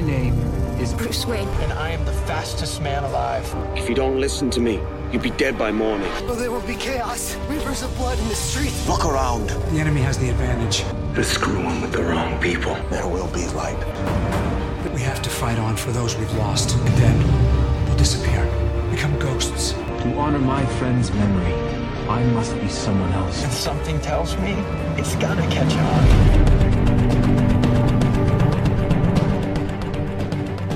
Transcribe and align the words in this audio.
My 0.00 0.06
name 0.06 0.32
is 0.80 0.94
Bruce 0.94 1.26
Wayne. 1.26 1.46
And 1.60 1.74
I 1.74 1.90
am 1.90 2.02
the 2.06 2.12
fastest 2.24 2.80
man 2.80 3.04
alive. 3.04 3.44
If 3.76 3.86
you 3.86 3.94
don't 3.94 4.18
listen 4.18 4.48
to 4.52 4.58
me, 4.58 4.80
you'll 5.12 5.20
be 5.20 5.28
dead 5.32 5.58
by 5.58 5.70
morning. 5.72 6.10
Oh, 6.22 6.34
there 6.34 6.50
will 6.50 6.66
be 6.66 6.74
chaos. 6.74 7.36
Rivers 7.50 7.82
of 7.82 7.94
blood 7.98 8.18
in 8.18 8.26
the 8.28 8.34
streets. 8.34 8.88
Look 8.88 9.04
around. 9.04 9.50
the 9.50 9.78
enemy 9.78 10.00
has 10.00 10.16
the 10.16 10.30
advantage. 10.30 10.84
They're 11.12 11.22
screwing 11.22 11.82
with 11.82 11.92
the 11.92 12.02
wrong 12.02 12.40
people. 12.40 12.76
There 12.88 13.06
will 13.06 13.26
be 13.26 13.46
light. 13.48 13.78
But 14.82 14.94
we 14.94 15.02
have 15.02 15.20
to 15.20 15.28
fight 15.28 15.58
on 15.58 15.76
for 15.76 15.92
those 15.92 16.16
we've 16.16 16.34
lost, 16.38 16.74
and 16.74 16.96
then 16.96 17.84
we'll 17.84 17.98
disappear, 17.98 18.46
become 18.90 19.18
ghosts. 19.18 19.72
To 19.72 20.14
honor 20.16 20.38
my 20.38 20.64
friend's 20.78 21.12
memory, 21.12 21.52
I 22.08 22.24
must 22.32 22.58
be 22.58 22.68
someone 22.68 23.12
else. 23.12 23.44
And 23.44 23.52
something 23.52 24.00
tells 24.00 24.34
me 24.38 24.52
it's 24.96 25.14
gonna 25.16 25.46
catch 25.50 25.74
on. 25.74 26.49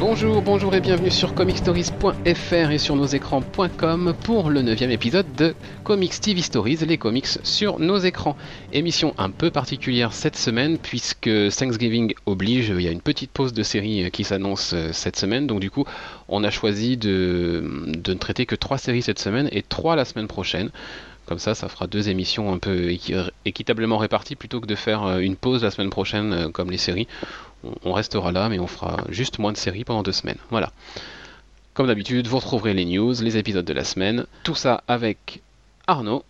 Bonjour, 0.06 0.42
bonjour 0.42 0.74
et 0.74 0.82
bienvenue 0.82 1.10
sur 1.10 1.34
comicstories.fr 1.34 2.70
et 2.70 2.76
sur 2.76 2.94
nosécrans.com 2.94 4.14
pour 4.22 4.50
le 4.50 4.60
neuvième 4.60 4.90
épisode 4.90 5.24
de 5.34 5.54
Comics 5.82 6.20
TV 6.20 6.42
Stories, 6.42 6.76
les 6.86 6.98
comics 6.98 7.26
sur 7.42 7.78
nos 7.78 7.96
écrans. 7.96 8.36
Émission 8.74 9.14
un 9.16 9.30
peu 9.30 9.50
particulière 9.50 10.12
cette 10.12 10.36
semaine 10.36 10.76
puisque 10.76 11.30
Thanksgiving 11.56 12.12
oblige, 12.26 12.68
il 12.68 12.82
y 12.82 12.88
a 12.88 12.90
une 12.90 13.00
petite 13.00 13.30
pause 13.30 13.54
de 13.54 13.62
série 13.62 14.10
qui 14.10 14.24
s'annonce 14.24 14.74
euh, 14.74 14.90
cette 14.92 15.16
semaine, 15.16 15.46
donc 15.46 15.60
du 15.60 15.70
coup 15.70 15.86
on 16.28 16.44
a 16.44 16.50
choisi 16.50 16.98
de, 16.98 17.64
de 17.86 18.12
ne 18.12 18.18
traiter 18.18 18.44
que 18.44 18.56
trois 18.56 18.76
séries 18.76 19.00
cette 19.00 19.18
semaine 19.18 19.48
et 19.52 19.62
trois 19.62 19.96
la 19.96 20.04
semaine 20.04 20.28
prochaine. 20.28 20.68
Comme 21.26 21.38
ça, 21.38 21.54
ça 21.54 21.68
fera 21.68 21.86
deux 21.86 22.08
émissions 22.10 22.52
un 22.52 22.58
peu 22.58 22.88
équi- 22.90 23.30
équitablement 23.46 23.96
réparties 23.96 24.36
plutôt 24.36 24.60
que 24.60 24.66
de 24.66 24.74
faire 24.74 25.04
euh, 25.04 25.18
une 25.18 25.36
pause 25.36 25.62
la 25.64 25.70
semaine 25.70 25.90
prochaine 25.90 26.32
euh, 26.32 26.48
comme 26.50 26.70
les 26.70 26.76
séries. 26.78 27.08
On 27.84 27.92
restera 27.94 28.30
là, 28.30 28.48
mais 28.50 28.58
on 28.58 28.66
fera 28.66 28.98
juste 29.08 29.38
moins 29.38 29.52
de 29.52 29.56
séries 29.56 29.84
pendant 29.84 30.02
deux 30.02 30.12
semaines. 30.12 30.36
Voilà. 30.50 30.70
Comme 31.72 31.86
d'habitude, 31.86 32.26
vous 32.26 32.36
retrouverez 32.36 32.74
les 32.74 32.84
news, 32.84 33.14
les 33.22 33.36
épisodes 33.38 33.64
de 33.64 33.72
la 33.72 33.84
semaine. 33.84 34.26
Tout 34.42 34.54
ça 34.54 34.82
avec 34.86 35.40
Arnaud. 35.86 36.24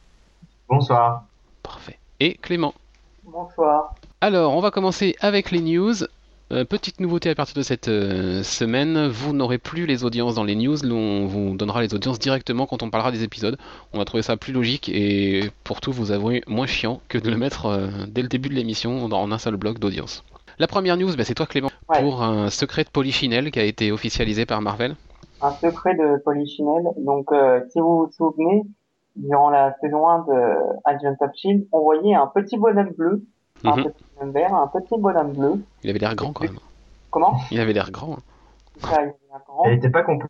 Bonsoir. 0.69 1.25
Parfait. 1.63 1.99
Et 2.21 2.35
Clément. 2.35 2.73
Bonsoir. 3.25 3.95
Alors, 4.21 4.55
on 4.57 4.61
va 4.61 4.71
commencer 4.71 5.17
avec 5.21 5.51
les 5.51 5.61
news. 5.61 5.95
Euh, 6.53 6.65
petite 6.65 7.01
nouveauté 7.01 7.31
à 7.31 7.35
partir 7.35 7.57
de 7.57 7.63
cette 7.63 7.89
euh, 7.89 8.43
semaine, 8.43 9.09
vous 9.09 9.33
n'aurez 9.33 9.57
plus 9.59 9.87
les 9.87 10.05
audiences 10.05 10.35
dans 10.35 10.45
les 10.45 10.55
news, 10.55 10.77
on 10.85 11.25
vous 11.27 11.57
donnera 11.57 11.81
les 11.81 11.95
audiences 11.95 12.19
directement 12.19 12.67
quand 12.67 12.83
on 12.83 12.91
parlera 12.91 13.11
des 13.11 13.25
épisodes. 13.25 13.57
On 13.95 14.01
a 14.01 14.05
trouvé 14.05 14.23
ça 14.23 14.37
plus 14.37 14.53
logique 14.53 14.91
et 14.91 15.51
pour 15.65 15.81
tout 15.81 15.91
vous 15.91 16.13
avouer 16.13 16.43
moins 16.47 16.67
chiant 16.67 17.01
que 17.09 17.17
de 17.17 17.31
le 17.31 17.39
mettre 17.39 17.67
euh, 17.67 17.87
dès 18.09 18.21
le 18.21 18.29
début 18.29 18.51
de 18.51 18.55
l'émission 18.55 19.09
dans- 19.09 19.23
en 19.23 19.33
un 19.33 19.39
seul 19.39 19.57
bloc 19.57 19.79
d'audience. 19.79 20.23
La 20.59 20.67
première 20.67 20.97
news, 20.99 21.17
bah, 21.17 21.25
c'est 21.25 21.35
toi 21.35 21.47
Clément, 21.47 21.71
Ouais. 21.89 22.01
pour 22.03 22.23
un 22.23 22.51
secret 22.51 22.85
de 22.85 22.91
Polichinelle 22.91 23.51
qui 23.51 23.59
a 23.59 23.65
été 23.65 23.91
officialisé 23.91 24.45
par 24.47 24.61
Marvel. 24.61 24.95
Un 25.41 25.51
secret 25.53 25.95
de 25.95 26.23
Polichinelle. 26.25 26.85
Donc, 26.99 27.27
si 27.71 27.81
vous 27.81 28.05
vous 28.05 28.11
souvenez, 28.13 28.63
durant 29.17 29.51
la 29.51 29.75
saison 29.81 30.07
1 30.09 30.19
de 30.21 30.57
Agent 30.85 31.17
of 31.21 31.31
Shield, 31.35 31.67
on 31.73 31.81
voyait 31.81 32.15
un 32.15 32.27
petit 32.33 32.57
bonhomme 32.57 32.93
bleu, 32.97 33.25
un 33.65 33.77
Mhm. 33.77 33.85
petit 33.85 34.05
bonhomme 34.17 34.33
vert, 34.33 34.55
un 34.55 34.67
petit 34.69 34.99
bonhomme 35.01 35.33
bleu. 35.33 35.65
Il 35.83 35.91
avait 35.91 35.99
l'air 35.99 36.15
grand 36.15 36.33
quand 36.33 36.45
même. 36.45 36.59
Comment? 37.11 37.37
Il 37.51 37.61
avait 37.61 37.73
l'air 37.73 37.91
grand. 37.91 38.15
hein. 38.15 38.19
Ça, 38.81 39.03
il 39.03 39.09
est 39.09 39.35
un 39.35 39.39
grand. 39.47 39.65
Elle 39.65 39.75
était 39.75 39.91
pas 39.91 40.03
complète 40.03 40.29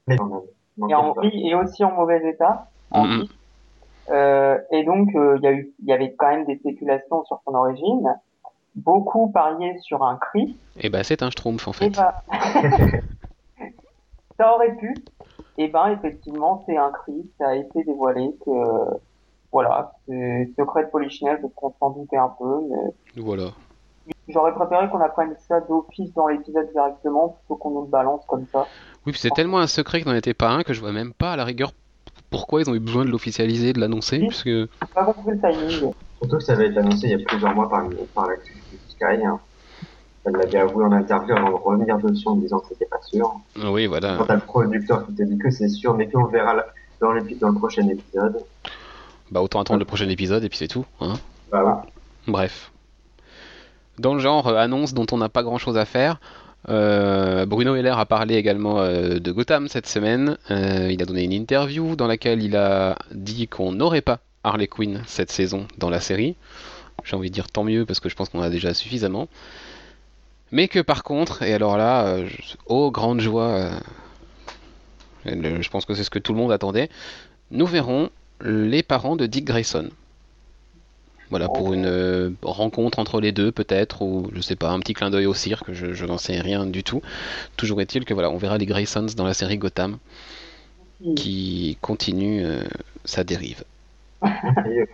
Et, 0.89 0.95
en, 0.95 1.15
et 1.23 1.55
aussi 1.55 1.85
en 1.85 1.93
mauvais 1.93 2.21
état. 2.29 2.69
En 2.91 3.05
Mhm. 3.07 3.25
Euh, 4.11 4.59
et 4.71 4.85
donc, 4.85 5.15
euh, 5.15 5.39
il 5.39 5.45
y 5.45 5.47
a 5.47 5.53
eu, 5.53 5.73
il 5.83 5.89
y 5.89 5.93
avait 5.93 6.13
quand 6.15 6.29
même 6.29 6.45
des 6.45 6.57
spéculations 6.59 7.25
sur 7.25 7.41
son 7.47 7.55
origine. 7.55 8.15
Beaucoup 8.75 9.31
pariaient 9.31 9.79
sur 9.79 10.03
un 10.03 10.17
cri. 10.17 10.59
Et 10.81 10.91
bah 10.91 11.05
c'est 11.05 11.23
un 11.23 11.31
schtroumpf 11.31 11.67
en 11.69 11.71
Et 11.71 11.75
fait. 11.75 11.91
bah, 11.91 12.23
ça 14.39 14.55
aurait 14.55 14.75
pu. 14.77 14.95
Et 15.57 15.69
ben, 15.69 15.87
effectivement, 15.89 16.63
c'est 16.67 16.77
un 16.77 16.91
cri. 16.91 17.31
Ça 17.39 17.49
a 17.51 17.55
été 17.55 17.85
dévoilé 17.85 18.35
que, 18.45 18.51
voilà, 19.55 19.93
c'est 20.09 20.51
secret 20.59 20.85
de 20.85 20.91
Polichinelle 20.91 21.41
parce 21.41 21.55
qu'on 21.55 21.73
s'en 21.81 21.91
doutait 21.91 22.17
un 22.17 22.31
peu, 22.39 22.61
mais 22.71 23.23
Voilà. 23.23 23.53
j'aurais 24.29 24.53
préféré 24.53 24.91
qu'on 24.91 25.01
apprenne 25.01 25.35
ça 25.49 25.61
d'office 25.61 26.13
dans 26.15 26.27
l'épisode 26.27 26.71
directement 26.73 27.29
plutôt 27.39 27.57
qu'on 27.57 27.71
nous 27.71 27.83
le 27.83 27.89
balance 27.89 28.23
comme 28.27 28.45
ça. 28.53 28.67
Oui, 29.07 29.13
puis 29.13 29.21
c'est 29.21 29.31
tellement 29.31 29.59
un 29.61 29.67
secret 29.69 30.03
que 30.03 30.09
n'en 30.09 30.15
était 30.17 30.35
pas 30.35 30.51
un 30.51 30.63
que 30.65 30.75
je 30.75 30.81
vois 30.81 30.93
même 30.93 31.13
pas 31.13 31.33
à 31.33 31.37
la 31.37 31.45
rigueur 31.45 31.73
pourquoi 32.31 32.63
ils 32.63 32.69
ont 32.69 32.75
eu 32.75 32.81
besoin 32.81 33.05
de 33.05 33.11
l'officialiser, 33.11 33.73
de 33.73 33.79
l'annoncer, 33.81 34.19
Oui. 34.21 34.27
puisque 34.29 34.47
J'ai 34.49 34.69
pas 34.93 35.05
compris 35.05 35.37
le 35.37 35.41
timing. 35.41 35.93
Surtout 36.19 36.37
que 36.39 36.43
ça 36.43 36.55
avait 36.55 36.67
été 36.69 36.79
annoncé 36.79 37.07
il 37.07 37.11
y 37.19 37.23
a 37.23 37.25
plusieurs 37.25 37.55
mois 37.55 37.69
par, 37.69 37.85
par 38.13 38.27
de 38.27 38.35
Sky. 38.89 39.25
hein. 39.25 39.39
Elle 40.27 40.33
l'avait 40.33 40.59
avoué 40.59 40.85
en 40.85 40.91
interview 40.93 41.37
avant 41.37 41.51
de 41.51 41.55
revenir 41.55 41.99
dessus 41.99 42.27
en 42.27 42.35
disant 42.37 42.59
que 42.59 42.69
c'était 42.71 42.87
pas 42.87 43.01
sûr. 43.03 43.31
Oui, 43.71 43.87
voilà. 43.87 44.17
Quand 44.19 44.25
t'as 44.25 44.35
le 44.35 44.41
producteur 44.41 45.07
qui 45.07 45.15
te 45.15 45.23
dit 45.23 45.39
que 45.39 45.51
c'est 45.51 45.69
sûr, 45.69 45.95
mais 45.95 46.11
qu'on 46.11 46.25
le 46.25 46.31
verra 46.31 46.57
dans, 47.01 47.13
dans 47.13 47.49
le 47.51 47.55
prochain 47.59 47.87
épisode. 47.89 48.43
Bah 49.35 49.43
autant 49.43 49.61
attendre 49.61 49.81
le 49.81 49.85
prochain 49.85 50.09
épisode 50.09 50.45
et 50.45 50.49
puis 50.49 50.59
c'est 50.59 50.69
tout. 50.69 50.87
Hein 51.01 51.15
Bah. 51.51 51.85
Bref. 52.29 52.71
Dans 53.99 54.15
le 54.15 54.21
genre 54.21 54.47
euh, 54.47 54.55
annonce 54.55 54.95
dont 54.95 55.07
on 55.11 55.17
n'a 55.19 55.29
pas 55.29 55.43
grand 55.43 55.59
chose 55.59 55.77
à 55.77 55.85
faire, 55.85 56.21
euh, 56.69 57.45
Bruno 57.45 57.75
Heller 57.75 57.99
a 57.99 58.07
parlé 58.07 58.37
également 58.37 58.79
euh, 58.79 59.19
de 59.19 59.33
Gotham 59.33 59.67
cette 59.67 59.89
semaine. 59.89 60.39
Il 60.51 61.03
a 61.03 61.05
donné 61.05 61.25
une 61.25 61.33
interview 61.33 61.97
dans 61.97 62.07
laquelle 62.07 62.45
il 62.45 62.57
a 62.57 62.97
dit 63.11 63.49
qu'on 63.49 63.73
n'aurait 63.73 64.03
pas 64.03 64.21
Harley 64.45 64.69
Quinn 64.69 65.03
cette 65.05 65.33
saison 65.33 65.67
dans 65.79 65.91
la 65.91 65.99
série. 65.99 66.37
J'ai 67.03 67.17
envie 67.17 67.31
de 67.31 67.35
dire 67.35 67.51
tant 67.51 67.65
mieux 67.65 67.85
parce 67.85 67.99
que 67.99 68.09
je 68.09 68.15
pense 68.15 68.29
qu'on 68.29 68.39
en 68.39 68.43
a 68.43 68.51
déjà 68.51 68.73
suffisamment. 68.73 69.27
Mais 70.53 70.69
que 70.69 70.79
par 70.79 71.03
contre, 71.03 71.43
et 71.43 71.53
alors 71.55 71.77
là, 71.77 72.19
oh 72.67 72.93
grande 72.93 73.21
joie, 73.21 73.71
je 75.27 75.69
pense 75.71 75.87
que 75.87 75.95
c'est 75.95 76.05
ce 76.05 76.11
que 76.11 76.21
tout 76.21 76.33
le 76.33 76.39
monde 76.39 76.53
attendait, 76.53 76.89
nous 77.51 77.67
verrons 77.67 78.11
les 78.41 78.83
parents 78.83 79.17
de 79.17 79.27
Dick 79.27 79.45
Grayson. 79.45 79.91
Voilà, 81.31 81.49
pour 81.49 81.73
une 81.73 81.87
euh, 81.87 82.31
rencontre 82.43 82.99
entre 82.99 83.21
les 83.21 83.33
deux, 83.33 83.51
peut-être, 83.51 84.03
ou 84.03 84.31
je 84.35 84.41
sais 84.41 84.57
pas, 84.57 84.71
un 84.71 84.79
petit 84.79 84.93
clin 84.95 85.11
d'œil 85.11 85.27
au 85.27 85.35
cirque, 85.35 85.73
je, 85.73 85.93
je 85.95 86.05
n'en 86.05 86.19
sais 86.19 86.41
rien 86.41 86.67
du 86.67 86.85
tout. 86.85 87.03
Toujours 87.57 87.81
est-il 87.81 88.05
que 88.05 88.15
voilà, 88.15 88.31
on 88.31 88.37
verra 88.37 88.59
les 88.59 88.67
Graysons 88.67 89.07
dans 89.17 89.25
la 89.25 89.35
série 89.35 89.59
Gotham 89.59 89.99
qui 91.17 91.77
continue 91.81 92.45
euh, 92.45 92.63
sa 93.05 93.25
dérive. 93.25 93.65
Et, 94.67 94.85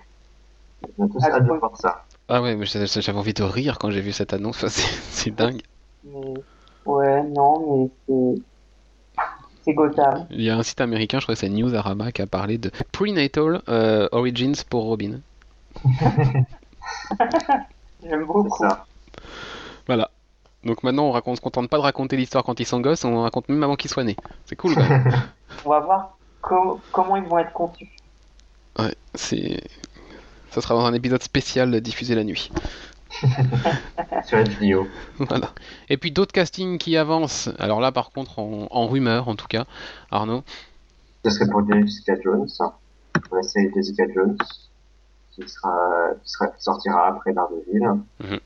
on 0.98 1.04
a 1.04 1.08
tous 1.08 1.18
Ah, 1.22 1.32
hâte 1.34 1.44
de 1.44 1.50
oui. 1.50 1.58
voir 1.58 1.76
ça. 1.76 2.04
Ah 2.28 2.40
ouais, 2.42 2.56
mais 2.56 2.66
j'avais 2.66 3.18
envie 3.18 3.34
de 3.34 3.42
rire 3.42 3.78
quand 3.78 3.90
j'ai 3.90 4.00
vu 4.00 4.12
cette 4.12 4.32
annonce, 4.32 4.66
c'est 4.68 4.88
c'est 5.10 5.30
dingue. 5.30 5.60
Mais, 6.04 6.34
ouais, 6.86 7.22
non, 7.24 7.90
mais 8.08 8.34
c'est, 9.64 9.74
Gotham. 9.74 10.26
Il 10.30 10.42
y 10.42 10.50
a 10.50 10.56
un 10.56 10.62
site 10.62 10.80
américain, 10.80 11.18
je 11.20 11.24
crois 11.24 11.34
que 11.34 11.40
c'est 11.40 11.48
Newsarama, 11.48 12.12
qui 12.12 12.22
a 12.22 12.26
parlé 12.26 12.58
de 12.58 12.70
Prenatal 12.92 13.62
euh, 13.68 14.08
Origins 14.12 14.54
pour 14.68 14.84
Robin. 14.84 15.20
J'aime 18.02 18.24
beaucoup. 18.24 18.48
ça. 18.58 18.86
Voilà. 19.86 20.10
Donc 20.64 20.82
maintenant, 20.82 21.04
on 21.04 21.12
raconte, 21.12 21.32
on 21.32 21.36
se 21.36 21.40
contente 21.40 21.68
pas 21.70 21.76
de 21.78 21.82
raconter 21.82 22.16
l'histoire 22.16 22.44
quand 22.44 22.60
ils 22.60 22.66
sont 22.66 22.80
gosses, 22.80 23.04
on 23.04 23.22
raconte 23.22 23.48
même 23.48 23.62
avant 23.62 23.76
qu'ils 23.76 23.90
soient 23.90 24.04
nés. 24.04 24.16
C'est 24.46 24.56
cool 24.56 24.74
quand 24.74 24.88
même. 24.88 25.12
On 25.64 25.70
va 25.70 25.80
voir 25.80 26.16
co- 26.42 26.80
comment 26.92 27.16
ils 27.16 27.24
vont 27.24 27.38
être 27.38 27.52
conçus. 27.52 27.88
Ouais, 28.78 28.94
c'est. 29.14 29.60
Ça 30.50 30.60
sera 30.60 30.74
dans 30.74 30.84
un 30.84 30.94
épisode 30.94 31.22
spécial 31.22 31.80
diffusé 31.80 32.14
la 32.14 32.24
nuit. 32.24 32.50
Sur 34.24 34.38
HBO. 34.38 34.86
Voilà. 35.18 35.50
Et 35.88 35.96
puis 35.96 36.12
d'autres 36.12 36.32
castings 36.32 36.78
qui 36.78 36.96
avancent. 36.96 37.50
Alors 37.58 37.80
là, 37.80 37.92
par 37.92 38.10
contre, 38.10 38.38
en, 38.38 38.68
en 38.70 38.86
rumeur, 38.86 39.28
en 39.28 39.34
tout 39.34 39.48
cas, 39.48 39.64
Arnaud. 40.10 40.42
Ce 41.24 41.30
serait 41.30 41.50
pour 41.50 41.66
Jessica 41.70 42.14
Jones, 42.22 42.48
hein, 42.60 42.72
pour 43.22 43.36
la 43.36 43.42
série 43.42 43.70
Jessica 43.74 44.04
Jones, 44.14 44.38
qui 45.32 45.46
sera, 45.48 46.10
qui 46.22 46.30
sera, 46.30 46.46
qui 46.48 46.62
sortira 46.62 47.08
après 47.08 47.32
Daredevil. 47.32 47.80
Mhm. 48.20 48.38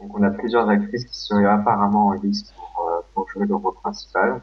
Donc 0.00 0.18
on 0.18 0.22
a 0.22 0.30
plusieurs 0.30 0.68
actrices 0.68 1.04
qui 1.04 1.18
seraient 1.18 1.46
apparemment 1.46 2.08
en 2.08 2.12
liste 2.12 2.52
pour, 2.54 2.88
euh, 2.88 3.00
pour 3.14 3.28
jouer 3.30 3.46
le 3.46 3.54
rôle 3.54 3.74
principal. 3.74 4.42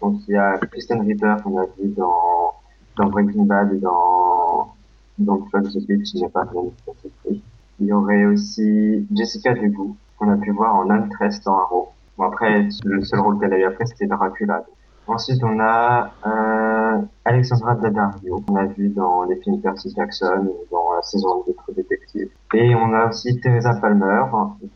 Donc 0.00 0.20
il 0.28 0.34
y 0.34 0.36
a 0.36 0.58
Kristen 0.58 1.00
Ritter 1.02 1.34
qu'on 1.42 1.58
a 1.58 1.66
vu 1.78 1.88
dans, 1.96 2.54
dans 2.96 3.06
Breaking 3.06 3.44
Bad 3.44 3.72
et 3.72 3.78
dans, 3.78 4.74
dans 5.18 5.46
Fuck 5.46 5.70
the 5.72 5.86
Beach, 5.86 6.14
n'y 6.14 6.24
a 6.24 6.28
pas 6.28 6.44
rien 6.44 6.64
de 6.64 6.72
spécifique. 6.76 7.44
Il 7.80 7.86
y 7.86 7.92
aurait 7.92 8.24
aussi 8.26 9.06
Jessica 9.14 9.54
Dubout, 9.54 9.96
qu'on 10.18 10.30
a 10.30 10.36
pu 10.36 10.50
voir 10.50 10.76
en 10.76 10.90
Huntress 10.90 11.42
dans 11.42 11.58
Arrow. 11.58 11.88
Bon 12.16 12.24
après, 12.24 12.68
le 12.84 13.02
seul 13.02 13.20
rôle 13.20 13.38
qu'elle 13.40 13.52
a 13.54 13.58
eu 13.58 13.64
après 13.64 13.86
c'était 13.86 14.06
Dracula. 14.06 14.64
Ensuite, 15.08 15.42
on 15.42 15.58
a 15.58 16.12
euh, 16.26 17.02
Alexandra 17.24 17.74
Daddario, 17.74 18.40
qu'on 18.40 18.54
a 18.56 18.66
vu 18.66 18.88
dans 18.88 19.24
les 19.24 19.36
films 19.36 19.60
Percy 19.60 19.92
Jackson, 19.96 20.46
ou 20.46 20.56
dans 20.70 20.94
la 20.94 21.02
saison 21.02 21.42
de 21.46 21.52
True 21.52 21.74
Detective. 21.74 22.28
Et 22.54 22.74
on 22.76 22.92
a 22.92 23.08
aussi 23.08 23.40
Teresa 23.40 23.74
Palmer, 23.74 24.22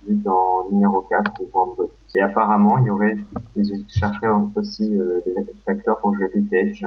vue 0.07 0.17
dans 0.17 0.69
numéro 0.71 1.03
4 1.03 1.33
de 1.41 1.47
Born 1.53 1.71
Body. 1.77 1.91
Et 2.17 2.23
apparemment, 2.23 2.79
il 2.79 2.87
y 2.87 2.91
aurait, 2.91 3.17
ils 3.55 3.85
chercheraient 3.89 4.33
aussi 4.57 4.99
euh, 4.99 5.21
des 5.25 5.47
acteurs 5.67 5.99
pour 5.99 6.15
jouer 6.15 6.29
Cage. 6.51 6.85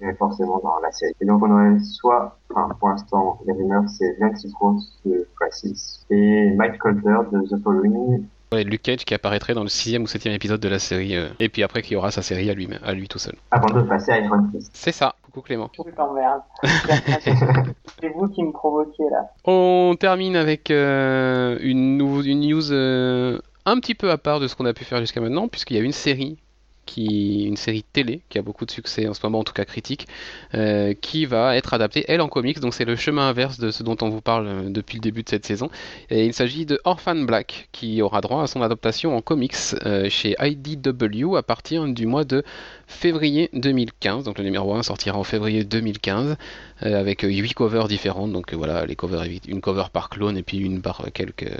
Et 0.00 0.12
forcément 0.14 0.60
dans 0.62 0.78
la 0.82 0.90
série. 0.92 1.14
Et 1.20 1.24
donc, 1.24 1.42
on 1.42 1.50
aurait 1.50 1.78
soit, 1.80 2.38
enfin, 2.50 2.68
pour 2.78 2.88
l'instant, 2.88 3.40
les 3.46 3.52
rumeurs, 3.52 3.84
c'est 3.88 4.18
Nancy 4.20 4.52
Rose 4.60 5.00
de 5.04 5.26
Crisis 5.38 6.04
et 6.10 6.50
Mike 6.50 6.78
Colter 6.78 7.18
de 7.32 7.42
The 7.48 7.62
Following. 7.62 8.24
Ouais, 8.52 8.62
Luke 8.62 8.82
Cage 8.82 9.04
qui 9.04 9.14
apparaîtrait 9.14 9.54
dans 9.54 9.62
le 9.62 9.68
sixième 9.68 10.02
ou 10.02 10.06
septième 10.06 10.34
épisode 10.34 10.60
de 10.60 10.68
la 10.68 10.78
série, 10.78 11.16
euh, 11.16 11.28
et 11.40 11.48
puis 11.48 11.62
après 11.62 11.82
qui 11.82 11.96
aura 11.96 12.10
sa 12.10 12.22
série 12.22 12.48
à 12.50 12.54
lui, 12.54 12.68
à 12.84 12.92
lui 12.92 13.08
tout 13.08 13.18
seul. 13.18 13.34
Avant 13.50 13.66
de 13.66 13.82
passer 13.82 14.12
à 14.12 14.20
Iron 14.20 14.48
Fist. 14.52 14.70
C'est 14.74 14.92
ça. 14.92 15.16
Coucou 15.22 15.40
Clément. 15.40 15.70
Je 15.76 15.90
t'emmerde. 15.90 16.42
C'est 18.00 18.08
vous 18.10 18.28
qui 18.28 18.44
me 18.44 18.52
provoquez 18.52 19.10
là. 19.10 19.30
On 19.44 19.96
termine 19.98 20.36
avec 20.36 20.70
euh, 20.70 21.58
une 21.62 21.98
news 21.98 22.72
euh, 22.72 23.40
un 23.66 23.80
petit 23.80 23.94
peu 23.96 24.10
à 24.10 24.18
part 24.18 24.38
de 24.38 24.46
ce 24.46 24.54
qu'on 24.54 24.66
a 24.66 24.72
pu 24.72 24.84
faire 24.84 25.00
jusqu'à 25.00 25.20
maintenant, 25.20 25.48
puisqu'il 25.48 25.76
y 25.76 25.80
a 25.80 25.82
une 25.82 25.92
série 25.92 26.38
qui 26.84 27.44
une 27.44 27.56
série 27.56 27.84
télé 27.92 28.20
qui 28.28 28.38
a 28.38 28.42
beaucoup 28.42 28.64
de 28.66 28.70
succès 28.70 29.08
en 29.08 29.14
ce 29.14 29.20
moment, 29.22 29.40
en 29.40 29.44
tout 29.44 29.52
cas 29.52 29.64
critique, 29.64 30.06
euh, 30.54 30.94
qui 31.00 31.26
va 31.26 31.56
être 31.56 31.74
adaptée 31.74 32.04
elle 32.08 32.20
en 32.20 32.28
comics. 32.28 32.60
Donc 32.60 32.74
c'est 32.74 32.84
le 32.84 32.96
chemin 32.96 33.28
inverse 33.28 33.58
de 33.58 33.70
ce 33.70 33.82
dont 33.82 33.96
on 34.02 34.08
vous 34.08 34.20
parle 34.20 34.46
euh, 34.46 34.62
depuis 34.68 34.96
le 34.96 35.00
début 35.00 35.22
de 35.22 35.28
cette 35.28 35.46
saison. 35.46 35.70
Et 36.10 36.26
il 36.26 36.34
s'agit 36.34 36.66
de 36.66 36.80
Orphan 36.84 37.16
Black 37.16 37.68
qui 37.72 38.02
aura 38.02 38.20
droit 38.20 38.42
à 38.42 38.46
son 38.46 38.62
adaptation 38.62 39.16
en 39.16 39.20
comics 39.20 39.54
euh, 39.84 40.08
chez 40.08 40.36
IDW 40.40 41.36
à 41.36 41.42
partir 41.42 41.84
du 41.86 42.06
mois 42.06 42.24
de 42.24 42.42
février 42.86 43.50
2015. 43.52 44.24
Donc 44.24 44.38
le 44.38 44.44
numéro 44.44 44.74
1 44.74 44.82
sortira 44.82 45.18
en 45.18 45.24
février 45.24 45.64
2015 45.64 46.36
euh, 46.82 47.00
avec 47.00 47.22
8 47.22 47.54
covers 47.54 47.88
différentes. 47.88 48.32
Donc 48.32 48.52
voilà, 48.54 48.86
les 48.86 48.96
covers, 48.96 49.24
une 49.48 49.60
cover 49.60 49.84
par 49.92 50.08
clone 50.08 50.36
et 50.36 50.42
puis 50.42 50.58
une 50.58 50.80
par 50.80 51.06
quelques 51.12 51.50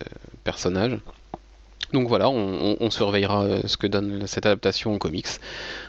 personnages. 0.44 0.98
Donc 1.92 2.08
voilà, 2.08 2.28
on, 2.28 2.36
on- 2.72 2.76
on 2.80 2.90
surveillera 2.90 3.44
euh, 3.44 3.60
ce 3.66 3.76
que 3.76 3.86
donne 3.86 4.26
cette 4.26 4.46
adaptation 4.46 4.94
en 4.94 4.98
comics. 4.98 5.28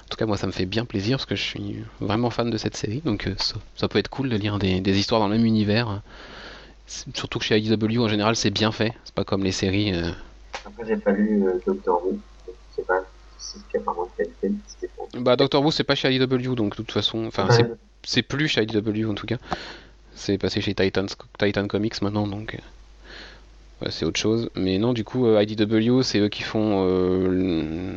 En 0.05 0.07
tout 0.09 0.17
cas, 0.17 0.25
moi, 0.25 0.37
ça 0.37 0.45
me 0.47 0.51
fait 0.51 0.65
bien 0.65 0.85
plaisir 0.85 1.17
parce 1.17 1.25
que 1.25 1.35
je 1.35 1.41
suis 1.43 1.77
vraiment 1.99 2.29
fan 2.29 2.49
de 2.49 2.57
cette 2.57 2.75
série. 2.77 3.01
Donc 3.01 3.27
euh, 3.27 3.35
ça, 3.37 3.55
ça 3.75 3.87
peut 3.87 3.99
être 3.99 4.09
cool 4.09 4.29
de 4.29 4.35
lire 4.37 4.59
des, 4.59 4.81
des 4.81 4.97
histoires 4.99 5.19
dans 5.21 5.27
le 5.27 5.35
même 5.37 5.45
univers. 5.45 6.01
Surtout 6.87 7.39
que 7.39 7.45
chez 7.45 7.57
IDW, 7.57 7.99
en 7.99 8.07
général, 8.07 8.35
c'est 8.35 8.51
bien 8.51 8.71
fait. 8.71 8.93
C'est 9.05 9.15
pas 9.15 9.23
comme 9.23 9.43
les 9.43 9.51
séries. 9.51 9.93
euh, 9.93 10.11
Après, 10.65 10.85
j'ai 10.87 10.97
pas 10.97 11.11
lu 11.11 11.43
euh, 11.47 11.59
Doctor 11.65 12.05
Who. 12.05 12.19
pas 12.87 13.01
c'est 13.37 13.59
qualité. 14.17 14.49
Bon. 14.97 15.21
Bah, 15.21 15.35
Doctor 15.35 15.63
Who, 15.63 15.71
c'est 15.71 15.83
pas 15.83 15.95
chez 15.95 16.13
IDW, 16.13 16.55
donc 16.55 16.71
de 16.71 16.75
toute 16.75 16.91
façon. 16.91 17.25
Enfin, 17.25 17.49
c'est 17.49 17.65
c'est 18.03 18.21
plus 18.21 18.47
chez 18.47 18.61
IDW 18.63 19.05
en 19.09 19.15
tout 19.15 19.25
cas. 19.25 19.37
C'est 20.13 20.37
passé 20.37 20.61
chez 20.61 20.73
Titans, 20.75 21.07
Titan 21.39 21.67
Comics 21.67 22.01
maintenant, 22.01 22.27
donc 22.27 22.57
c'est 23.89 24.05
autre 24.05 24.19
chose. 24.19 24.49
Mais 24.55 24.77
non, 24.77 24.93
du 24.93 25.03
coup, 25.03 25.25
euh, 25.27 25.41
IDW, 25.43 26.01
c'est 26.01 26.19
eux 26.19 26.29
qui 26.29 26.43
font 26.43 26.85
euh, 26.87 27.27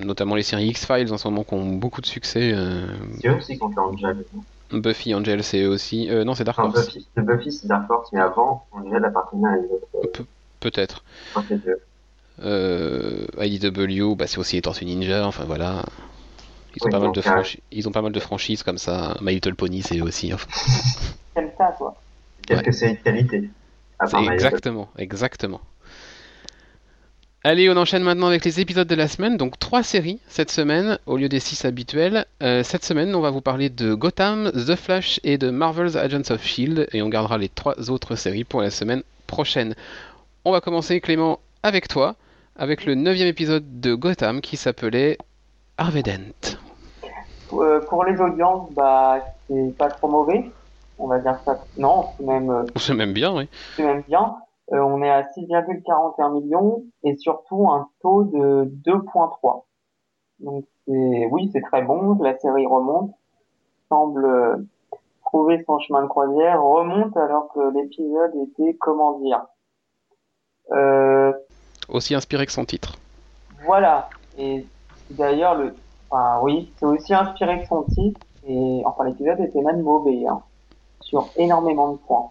notamment 0.05 0.35
les 0.35 0.43
séries 0.43 0.69
X-Files 0.69 1.13
en 1.13 1.19
ce 1.19 1.29
moment 1.29 1.45
qui 1.45 1.55
ont 1.55 1.67
beaucoup 1.67 2.01
de 2.01 2.07
succès. 2.07 2.53
euh, 2.55 2.87
C'est 3.21 3.29
eux 3.29 3.37
aussi 3.37 3.59
qu'on 3.59 3.71
fait 3.71 3.81
Angel. 3.81 4.25
Buffy, 4.71 5.15
Angel, 5.15 5.43
c'est 5.43 5.63
eux 5.63 5.69
aussi. 5.69 6.11
Euh, 6.11 6.25
non, 6.25 6.35
c'est 6.35 6.45
Dark 6.45 6.59
Enfin, 6.59 6.69
Horse, 6.69 6.87
Buffy, 6.87 7.09
de 7.17 7.23
Buffy, 7.23 7.53
c'est 7.53 7.67
Dark 7.69 7.91
Horse, 7.91 8.11
mais 8.13 8.21
avant, 8.21 8.67
Angel 8.73 9.03
appartenait 9.05 9.49
à 9.49 9.57
une 9.57 9.65
autre. 10.03 10.23
peut-être. 10.61 11.03
Je 11.27 11.31
crois 11.31 11.43
que 11.43 11.49
c'est 11.65 11.71
eux. 11.71 11.81
Euh, 12.45 13.27
IDW, 13.41 14.15
bah, 14.15 14.27
c'est 14.27 14.39
aussi 14.39 14.57
les 14.57 14.63
Tortues 14.63 14.85
Ninja, 14.85 15.27
enfin 15.27 15.45
voilà. 15.45 15.85
Ils 16.77 16.83
ont, 16.83 16.87
Oui, 16.87 16.91
pas 16.93 17.01
mal 17.01 17.13
de 17.13 17.21
franchi- 17.21 17.63
ils 17.73 17.89
ont 17.89 17.93
pas 17.93 18.03
mal 18.03 18.13
de 18.13 18.21
franchises 18.21 18.63
comme 18.63 18.79
ça. 18.79 19.17
My 19.23 19.33
Little 19.35 19.55
Pony, 19.57 19.83
c'est 19.83 19.99
eux 19.99 20.03
aussi. 20.05 20.33
enfin. 20.33 20.47
T'aimes 21.35 21.51
ça, 21.59 21.75
toi 21.79 21.97
Peut-être 22.47 22.59
Ouais. 22.59 22.65
que 22.65 22.73
c'est 22.73 22.91
une 22.91 22.97
qualité. 22.99 23.51
Exactement, 24.31 24.89
exactement. 24.97 25.61
Allez, 27.45 27.71
on 27.71 27.77
enchaîne 27.77 28.03
maintenant 28.03 28.27
avec 28.27 28.45
les 28.45 28.61
épisodes 28.61 28.89
de 28.89 28.95
la 28.95 29.07
semaine. 29.07 29.37
Donc 29.37 29.59
trois 29.59 29.83
séries 29.83 30.19
cette 30.29 30.51
semaine 30.51 30.99
au 31.07 31.17
lieu 31.17 31.29
des 31.29 31.39
six 31.41 31.65
habituels. 31.65 32.27
Euh, 32.43 32.63
cette 32.65 32.85
semaine, 32.85 33.15
on 33.15 33.21
va 33.21 33.31
vous 33.31 33.41
parler 33.41 33.71
de 33.71 33.95
Gotham, 33.95 34.51
The 34.53 34.75
Flash 34.75 35.21
et 35.23 35.39
de 35.39 35.51
Marvel's 35.51 35.97
Agents 35.97 36.31
of 36.31 36.43
Shield 36.43 36.89
et 36.93 37.01
on 37.01 37.09
gardera 37.09 37.39
les 37.39 37.49
trois 37.49 37.91
autres 37.91 38.17
séries 38.17 38.45
pour 38.45 38.61
la 38.61 38.71
semaine 38.71 39.03
prochaine. 39.27 39.75
On 40.45 40.51
va 40.51 40.61
commencer, 40.61 41.01
Clément, 41.01 41.39
avec 41.63 41.87
toi, 41.89 42.17
avec 42.57 42.85
le 42.85 42.95
neuvième 42.97 43.29
épisode 43.29 43.81
de 43.81 43.95
Gotham 43.95 44.41
qui 44.41 44.57
s'appelait 44.57 45.17
Harvey 45.77 46.03
Dent. 46.03 46.59
Euh, 47.53 47.81
Pour 47.89 48.05
les 48.05 48.19
audiences, 48.21 48.69
bah, 48.73 49.21
c'est 49.49 49.77
pas 49.79 49.89
trop 49.89 50.09
mauvais. 50.09 50.51
On 50.99 51.07
va 51.07 51.21
dire 51.21 51.39
ça. 51.45 51.65
Non, 51.77 52.07
c'est 52.19 52.27
même, 52.27 52.51
euh, 52.51 52.65
C'est 52.77 52.95
même 52.95 53.13
bien, 53.13 53.33
oui. 53.33 53.49
c'est 53.77 53.85
même 53.85 54.03
bien. 54.09 54.35
Euh, 54.73 54.81
on 54.81 55.03
est 55.03 55.11
à 55.11 55.23
6,41 55.23 56.33
millions 56.33 56.85
et 57.03 57.17
surtout 57.17 57.71
un 57.71 57.89
taux 58.01 58.25
de 58.25 58.71
2,3. 58.85 59.65
Donc 60.41 60.65
c'est, 60.87 61.29
oui, 61.31 61.51
c'est 61.53 61.63
très 61.63 61.83
bon. 61.83 62.19
La 62.21 62.39
série 62.39 62.67
remonte, 62.67 63.13
semble 63.89 64.25
euh, 64.25 64.57
trouver 65.25 65.63
son 65.67 65.79
chemin 65.79 66.03
de 66.03 66.09
croisière, 66.09 66.63
remonte 66.63 67.17
alors 67.17 67.53
que 67.53 67.61
l'épisode 67.75 68.33
était, 68.49 68.75
comment 68.75 69.19
dire, 69.21 69.47
euh, 70.73 71.33
Aussi 71.89 72.15
inspiré 72.15 72.45
que 72.45 72.53
son 72.53 72.65
titre. 72.65 72.97
Voilà. 73.65 74.11
Et 74.37 74.67
d'ailleurs, 75.11 75.57
le, 75.57 75.75
enfin, 76.11 76.41
oui, 76.43 76.73
c'est 76.77 76.87
aussi 76.87 77.15
inspiré 77.15 77.61
de 77.61 77.65
son 77.65 77.85
titre. 77.85 78.21
Et 78.47 78.83
enfin, 78.85 79.05
l'épisode 79.05 79.41
était 79.41 79.61
même 79.63 79.83
mauvais, 79.83 80.27
hein, 80.27 80.43
sur 81.01 81.29
énormément 81.37 81.93
de 81.93 81.97
points. 81.99 82.29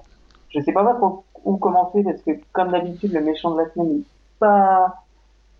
Je 0.49 0.59
sais 0.61 0.71
pas 0.71 0.83
trop 0.95 1.23
où 1.47 1.57
commencer 1.57 2.03
parce 2.03 2.21
que, 2.21 2.31
comme 2.51 2.71
d'habitude, 2.71 3.13
le 3.13 3.21
méchant 3.21 3.51
de 3.51 3.61
la 3.61 3.69
semaine 3.71 3.97
n'est 3.99 4.03
pas, 4.39 5.03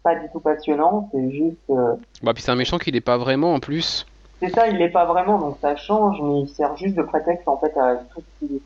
pas 0.03 0.15
du 0.15 0.27
tout 0.31 0.39
passionnant. 0.41 1.09
C'est 1.13 1.31
juste, 1.31 1.57
euh, 1.69 1.95
Bah, 2.21 2.33
puis 2.33 2.43
c'est 2.43 2.51
un 2.51 2.55
méchant 2.55 2.77
qui 2.77 2.91
n'est 2.91 3.01
pas 3.01 3.17
vraiment 3.17 3.53
en 3.53 3.59
plus. 3.59 4.05
c'est 4.41 4.49
ça, 4.49 4.67
il 4.67 4.77
l'est 4.77 4.89
pas 4.89 5.05
vraiment, 5.05 5.39
donc 5.39 5.57
ça 5.61 5.75
change, 5.77 6.17
mais 6.21 6.41
il 6.41 6.49
sert 6.49 6.75
juste 6.77 6.95
de 6.95 7.03
prétexte 7.03 7.47
en 7.47 7.57
fait 7.57 7.75
à 7.77 7.95
tout 8.13 8.21
ce 8.21 8.45
qui, 8.45 8.61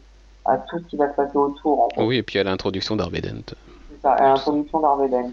à 0.45 0.57
tout 0.57 0.79
ce 0.79 0.83
qui 0.85 0.97
va 0.97 1.09
se 1.11 1.15
passer 1.15 1.37
autour. 1.37 1.83
En 1.83 1.89
fait. 1.89 2.03
Oui, 2.03 2.17
et 2.17 2.23
puis 2.23 2.39
à 2.39 2.43
l'introduction 2.43 2.95
d'Harvey 2.95 3.21
Dent. 3.21 3.53
C'est 3.91 4.01
ça, 4.01 4.13
à 4.13 4.23
l'introduction 4.29 4.79
d'Arveden. 4.79 5.31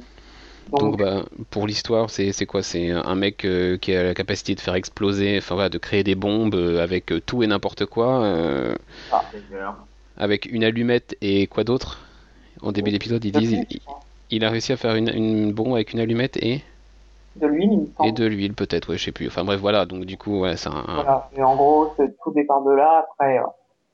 Donc, 0.71 0.81
Donc, 0.81 0.99
bah, 0.99 1.23
pour 1.49 1.67
l'histoire, 1.67 2.11
c'est 2.11 2.33
c'est 2.33 2.45
quoi? 2.45 2.63
C'est 2.63 2.91
un 2.91 3.15
mec 3.15 3.47
euh, 3.47 3.79
qui 3.79 3.95
a 3.97 4.03
la 4.03 4.13
capacité 4.13 4.55
de 4.55 4.61
faire 4.61 4.75
exploser, 4.75 5.39
enfin 5.39 5.55
voilà, 5.55 5.71
de 5.71 5.79
créer 5.79 6.05
des 6.05 6.15
bombes 6.15 6.55
euh, 6.55 6.83
avec 6.83 7.11
euh, 7.11 7.23
tout 7.25 7.43
et 7.43 7.47
n'importe 7.47 7.87
quoi, 7.87 8.21
euh, 8.23 8.75
Taylor. 9.33 9.77
Avec 10.19 10.47
une 10.47 10.65
allumette 10.65 11.17
et 11.21 11.47
quoi 11.47 11.65
d'autre 11.65 11.99
En 12.63 12.73
début 12.73 12.91
d'épisode, 12.91 13.25
ils 13.25 13.33
disent 13.33 13.65
il, 13.71 13.81
il 14.31 14.45
a 14.45 14.51
réussi 14.51 14.73
à 14.73 14.77
faire 14.77 14.95
une, 14.95 15.09
une 15.09 15.53
bombe 15.53 15.75
avec 15.75 15.93
une 15.93 16.01
allumette 16.01 16.37
et, 16.37 16.63
de 17.37 17.47
l'huile, 17.47 17.73
il 17.73 17.81
me 17.81 17.87
semble. 17.87 18.09
et 18.09 18.13
de 18.13 18.27
l'huile 18.27 18.55
peut-être, 18.55 18.91
ouais, 18.91 18.99
je 18.99 19.05
sais 19.05 19.13
plus. 19.13 19.29
Enfin 19.29 19.45
bref, 19.45 19.61
voilà, 19.61 19.87
donc 19.87 20.05
du 20.05 20.19
coup, 20.19 20.41
ouais, 20.41 20.57
c'est 20.57 20.69
un, 20.69 20.83
Voilà. 20.87 21.31
Et 21.37 21.43
en 21.43 21.57
gros, 21.57 21.93
tout 21.97 22.31
départ 22.33 22.63
de 22.63 22.73
là. 22.73 23.07
Après, 23.11 23.39
euh, 23.39 23.47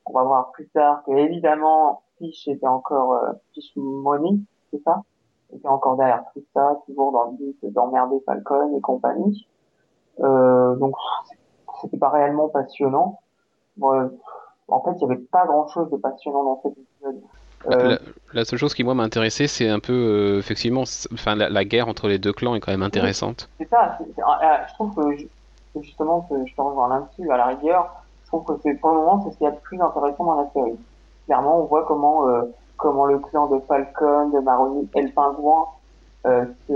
on 0.06 0.12
va 0.12 0.24
voir 0.24 0.50
plus 0.52 0.68
tard 0.68 1.02
que 1.04 1.12
évidemment, 1.12 2.02
Fish 2.18 2.48
était 2.48 2.66
encore 2.66 3.14
euh, 3.14 3.32
Fish 3.52 3.72
Money, 3.76 4.38
c'est 4.70 4.82
ça? 4.82 5.02
Était 5.54 5.68
encore 5.68 5.96
derrière 5.96 6.24
tout 6.32 6.42
ça, 6.54 6.78
toujours 6.86 7.12
dans 7.12 7.30
le 7.30 7.36
but 7.36 7.72
d'emmerder 7.72 8.16
Falcon 8.24 8.76
et 8.76 8.80
compagnie. 8.80 9.46
Euh, 10.20 10.74
donc, 10.76 10.94
c'était 11.82 11.98
pas 11.98 12.08
réellement 12.08 12.48
passionnant. 12.48 13.20
En 14.68 14.82
fait, 14.82 14.90
il 14.96 15.02
y 15.02 15.04
avait 15.04 15.20
pas 15.30 15.46
grand-chose 15.46 15.90
de 15.90 15.96
passionnant 15.96 16.44
dans 16.44 16.60
cet 16.62 16.72
épisode. 16.72 17.20
Euh, 17.70 17.88
la, 17.90 17.98
la 18.34 18.44
seule 18.44 18.58
chose 18.58 18.74
qui 18.74 18.84
moi 18.84 18.92
m'a 18.94 19.04
intéressé, 19.04 19.46
c'est 19.46 19.68
un 19.70 19.78
peu 19.78 19.92
euh, 19.92 20.38
effectivement, 20.38 20.82
enfin 21.14 21.34
la, 21.34 21.48
la 21.48 21.64
guerre 21.64 21.88
entre 21.88 22.08
les 22.08 22.18
deux 22.18 22.32
clans 22.32 22.54
est 22.54 22.60
quand 22.60 22.72
même 22.72 22.82
intéressante. 22.82 23.48
C'est 23.58 23.68
ça, 23.70 23.96
c'est- 23.98 24.20
euh, 24.22 24.56
je 24.68 24.74
trouve 24.74 24.94
que, 24.94 25.16
ju- 25.16 25.28
que 25.74 25.80
justement, 25.82 26.26
que 26.28 26.34
je 26.46 26.54
te 26.54 26.60
rejoins 26.60 26.88
là-dessus, 26.88 27.30
à 27.30 27.38
la 27.38 27.46
rigueur, 27.46 28.04
je 28.24 28.28
trouve 28.28 28.44
que 28.44 28.60
c'est 28.62 28.74
pour 28.74 28.90
le 28.90 28.96
moment, 28.96 29.22
c'est 29.24 29.32
ce 29.32 29.38
qu'il 29.38 29.44
y 29.46 29.48
a 29.48 29.52
de 29.52 29.60
plus 29.60 29.80
intéressant 29.80 30.24
dans 30.24 30.42
la 30.42 30.50
série. 30.50 30.78
Clairement, 31.24 31.60
on 31.62 31.64
voit 31.64 31.84
comment, 31.86 32.28
euh, 32.28 32.42
comment 32.76 33.06
le 33.06 33.18
clan 33.18 33.46
de 33.48 33.58
Falcon, 33.66 34.28
de 34.28 34.40
Maroni 34.40 34.86
et 34.94 35.02
le 35.02 35.10
pingouin 35.12 35.64
euh, 36.26 36.44
se, 36.68 36.74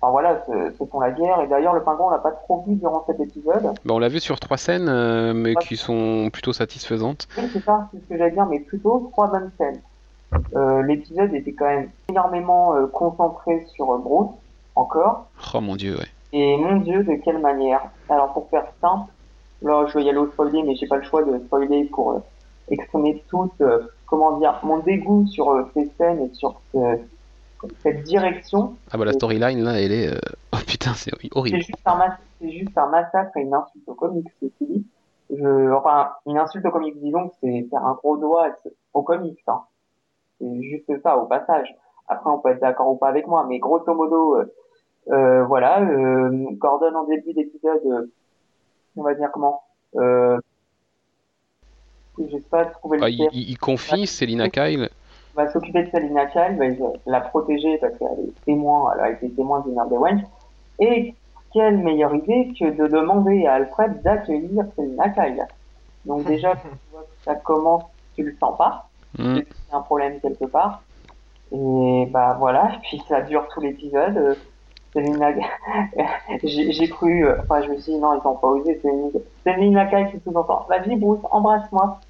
enfin 0.00 0.10
voilà, 0.10 0.44
se, 0.46 0.76
se 0.76 0.84
font 0.84 1.00
la 1.00 1.10
guerre. 1.10 1.40
Et 1.40 1.46
d'ailleurs, 1.48 1.74
le 1.74 1.82
pingouin, 1.82 2.06
on 2.06 2.10
l'a 2.10 2.18
pas 2.18 2.32
trop 2.32 2.62
vu 2.66 2.74
durant 2.76 3.04
cet 3.06 3.18
épisode. 3.20 3.62
Bah, 3.84 3.94
on 3.94 3.98
l'a 3.98 4.08
vu 4.08 4.20
sur 4.20 4.38
trois 4.40 4.56
scènes, 4.56 4.88
euh, 4.88 5.32
mais 5.34 5.50
Ouais. 5.56 5.62
qui 5.62 5.76
sont 5.76 6.28
plutôt 6.32 6.52
satisfaisantes. 6.52 7.26
Oui, 7.38 7.44
c'est 7.52 7.64
ça, 7.64 7.88
c'est 7.92 8.00
ce 8.00 8.04
que 8.08 8.16
j'allais 8.18 8.30
dire, 8.32 8.46
mais 8.46 8.60
plutôt 8.60 9.08
trois 9.12 9.28
bonnes 9.28 9.50
scènes. 9.58 9.80
Euh, 10.56 10.82
L'épisode 10.82 11.32
était 11.34 11.52
quand 11.52 11.66
même 11.66 11.90
énormément 12.10 12.74
euh, 12.74 12.86
concentré 12.88 13.64
sur 13.74 13.96
Bruce, 13.98 14.30
encore. 14.74 15.26
Oh 15.54 15.60
mon 15.60 15.76
dieu, 15.76 15.96
ouais. 15.96 16.06
Et 16.32 16.56
mon 16.58 16.76
dieu, 16.76 17.04
de 17.04 17.14
quelle 17.14 17.38
manière 17.38 17.80
Alors 18.08 18.32
pour 18.32 18.48
faire 18.50 18.66
simple, 18.80 19.10
là 19.62 19.86
je 19.86 19.96
vais 19.96 20.04
y 20.04 20.08
aller 20.10 20.18
au 20.18 20.26
spoiler, 20.26 20.62
mais 20.64 20.74
j'ai 20.74 20.86
pas 20.88 20.96
le 20.96 21.04
choix 21.04 21.22
de 21.22 21.38
spoiler 21.46 21.84
pour 21.84 22.20
exprimer 22.68 23.22
tout, 23.28 23.50
euh, 23.60 23.78
comment 24.06 24.38
dire, 24.38 24.58
mon 24.64 24.78
dégoût 24.78 25.26
sur 25.28 25.66
ces 25.72 25.88
scènes 25.96 26.20
et 26.22 26.34
sur 26.34 26.60
ce- 26.74 26.98
cette 27.82 28.02
direction. 28.02 28.76
Ah 28.90 28.98
bah 28.98 29.04
la 29.04 29.12
storyline 29.12 29.62
là, 29.62 29.80
elle 29.80 29.92
est, 29.92 30.08
euh, 30.08 30.18
oh 30.52 30.58
putain, 30.66 30.94
c'est 30.94 31.10
C'est 31.20 31.28
horrible. 31.36 31.56
juste 31.58 31.70
c'est 32.40 32.50
juste 32.50 32.76
un 32.78 32.86
massacre 32.88 33.36
et 33.36 33.40
une 33.42 33.54
insulte 33.54 33.88
au 33.88 33.94
comics. 33.94 34.26
Je, 35.28 35.72
enfin, 35.72 36.10
une 36.26 36.38
insulte 36.38 36.64
au 36.66 36.70
comics, 36.70 36.98
disons 37.00 37.28
que 37.28 37.34
c'est 37.42 37.66
faire 37.70 37.84
un 37.84 37.94
gros 37.94 38.16
doigt 38.16 38.48
au 38.94 39.02
comics. 39.02 39.38
Hein. 39.48 39.62
C'est 40.40 40.62
juste 40.62 41.02
ça, 41.02 41.16
au 41.18 41.26
passage. 41.26 41.74
Après, 42.08 42.30
on 42.30 42.38
peut 42.38 42.50
être 42.50 42.60
d'accord 42.60 42.88
ou 42.92 42.96
pas 42.96 43.08
avec 43.08 43.26
moi, 43.26 43.44
mais 43.48 43.58
grosso 43.58 43.92
modo, 43.92 44.36
euh, 44.36 44.54
euh, 45.08 45.44
voilà, 45.44 45.80
euh, 45.80 46.30
Gordon 46.52 46.94
en 46.94 47.04
début 47.04 47.32
d'épisode, 47.32 48.10
on 48.96 49.02
va 49.02 49.14
dire 49.14 49.30
comment, 49.32 49.62
euh, 49.96 50.38
je 52.18 52.36
sais 52.36 52.40
pas 52.48 52.66
trouver 52.66 52.98
le 52.98 53.04
Ah, 53.04 53.08
il, 53.10 53.28
il- 53.32 53.58
confie 53.58 54.06
Selina 54.06 54.48
Kyle. 54.48 54.88
Va 55.36 55.48
s'occuper 55.50 55.84
de 55.84 55.90
Selina 55.90 56.26
Kyle, 56.26 56.56
va 56.58 56.86
la 57.06 57.20
protéger 57.20 57.78
parce 57.78 57.96
qu'elle 57.98 58.08
est 58.08 58.44
témoin, 58.44 58.92
elle 58.94 59.04
a 59.04 59.10
été 59.10 59.30
témoin 59.30 59.60
du 59.60 59.70
meurtre 59.70 59.90
de 59.92 59.96
Wench. 59.96 60.22
Et 60.78 61.14
quelle 61.52 61.78
meilleure 61.78 62.14
idée 62.14 62.52
que 62.58 62.64
de 62.70 62.86
demander 62.88 63.46
à 63.46 63.54
Alfred 63.54 64.02
d'accueillir 64.02 64.64
Selina 64.76 65.08
Kyle. 65.10 65.46
Donc 66.04 66.24
déjà, 66.26 66.52
tu 66.56 66.66
vois 66.92 67.02
que 67.02 67.24
ça 67.24 67.34
commence, 67.34 67.84
tu 68.14 68.22
le 68.22 68.34
sens 68.40 68.56
pas, 68.56 68.88
Mm. 69.18 69.38
a 69.72 69.76
un 69.76 69.80
problème 69.80 70.20
quelque 70.20 70.44
part. 70.44 70.82
Et 71.52 72.06
bah 72.10 72.36
voilà, 72.38 72.72
puis 72.82 73.02
ça 73.08 73.22
dure 73.22 73.46
tout 73.48 73.60
l'épisode. 73.60 74.16
Euh, 74.16 74.34
Selina, 74.92 75.30
j'ai 76.42 76.88
cru, 76.88 77.26
euh, 77.26 77.36
enfin 77.42 77.62
je 77.62 77.70
me 77.70 77.78
suis 77.78 77.92
dit 77.92 77.98
non, 77.98 78.14
ils 78.14 78.26
ont 78.26 78.36
pas 78.36 78.48
osé. 78.48 78.80
Selina, 78.82 79.08
Selina 79.44 79.86
Kyle 79.86 80.08
qui 80.10 80.20
sous-entend, 80.24 80.66
vas-y 80.68 80.96
Bruce, 80.96 81.20
embrasse-moi. 81.30 82.00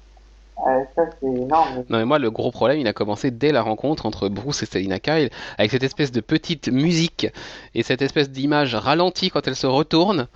Euh, 0.65 0.83
ça 0.95 1.03
c'est 1.19 1.27
énorme. 1.27 1.83
Non 1.89 1.99
mais 1.99 2.05
moi 2.05 2.17
le 2.17 2.31
gros 2.31 2.49
problème 2.51 2.79
il 2.79 2.87
a 2.87 2.93
commencé 2.93 3.29
dès 3.29 3.51
la 3.51 3.61
rencontre 3.61 4.05
entre 4.07 4.27
Bruce 4.27 4.63
et 4.63 4.65
Selina 4.65 4.99
Kyle 4.99 5.29
avec 5.59 5.69
cette 5.69 5.83
espèce 5.83 6.11
de 6.11 6.19
petite 6.19 6.67
musique 6.71 7.27
et 7.75 7.83
cette 7.83 8.01
espèce 8.01 8.31
d'image 8.31 8.73
ralentie 8.73 9.29
quand 9.29 9.47
elle 9.47 9.55
se 9.55 9.67
retourne. 9.67 10.27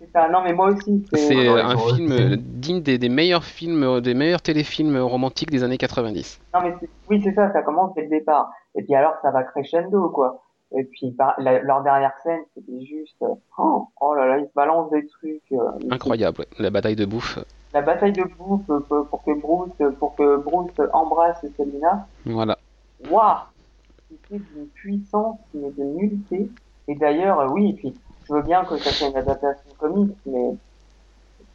c'est 0.00 0.10
ça. 0.12 0.28
Non 0.28 0.40
mais 0.42 0.52
moi 0.54 0.70
aussi. 0.72 1.04
C'est 1.12 1.48
un 1.48 1.76
film 1.78 2.36
digne 2.36 2.82
des, 2.82 2.98
des 2.98 3.08
meilleurs 3.08 3.44
films, 3.44 4.00
des 4.00 4.14
meilleurs 4.14 4.42
téléfilms 4.42 4.98
romantiques 4.98 5.50
des 5.50 5.62
années 5.62 5.78
90. 5.78 6.40
Non 6.52 6.60
mais 6.62 6.74
oui 7.08 7.20
c'est 7.22 7.34
ça, 7.34 7.52
ça 7.52 7.62
commence 7.62 7.94
dès 7.94 8.02
le 8.02 8.08
départ. 8.08 8.50
Et 8.74 8.82
puis 8.82 8.94
alors 8.96 9.12
ça 9.22 9.30
va 9.30 9.44
crescendo 9.44 10.08
quoi. 10.08 10.42
Et 10.76 10.84
puis 10.84 11.10
par, 11.10 11.34
la- 11.40 11.60
leur 11.62 11.82
dernière 11.82 12.12
scène 12.22 12.40
c'était 12.54 12.80
juste 12.84 13.24
oh, 13.58 13.88
oh 14.00 14.14
là 14.14 14.26
là 14.26 14.38
ils 14.38 14.46
se 14.46 14.52
balancent 14.54 14.90
des 14.90 15.06
trucs. 15.06 15.42
euh, 15.52 15.58
Incroyable, 15.90 16.38
ouais. 16.40 16.46
la 16.58 16.70
bataille 16.70 16.94
de 16.96 17.04
bouffe. 17.06 17.38
La 17.74 17.82
bataille 17.82 18.12
de 18.12 18.22
bouffe 18.38 18.68
euh, 18.70 18.80
pour 18.80 19.06
pour 19.08 19.22
que 19.24 19.32
Bruce 19.40 19.72
pour 19.98 20.14
que 20.14 20.36
Bruce 20.36 20.70
embrasse 20.92 21.44
Selina. 21.56 22.06
Voilà. 22.24 22.56
Waouh 23.10 23.38
C'était 24.08 24.38
d'une 24.54 24.66
puissance 24.68 25.38
mais 25.54 25.70
de 25.70 25.82
nullité. 25.84 26.48
Et 26.88 26.94
d'ailleurs 26.94 27.40
euh, 27.40 27.48
oui 27.48 27.70
et 27.70 27.72
puis 27.74 27.94
je 28.28 28.34
veux 28.34 28.42
bien 28.42 28.64
que 28.64 28.76
ça 28.76 28.90
soit 28.90 29.08
une 29.08 29.16
adaptation 29.16 29.70
comique 29.78 30.16
mais 30.26 30.50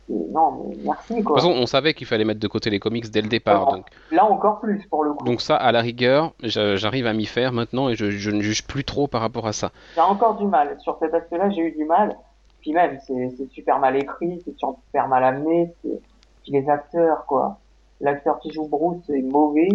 non 0.10 0.52
mais 0.52 0.76
merci 0.84 1.14
De 1.16 1.24
quoi. 1.24 1.38
toute 1.42 1.44
façon, 1.44 1.52
on 1.62 1.66
savait 1.66 1.94
qu'il 1.94 2.08
fallait 2.08 2.26
mettre 2.26 2.40
de 2.40 2.48
côté 2.48 2.70
les 2.70 2.80
comics 2.80 3.10
dès 3.10 3.22
le 3.22 3.28
départ. 3.28 3.68
Donc, 3.68 3.86
Là 4.12 4.26
encore 4.26 4.60
plus 4.60 4.86
pour 4.88 5.04
le 5.04 5.14
coup. 5.14 5.26
donc 5.26 5.42
ça, 5.42 5.56
à 5.56 5.72
la 5.72 5.82
rigueur, 5.82 6.34
j'a- 6.44 6.76
j'arrive 6.76 7.08
à 7.08 7.14
m'y 7.14 7.26
faire 7.26 7.52
maintenant 7.54 7.90
et 7.90 7.96
je, 7.96 8.12
je 8.12 8.32
ne 8.32 8.42
juge 8.42 8.66
plus 8.68 8.84
trop 8.84 9.08
par 9.08 9.22
rapport 9.22 9.48
à 9.48 9.54
ça. 9.54 9.72
J'ai 9.96 10.02
encore 10.02 10.36
du 10.38 10.46
mal. 10.46 10.80
Sur 10.82 10.98
cet 11.00 11.14
aspect-là, 11.14 11.50
j'ai 11.50 11.62
eu 11.62 11.72
du 11.72 11.86
mal. 11.86 12.18
Puis 12.62 12.74
même, 12.74 13.00
c'est 13.06 13.48
super 13.50 13.80
mal 13.80 13.96
écrit, 13.96 14.42
c'est 14.46 14.56
super 14.58 15.08
mal 15.08 15.24
amené. 15.24 15.76
Puis 15.82 16.52
les 16.52 16.68
acteurs, 16.70 17.26
quoi. 17.28 17.62
L'acteur 18.00 18.40
qui 18.40 18.52
joue 18.52 18.68
Bruce 18.68 19.10
est 19.10 19.22
mauvais. 19.22 19.70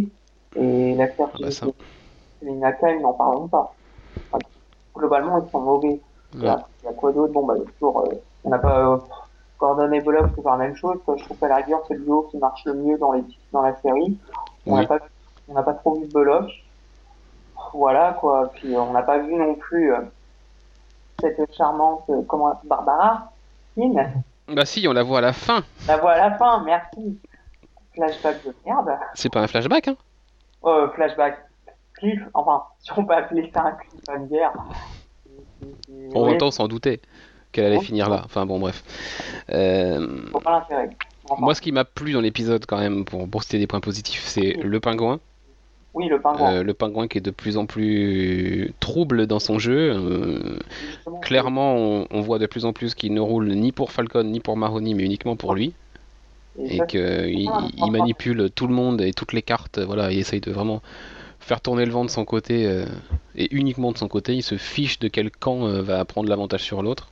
Et 0.56 0.94
l'acteur 0.96 1.32
qui 1.34 1.44
Ah 1.44 1.50
bah 1.50 1.50
joue 1.62 1.72
Selina 2.40 2.72
Kyle, 2.74 3.00
n'en 3.02 3.14
parlons 3.14 3.48
pas. 3.48 3.78
Enfin, 4.32 4.44
globalement, 4.96 5.38
ils 5.44 5.50
sont 5.50 5.60
mauvais. 5.62 6.02
Il 6.42 6.46
y 6.46 6.48
a, 6.48 6.70
il 6.82 6.86
y 6.86 6.88
a 6.90 6.94
quoi 6.94 7.12
d'autre? 7.12 7.32
Bon, 7.32 7.46
bah, 7.46 7.54
toujours... 7.78 8.00
euh, 8.00 8.14
on 8.44 8.50
n'a 8.50 8.58
pas... 8.58 8.94
Euh, 8.94 8.98
Gordon 9.60 9.92
et 9.92 10.00
Bullock, 10.00 10.30
c'est 10.34 10.42
la 10.44 10.56
même 10.56 10.74
chose. 10.74 10.98
quoi. 11.04 11.16
Je 11.16 11.24
trouve 11.24 11.36
qu'à 11.38 11.48
la 11.48 11.56
rigueur, 11.56 11.82
c'est 11.86 11.94
le 11.94 12.00
duo 12.00 12.28
qui 12.30 12.38
marche 12.38 12.64
le 12.64 12.74
mieux 12.74 12.98
dans, 12.98 13.12
les, 13.12 13.22
dans 13.52 13.62
la 13.62 13.76
série. 13.76 14.18
On 14.66 14.74
n'a 14.74 14.80
Oui. 14.80 14.86
pas, 14.86 14.98
on 15.48 15.74
trop 15.74 15.94
vu 16.00 16.06
Bullock. 16.12 16.50
Voilà, 17.74 18.16
quoi. 18.18 18.50
Puis 18.54 18.74
euh, 18.74 18.80
on 18.80 18.92
n'a 18.92 19.02
pas 19.02 19.18
vu 19.18 19.34
non 19.36 19.54
plus... 19.54 19.92
euh, 19.92 20.00
cette 21.20 21.54
charmante, 21.54 22.04
euh, 22.08 22.22
comment, 22.26 22.58
Barbara 22.64 23.30
Keane. 23.74 24.22
Bah 24.48 24.64
si, 24.64 24.86
on 24.88 24.92
la 24.92 25.02
voit 25.02 25.18
à 25.18 25.20
la 25.20 25.32
fin. 25.32 25.62
La 25.86 25.98
voix 25.98 26.12
à 26.12 26.30
la 26.30 26.36
fin, 26.36 26.62
merci. 26.64 27.18
Flashback 27.94 28.44
de 28.44 28.54
merde. 28.64 28.90
C'est 29.14 29.30
pas 29.30 29.40
un 29.40 29.46
flashback, 29.46 29.88
hein? 29.88 29.96
Euh, 30.64 30.88
flashback. 30.90 31.38
Cliff, 31.94 32.22
enfin, 32.32 32.62
si 32.80 32.90
on 32.96 33.04
peut 33.04 33.14
appeler 33.14 33.50
ça 33.52 33.62
un 33.62 33.72
cliffhanger. 33.72 34.48
En 36.14 36.28
oui, 36.28 36.38
on 36.40 36.50
s'en 36.50 36.68
doutait 36.68 37.00
qu'elle 37.52 37.64
allait 37.66 37.78
Oui. 37.78 37.84
finir 37.84 38.08
là. 38.08 38.22
Enfin 38.24 38.46
bon, 38.46 38.58
bref. 38.58 38.82
Euh, 39.50 40.06
moi, 41.38 41.54
ce 41.54 41.60
qui 41.60 41.72
m'a 41.72 41.84
plu 41.84 42.12
dans 42.12 42.20
l'épisode, 42.20 42.66
quand 42.66 42.78
même, 42.78 43.04
pour, 43.04 43.28
pour 43.28 43.42
citer 43.42 43.58
des 43.58 43.66
points 43.66 43.80
positifs, 43.80 44.24
c'est 44.26 44.54
le 44.54 44.80
pingouin. 44.80 45.20
oui, 45.94 46.08
le 46.08 46.20
pingouin. 46.20 46.54
Euh, 46.54 46.62
le 46.62 46.74
pingouin 46.74 47.06
qui 47.08 47.18
est 47.18 47.20
de 47.20 47.30
plus 47.30 47.56
en 47.56 47.66
plus 47.66 48.72
trouble 48.80 49.26
dans 49.26 49.38
son 49.38 49.58
jeu. 49.58 49.92
Euh, 49.94 50.58
clairement, 51.22 51.76
on, 51.76 52.06
on 52.10 52.20
voit 52.20 52.38
de 52.38 52.46
plus 52.46 52.64
en 52.64 52.72
plus 52.72 52.94
qu'il 52.94 53.14
ne 53.14 53.20
roule 53.20 53.48
ni 53.52 53.70
pour 53.72 53.92
Falcon 53.92 54.24
ni 54.24 54.40
pour 54.40 54.56
Mahoney, 54.56 54.94
mais 54.94 55.04
uniquement 55.04 55.36
pour 55.36 55.54
lui. 55.54 55.72
et 56.58 56.80
qu'il 56.88 57.00
il 57.28 57.48
enfin. 57.48 57.90
manipule 57.90 58.50
tout 58.54 58.66
le 58.66 58.74
monde 58.74 59.00
et 59.00 59.12
toutes 59.12 59.32
les 59.32 59.42
cartes. 59.42 59.78
Voilà, 59.78 60.10
il 60.12 60.18
essaye 60.18 60.40
de 60.40 60.50
vraiment 60.50 60.82
faire 61.38 61.60
tourner 61.60 61.86
le 61.86 61.92
vent 61.92 62.04
de 62.04 62.10
son 62.10 62.24
côté 62.24 62.66
euh, 62.66 62.84
et 63.36 63.48
uniquement 63.54 63.92
de 63.92 63.98
son 63.98 64.08
côté. 64.08 64.34
Il 64.34 64.42
se 64.42 64.56
fiche 64.56 64.98
de 64.98 65.08
quel 65.08 65.30
camp 65.30 65.66
euh, 65.66 65.80
va 65.80 66.04
prendre 66.04 66.28
l'avantage 66.28 66.62
sur 66.62 66.82
l'autre. 66.82 67.08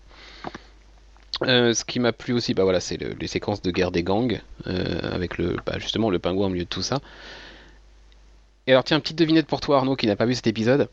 Euh, 1.43 1.73
ce 1.73 1.85
qui 1.85 2.01
m'a 2.01 2.13
plu 2.13 2.33
aussi, 2.35 2.53
bah 2.55 2.65
voilà, 2.65 2.81
c'est 2.81 2.97
le- 2.97 3.15
les 3.21 3.27
séquences 3.29 3.63
de 3.63 3.71
guerre 3.71 3.91
des 3.93 4.03
gangs 4.03 4.41
euh, 4.67 4.99
avec 5.15 5.39
le, 5.39 5.57
bah, 5.65 5.79
justement 5.79 6.11
le 6.11 6.19
pingouin 6.19 6.47
au 6.47 6.51
milieu 6.51 6.65
de 6.65 6.69
tout 6.69 6.83
ça. 6.83 6.99
Et 8.67 8.73
alors 8.73 8.85
tiens, 8.85 8.99
petite 9.01 9.17
devinette 9.19 9.47
pour 9.47 9.61
toi 9.61 9.79
Arnaud 9.79 9.95
qui 9.97 10.07
n'a 10.07 10.17
pas 10.17 10.27
vu 10.27 10.35
cet 10.35 10.47
épisode. 10.49 10.89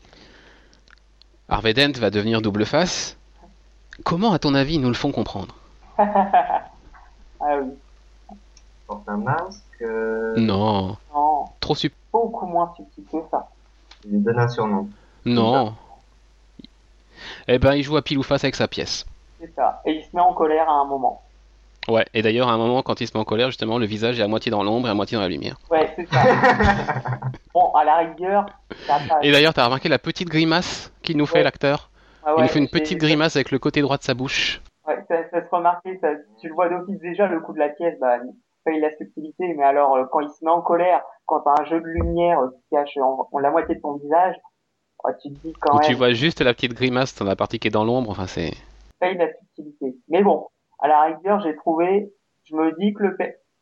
Harvey 1.48 1.74
Dent 1.74 1.98
va 1.98 2.10
devenir 2.10 2.40
double 2.42 2.64
face. 2.64 3.16
Comment 4.04 4.32
à 4.32 4.38
ton 4.38 4.54
avis 4.54 4.74
ils 4.74 4.80
nous 4.80 4.88
le 4.88 4.94
font 4.94 5.12
comprendre? 5.12 5.54
Ah 7.38 7.58
oui. 7.60 7.68
porte 8.86 9.06
un 9.08 9.18
masque, 9.18 9.60
euh, 9.82 10.34
Non, 10.38 10.96
Non, 11.14 11.44
trop 11.60 11.74
sup. 11.74 11.92
beaucoup 12.10 12.46
moins 12.46 12.72
subtil 12.76 13.04
que 13.12 13.18
ça. 13.30 13.50
il 14.06 14.12
lui 14.12 14.18
donne 14.20 14.38
un 14.38 14.48
surnom. 14.48 14.88
Non. 15.26 15.74
Eh 17.46 17.58
ben, 17.58 17.74
il 17.74 17.82
joue 17.82 17.96
à 17.98 18.02
pile 18.02 18.16
ou 18.18 18.22
face 18.22 18.42
avec 18.44 18.54
sa 18.54 18.68
pièce. 18.68 19.04
C'est 19.40 19.54
ça. 19.54 19.80
Et 19.84 19.92
il 19.92 20.02
se 20.04 20.14
met 20.14 20.22
en 20.22 20.32
colère 20.32 20.68
à 20.68 20.72
un 20.72 20.84
moment. 20.86 21.22
Ouais, 21.88 22.04
et 22.14 22.22
d'ailleurs, 22.22 22.48
à 22.48 22.52
un 22.52 22.56
moment, 22.56 22.82
quand 22.82 23.00
il 23.00 23.06
se 23.06 23.12
met 23.16 23.20
en 23.20 23.24
colère, 23.24 23.46
justement, 23.48 23.78
le 23.78 23.86
visage 23.86 24.18
est 24.18 24.22
à 24.22 24.26
moitié 24.26 24.50
dans 24.50 24.64
l'ombre 24.64 24.88
et 24.88 24.90
à 24.90 24.94
moitié 24.94 25.16
dans 25.16 25.22
la 25.22 25.28
lumière. 25.28 25.56
Ouais, 25.70 25.92
c'est 25.94 26.06
ça. 26.12 26.20
bon, 27.54 27.72
à 27.74 27.84
la 27.84 27.96
rigueur, 27.98 28.46
ça 28.86 28.94
passe. 29.08 29.18
Et 29.22 29.30
d'ailleurs, 29.30 29.54
t'as 29.54 29.64
remarqué 29.66 29.88
la 29.88 29.98
petite 30.00 30.28
grimace 30.28 30.92
qu'il 31.02 31.16
nous 31.16 31.26
fait, 31.26 31.38
Ouais. 31.38 31.44
l'acteur? 31.44 31.90
Ah 32.24 32.34
Il 32.38 32.42
nous 32.42 32.48
fait 32.48 32.58
une 32.58 32.68
petite 32.68 32.98
grimace 32.98 33.36
avec 33.36 33.52
le 33.52 33.60
côté 33.60 33.82
droit 33.82 33.98
de 33.98 34.02
sa 34.02 34.14
bouche. 34.14 34.60
Ouais, 34.88 34.96
ça, 35.08 35.16
ça 35.30 35.44
se 35.44 35.48
remarquait, 35.54 35.96
ça, 36.00 36.08
tu 36.40 36.48
le 36.48 36.54
vois 36.54 36.68
d'office 36.68 36.98
déjà, 36.98 37.28
le 37.28 37.40
coup 37.40 37.52
de 37.52 37.58
la 37.60 37.68
pièce, 37.68 37.94
bah, 38.00 38.16
il 38.24 38.32
paye 38.64 38.80
la 38.80 38.90
subtilité, 38.96 39.54
mais 39.56 39.62
alors, 39.62 39.94
euh, 39.94 40.04
quand 40.10 40.18
il 40.20 40.28
se 40.30 40.44
met 40.44 40.50
en 40.50 40.62
colère, 40.62 41.02
quand 41.26 41.40
t'as 41.40 41.62
un 41.62 41.64
jeu 41.66 41.80
de 41.80 41.86
lumière 41.86 42.40
euh, 42.40 42.48
qui 42.50 42.74
cache 42.74 42.96
en, 42.96 43.28
en 43.30 43.38
la 43.38 43.50
moitié 43.50 43.76
de 43.76 43.80
ton 43.80 43.92
visage, 43.96 44.34
oh, 45.04 45.10
tu 45.22 45.28
te 45.32 45.38
dis 45.46 45.52
quand 45.60 45.76
Où 45.76 45.78
même, 45.78 45.88
tu 45.88 45.94
vois 45.94 46.10
juste 46.12 46.40
la 46.40 46.52
petite 46.52 46.74
grimace 46.74 47.14
dans 47.14 47.24
la 47.26 47.36
partie 47.36 47.60
qui 47.60 47.68
est 47.68 47.70
dans 47.70 47.84
l'ombre. 47.84 48.10
Enfin, 48.10 48.26
c'est. 48.26 48.50
Paye 48.98 49.16
la 49.16 49.32
subtilité. 49.32 49.96
Mais 50.08 50.22
bon, 50.22 50.48
à 50.78 50.88
la 50.88 51.02
rigueur, 51.02 51.40
j'ai 51.40 51.56
trouvé, 51.56 52.12
je 52.44 52.54
me 52.54 52.72
dis 52.78 52.92
que 52.94 53.02
le 53.02 53.16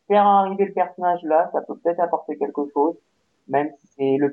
faire 0.08 0.26
arriver 0.26 0.66
le 0.66 0.72
personnage 0.72 1.20
là, 1.22 1.48
ça 1.52 1.60
peut 1.62 1.76
peut-être 1.76 2.00
apporter 2.00 2.36
quelque 2.36 2.62
chose, 2.72 2.94
même 3.48 3.70
si 3.78 3.86
c'est 3.96 4.16
le 4.18 4.30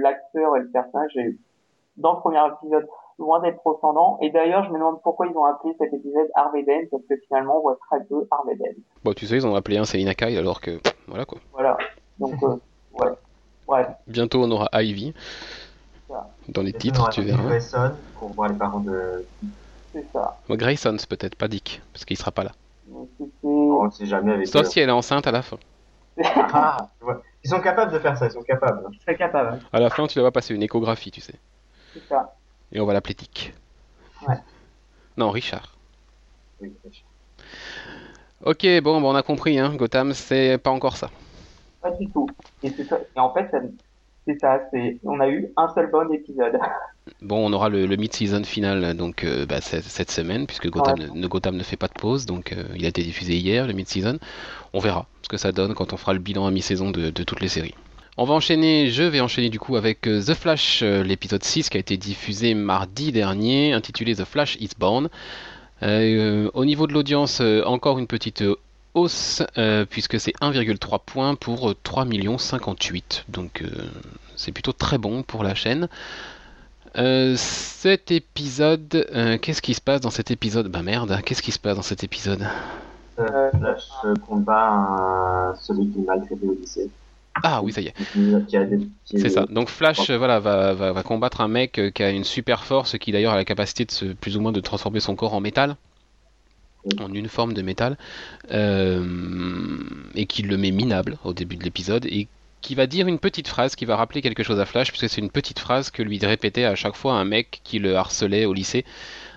l'acteur 0.00 0.56
et 0.56 0.60
le 0.60 0.70
personnage 0.70 1.16
est, 1.16 1.34
dans 1.96 2.14
le 2.14 2.20
premier 2.20 2.40
épisode, 2.46 2.86
loin 3.18 3.40
d'être 3.40 3.58
transcendant. 3.58 4.18
Et 4.20 4.30
d'ailleurs, 4.30 4.64
je 4.64 4.70
me 4.70 4.78
demande 4.78 5.00
pourquoi 5.02 5.26
ils 5.26 5.36
ont 5.36 5.44
appelé 5.44 5.74
cet 5.78 5.92
épisode 5.92 6.28
Harvey 6.34 6.62
Dent, 6.62 6.88
parce 6.90 7.04
que 7.04 7.16
finalement, 7.26 7.58
on 7.58 7.62
voit 7.62 7.78
très 7.88 8.04
peu 8.04 8.26
Harvey 8.30 8.56
Dent. 8.56 8.80
Bon, 9.04 9.12
tu 9.12 9.26
sais, 9.26 9.36
ils 9.36 9.46
ont 9.46 9.54
appelé 9.54 9.78
un 9.78 9.84
Selina 9.84 10.14
Kyle 10.14 10.36
alors 10.36 10.60
que. 10.60 10.80
Voilà 11.06 11.24
quoi. 11.24 11.38
Voilà. 11.52 11.76
Donc, 12.18 12.42
euh, 12.42 12.56
ouais. 12.98 13.12
Ouais. 13.66 13.86
Bientôt, 14.06 14.42
on 14.42 14.50
aura 14.50 14.68
Ivy. 14.74 15.14
Dans 16.48 16.62
les 16.62 16.72
titres, 16.72 17.08
tu 17.10 17.22
verras. 17.22 17.92
Pour 18.18 18.28
voir 18.30 18.50
les 18.50 18.56
parents 18.56 18.80
de. 18.80 19.24
C'est 19.94 20.04
ça. 20.12 20.40
Peut-être, 20.48 21.36
pas 21.36 21.48
Dick, 21.48 21.80
parce 21.92 22.04
qu'il 22.04 22.16
sera 22.18 22.32
pas 22.32 22.44
là. 22.44 22.52
On 23.42 23.86
ne 23.86 23.90
sait 23.90 24.06
jamais 24.06 24.32
avec 24.32 24.46
Sauf 24.48 24.62
eux. 24.62 24.68
si 24.68 24.80
elle 24.80 24.88
est 24.88 24.92
enceinte 24.92 25.26
à 25.26 25.30
la 25.30 25.42
fin. 25.42 25.56
Ah. 26.22 26.88
Ils 27.44 27.50
sont 27.50 27.60
capables 27.60 27.92
de 27.92 27.98
faire 27.98 28.16
ça, 28.16 28.26
ils 28.26 28.32
sont 28.32 28.42
capables. 28.42 28.82
Je 28.92 28.98
serais 29.00 29.16
capable. 29.16 29.60
À 29.72 29.80
la 29.80 29.90
fin, 29.90 30.06
tu 30.06 30.18
la 30.18 30.22
vois 30.22 30.32
passer 30.32 30.54
une 30.54 30.62
échographie, 30.62 31.10
tu 31.10 31.20
sais. 31.20 31.34
C'est 31.92 32.02
ça. 32.08 32.34
Et 32.72 32.80
on 32.80 32.86
va 32.86 32.92
l'appeler 32.92 33.14
Dick. 33.14 33.54
Ouais. 34.26 34.36
Non, 35.16 35.30
Richard. 35.30 35.76
Oui, 36.60 36.72
Ok, 38.42 38.66
bon, 38.82 39.00
bon, 39.00 39.12
on 39.12 39.14
a 39.14 39.22
compris, 39.22 39.60
hein. 39.60 39.72
Gotham, 39.76 40.12
c'est 40.12 40.58
pas 40.58 40.70
encore 40.70 40.96
ça. 40.96 41.08
Pas 41.80 41.92
du 41.92 42.10
tout. 42.10 42.26
Et, 42.64 42.70
c'est 42.70 42.82
ça. 42.82 42.98
Et 43.14 43.20
en 43.20 43.32
fait, 43.32 43.48
ça- 43.52 43.60
c'est 44.26 44.38
ça. 44.40 44.60
C'est, 44.72 44.98
on 45.04 45.20
a 45.20 45.28
eu 45.28 45.48
un 45.56 45.68
seul 45.74 45.90
bon 45.90 46.12
épisode. 46.12 46.58
Bon, 47.20 47.46
on 47.46 47.52
aura 47.52 47.68
le, 47.68 47.84
le 47.84 47.96
mid-season 47.96 48.44
final 48.44 48.96
donc 48.96 49.24
euh, 49.24 49.44
bah, 49.44 49.60
cette, 49.60 49.84
cette 49.84 50.10
semaine, 50.10 50.46
puisque 50.46 50.70
Gotham, 50.70 50.98
Ouais. 50.98 51.06
ne, 51.14 51.26
Gotham 51.26 51.54
ne 51.54 51.62
fait 51.62 51.76
pas 51.76 51.86
de 51.88 51.92
pause, 51.92 52.24
donc 52.24 52.52
euh, 52.54 52.64
il 52.74 52.86
a 52.86 52.88
été 52.88 53.02
diffusé 53.02 53.36
hier, 53.36 53.66
le 53.66 53.74
mid-season. 53.74 54.18
On 54.72 54.78
verra 54.78 55.06
ce 55.20 55.28
que 55.28 55.36
ça 55.36 55.52
donne 55.52 55.74
quand 55.74 55.92
on 55.92 55.98
fera 55.98 56.14
le 56.14 56.18
bilan 56.18 56.46
à 56.46 56.50
mi-saison 56.50 56.90
de, 56.90 57.10
de 57.10 57.22
toutes 57.22 57.42
les 57.42 57.48
séries. 57.48 57.74
On 58.16 58.24
va 58.24 58.32
enchaîner, 58.32 58.88
je 58.88 59.02
vais 59.02 59.20
enchaîner 59.20 59.50
du 59.50 59.58
coup 59.58 59.76
avec 59.76 60.06
euh, 60.06 60.22
The 60.22 60.32
Flash, 60.32 60.82
l'épisode 60.82 61.44
6 61.44 61.68
qui 61.68 61.76
a 61.76 61.80
été 61.80 61.98
diffusé 61.98 62.54
mardi 62.54 63.12
dernier, 63.12 63.74
intitulé 63.74 64.14
The 64.14 64.24
Flash 64.24 64.56
is 64.58 64.70
Born. 64.78 65.08
Euh, 65.82 66.50
au 66.54 66.64
niveau 66.64 66.86
de 66.86 66.94
l'audience, 66.94 67.42
encore 67.66 67.98
une 67.98 68.06
petite 68.06 68.42
hausse, 68.94 69.42
euh, 69.58 69.84
puisque 69.88 70.18
c'est 70.20 70.32
1,3 70.40 71.00
points 71.04 71.34
pour 71.34 71.70
euh, 71.70 71.76
3 71.82 72.04
millions 72.04 72.38
58. 72.38 73.24
Donc 73.28 73.62
euh, 73.62 73.68
c'est 74.36 74.52
plutôt 74.52 74.72
très 74.72 74.98
bon 74.98 75.22
pour 75.22 75.44
la 75.44 75.54
chaîne. 75.54 75.88
Euh, 76.96 77.34
cet 77.36 78.12
épisode, 78.12 79.06
euh, 79.14 79.36
qu'est-ce 79.38 79.62
qui 79.62 79.74
se 79.74 79.80
passe 79.80 80.00
dans 80.00 80.10
cet 80.10 80.30
épisode? 80.30 80.68
Bah 80.68 80.82
merde, 80.82 81.20
qu'est-ce 81.24 81.42
qui 81.42 81.50
se 81.52 81.58
passe 81.58 81.76
dans 81.76 81.82
cet 81.82 82.04
épisode? 82.04 82.46
Euh, 83.18 83.50
Flash 83.50 83.82
euh, 84.04 84.14
combat 84.26 85.54
celui 85.60 85.88
qui 85.88 85.98
est 86.00 86.02
maltraité 86.02 86.46
au 86.46 86.54
lycée. 86.54 86.88
Ah 87.42 87.62
oui, 87.62 87.72
ça 87.72 87.80
y 87.80 87.88
est. 87.88 87.94
C'est 89.04 89.26
est- 89.26 89.28
ça. 89.28 89.44
Donc 89.46 89.68
Flash, 89.68 90.08
euh, 90.10 90.16
voilà, 90.18 90.38
va, 90.38 90.72
va, 90.74 90.92
va 90.92 91.02
combattre 91.02 91.40
un 91.40 91.48
mec 91.48 91.78
euh, 91.80 91.90
qui 91.90 92.04
a 92.04 92.10
une 92.10 92.22
super 92.22 92.64
force, 92.64 92.96
qui 92.98 93.10
d'ailleurs 93.10 93.32
a 93.32 93.36
la 93.36 93.44
capacité 93.44 93.84
de 93.84 93.90
se, 93.90 94.04
plus 94.06 94.36
ou 94.36 94.40
moins 94.40 94.52
de 94.52 94.60
transformer 94.60 95.00
son 95.00 95.16
corps 95.16 95.34
en 95.34 95.40
métal. 95.40 95.74
En 97.00 97.12
une 97.12 97.28
forme 97.28 97.54
de 97.54 97.62
métal, 97.62 97.96
euh, 98.52 99.04
et 100.14 100.26
qui 100.26 100.42
le 100.42 100.56
met 100.56 100.70
minable 100.70 101.18
au 101.24 101.32
début 101.32 101.56
de 101.56 101.64
l'épisode, 101.64 102.06
et 102.06 102.28
qui 102.60 102.74
va 102.74 102.86
dire 102.86 103.06
une 103.06 103.18
petite 103.18 103.48
phrase 103.48 103.76
qui 103.76 103.84
va 103.84 103.96
rappeler 103.96 104.22
quelque 104.22 104.42
chose 104.42 104.60
à 104.60 104.64
Flash, 104.64 104.90
puisque 104.90 105.08
c'est 105.08 105.20
une 105.20 105.30
petite 105.30 105.58
phrase 105.58 105.90
que 105.90 106.02
lui 106.02 106.18
répétait 106.24 106.64
à 106.64 106.74
chaque 106.74 106.96
fois 106.96 107.14
un 107.14 107.24
mec 107.24 107.60
qui 107.64 107.78
le 107.78 107.96
harcelait 107.96 108.46
au 108.46 108.54
lycée. 108.54 108.84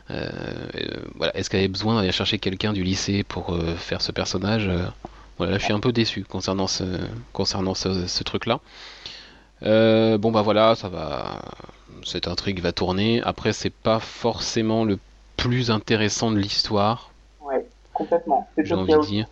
Euh, 0.10 0.30
euh, 0.76 0.88
voilà, 1.16 1.36
est-ce 1.36 1.50
qu'elle 1.50 1.60
avait 1.60 1.68
besoin 1.68 1.96
d'aller 1.96 2.14
chercher 2.14 2.40
quelqu'un 2.40 2.72
du 2.72 2.84
lycée 2.84 3.24
pour 3.24 3.58
faire 3.78 4.02
ce 4.02 4.14
personnage 4.14 4.70
Voilà, 5.38 5.54
là, 5.54 5.58
je 5.58 5.64
suis 5.64 5.74
un 5.74 5.82
peu 5.82 5.92
déçu 5.92 6.24
concernant 6.24 6.68
ce, 6.68 6.86
concernant 7.34 7.74
ce, 7.76 8.24
truc-là. 8.24 8.62
Bon 9.62 10.32
bah 10.32 10.42
voilà, 10.42 10.76
ça 10.76 10.88
va, 10.88 11.42
cette 12.06 12.28
intrigue 12.28 12.62
va 12.62 12.72
tourner. 12.72 13.22
Après, 13.24 13.52
c'est 13.52 13.74
pas 13.74 14.00
forcément 14.00 14.86
le 14.86 14.98
plus 15.36 15.72
intéressant 15.72 16.32
de 16.32 16.38
l'histoire. 16.38 17.12
Complètement. 17.98 18.48
J'ai 18.58 18.64
qu'il 18.64 18.72
y 18.72 18.76
a 18.76 18.78
envie 18.78 18.94
de 18.94 19.02
dire. 19.02 19.26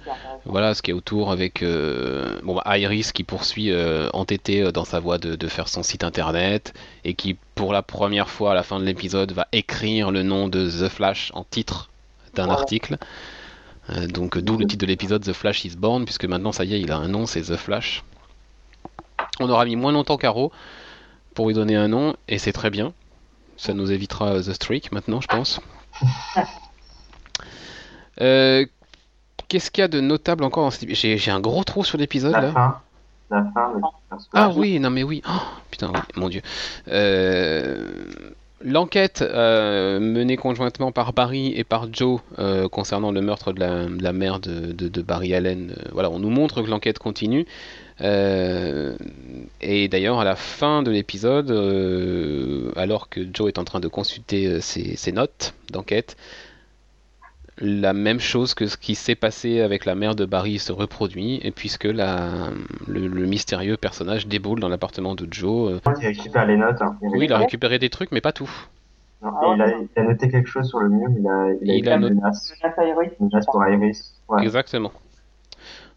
Voilà 0.46 0.74
ce 0.74 0.82
qui 0.82 0.90
est 0.90 0.94
autour 0.96 1.32
avec 1.32 1.62
euh, 1.62 2.40
bon, 2.44 2.56
bah, 2.56 2.78
Iris 2.80 3.12
qui 3.12 3.24
poursuit 3.24 3.70
euh, 3.72 4.10
entêté 4.14 4.64
euh, 4.64 4.72
dans 4.72 4.86
sa 4.86 5.00
voie 5.00 5.20
de, 5.20 5.36
de 5.36 5.48
faire 5.48 5.68
son 5.68 5.84
site 5.84 6.04
internet 6.04 6.74
et 7.04 7.14
qui 7.14 7.38
pour 7.54 7.74
la 7.74 7.84
première 7.84 8.28
fois 8.28 8.52
à 8.52 8.54
la 8.56 8.64
fin 8.64 8.80
de 8.80 8.84
l'épisode 8.84 9.32
va 9.34 9.48
écrire 9.52 10.10
le 10.10 10.24
nom 10.24 10.48
de 10.48 10.68
The 10.68 10.90
Flash 10.90 11.32
en 11.36 11.44
titre 11.44 11.90
d'un 12.34 12.46
Voilà. 12.46 12.60
article. 12.60 12.98
Euh, 13.92 14.08
donc 14.08 14.40
d'où 14.40 14.58
le 14.58 14.66
titre 14.66 14.82
de 14.82 14.88
l'épisode 14.88 15.24
The 15.24 15.34
Flash 15.34 15.64
is 15.64 15.76
Born 15.78 16.06
puisque 16.06 16.26
maintenant 16.26 16.52
ça 16.52 16.66
y 16.66 16.74
est 16.74 16.82
il 16.82 16.92
a 16.92 16.98
un 16.98 17.08
nom 17.08 17.28
c'est 17.28 17.44
The 17.44 17.56
Flash. 17.58 18.04
On 19.40 19.48
aura 19.48 19.66
mis 19.66 19.76
moins 19.76 19.92
longtemps 19.92 20.18
qu'Arrow 20.18 20.52
pour 21.36 21.48
lui 21.50 21.54
donner 21.54 21.76
un 21.76 21.88
nom 21.88 22.16
et 22.28 22.40
c'est 22.40 22.52
très 22.54 22.72
bien. 22.72 22.94
Ça 23.58 23.76
nous 23.76 23.92
évitera 23.92 24.40
The 24.42 24.54
Streak 24.54 24.92
maintenant 24.92 25.22
je 25.22 25.28
pense. 25.28 25.62
Euh, 28.22 28.66
Qu'est-ce 29.48 29.70
qu'il 29.70 29.82
y 29.84 29.86
a 29.86 29.88
de 29.88 30.00
notable 30.02 30.44
encore 30.44 30.72
J'ai 30.90 31.30
un 31.32 31.40
gros 31.40 31.64
trou 31.64 31.84
sur 31.84 31.98
l'épisode 32.00 32.32
là. 32.34 32.52
fin. 32.52 32.80
La 33.32 33.44
fin, 33.54 33.72
Ah 34.34 34.52
oui, 34.56 34.80
non 34.80 34.90
mais 34.90 35.04
oui. 35.04 35.22
Oh, 35.28 35.32
putain, 35.72 35.92
oui, 35.94 36.00
mon 36.16 36.30
dieu. 36.30 36.42
Euh, 36.88 38.06
L'enquête 38.64 39.22
euh, 39.22 40.00
menée 40.00 40.38
conjointement 40.38 40.92
par 40.92 41.14
Barry 41.14 41.54
et 41.56 41.64
par 41.64 41.88
Joe 41.94 42.22
euh, 42.40 42.68
concernant 42.70 43.12
le 43.12 43.22
meurtre 43.22 43.52
de 43.54 43.60
la, 43.60 43.86
de 43.86 44.02
la 44.02 44.14
mère 44.14 44.40
de, 44.40 44.72
de- 44.72 44.88
de 44.88 45.02
Barry 45.04 45.36
Allen, 45.36 45.76
euh, 45.78 45.90
voilà, 45.92 46.10
on 46.10 46.18
nous 46.18 46.30
montre 46.32 46.64
que 46.64 46.70
l'enquête 46.70 46.98
continue. 46.98 47.46
Et 49.62 49.88
d'ailleurs, 49.88 50.20
à 50.20 50.24
la 50.24 50.36
fin 50.36 50.84
de 50.84 50.92
l'épisode, 50.92 51.52
alors 52.76 53.10
que 53.10 53.22
Joe 53.34 53.50
est 53.50 53.60
en 53.60 53.64
train 53.66 53.80
de 53.80 53.88
consulter 53.88 54.60
ses, 54.62 54.96
ses 54.96 55.12
notes 55.12 55.54
d'enquête, 55.72 56.16
la 57.60 57.94
même 57.94 58.20
chose 58.20 58.54
que 58.54 58.68
ce 58.68 58.76
qui 58.78 58.96
s'est 58.96 59.16
passé 59.16 59.62
avec 59.62 59.86
la 59.86 59.96
mère 59.96 60.16
de 60.16 60.26
Barry 60.26 60.60
se 60.60 60.72
reproduit, 60.74 61.40
et 61.44 61.52
puisque 61.52 61.86
la, 61.86 62.50
le, 62.88 63.08
le 63.08 63.26
mystérieux 63.26 63.78
personnage 63.78 64.28
déboule 64.28 64.60
dans 64.60 64.68
l'appartement 64.70 65.16
de 65.16 65.28
Joe. 65.32 65.74
euh, 65.74 65.80
il 66.02 66.06
récupère 66.08 66.46
les 66.46 66.58
notes. 66.58 66.82
hein. 66.82 66.98
Il 67.02 67.10
oui, 67.10 67.26
il 67.26 67.34
a 67.34 67.38
récupéré 67.38 67.80
des 67.80 67.90
trucs, 67.90 68.12
mais 68.12 68.22
pas 68.22 68.34
tout. 68.34 68.50
Non, 69.22 69.32
et 69.54 69.56
il, 69.56 69.62
a, 69.62 69.68
il 69.70 69.88
a 69.96 70.04
noté 70.04 70.30
quelque 70.30 70.48
chose 70.50 70.68
sur 70.68 70.80
le 70.80 70.90
mur. 70.90 71.08
Il 71.18 71.26
a, 71.28 71.54
il 71.62 71.72
a, 71.72 71.74
Il 71.76 71.90
a 71.90 71.96
une 71.96 72.02
noté- 72.02 72.14
menace. 72.16 72.54
Menace 73.20 73.46
pour 73.46 73.66
Iris. 73.68 74.14
Ouais. 74.28 74.44
Exactement. 74.44 74.92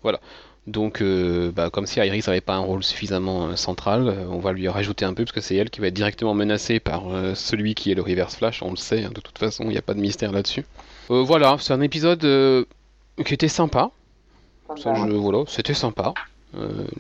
Voilà. 0.03 0.21
Donc, 0.69 1.01
euh, 1.01 1.51
bah, 1.51 1.71
comme 1.71 1.87
si 1.87 1.99
Iris 1.99 2.27
n'avait 2.27 2.43
pas 2.43 2.55
un 2.57 2.61
rôle 2.61 2.85
suffisamment 2.85 3.47
euh, 3.47 3.57
central, 3.57 4.09
euh, 4.09 4.27
on 4.29 4.39
va 4.39 4.53
lui 4.53 4.69
rajouter 4.69 5.07
un 5.07 5.15
peu, 5.15 5.25
parce 5.25 5.33
que 5.33 5.41
c'est 5.41 5.57
elle 5.57 5.71
qui 5.71 5.81
va 5.81 5.87
être 5.87 5.95
directement 5.95 6.35
menacée 6.35 6.79
par 6.79 7.05
celui 7.35 7.75
qui 7.75 7.91
est 7.91 7.95
le 7.95 8.03
Reverse 8.03 8.37
Flash, 8.37 8.63
on 8.63 8.71
le 8.71 8.77
sait, 8.77 9.05
hein, 9.05 9.11
de 9.15 9.21
toute 9.21 9.39
façon, 9.39 9.65
il 9.65 9.71
n'y 9.71 9.79
a 9.79 9.83
pas 9.83 9.95
de 9.95 10.01
mystère 10.01 10.31
là-dessus. 10.31 10.65
Voilà, 11.09 11.57
c'est 11.59 11.73
un 11.73 11.81
épisode 11.81 12.21
qui 13.25 13.35
était 13.35 13.49
sympa. 13.49 13.91
Ça, 14.77 14.93
je, 14.95 15.11
voilà, 15.11 15.45
c'était 15.47 15.73
sympa. 15.73 16.13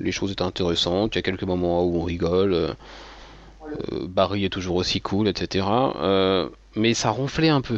Les 0.00 0.12
choses 0.12 0.32
étaient 0.32 0.42
intéressantes, 0.42 1.14
il 1.14 1.18
y 1.18 1.20
a 1.20 1.22
quelques 1.22 1.42
moments 1.42 1.84
où 1.84 1.98
on 2.00 2.04
rigole. 2.04 2.74
Barry 3.92 4.46
est 4.46 4.48
toujours 4.48 4.76
aussi 4.76 5.02
cool, 5.02 5.28
etc. 5.28 5.66
Mais 6.74 6.94
ça 6.94 7.10
ronflait 7.10 7.50
un 7.50 7.60
peu. 7.60 7.76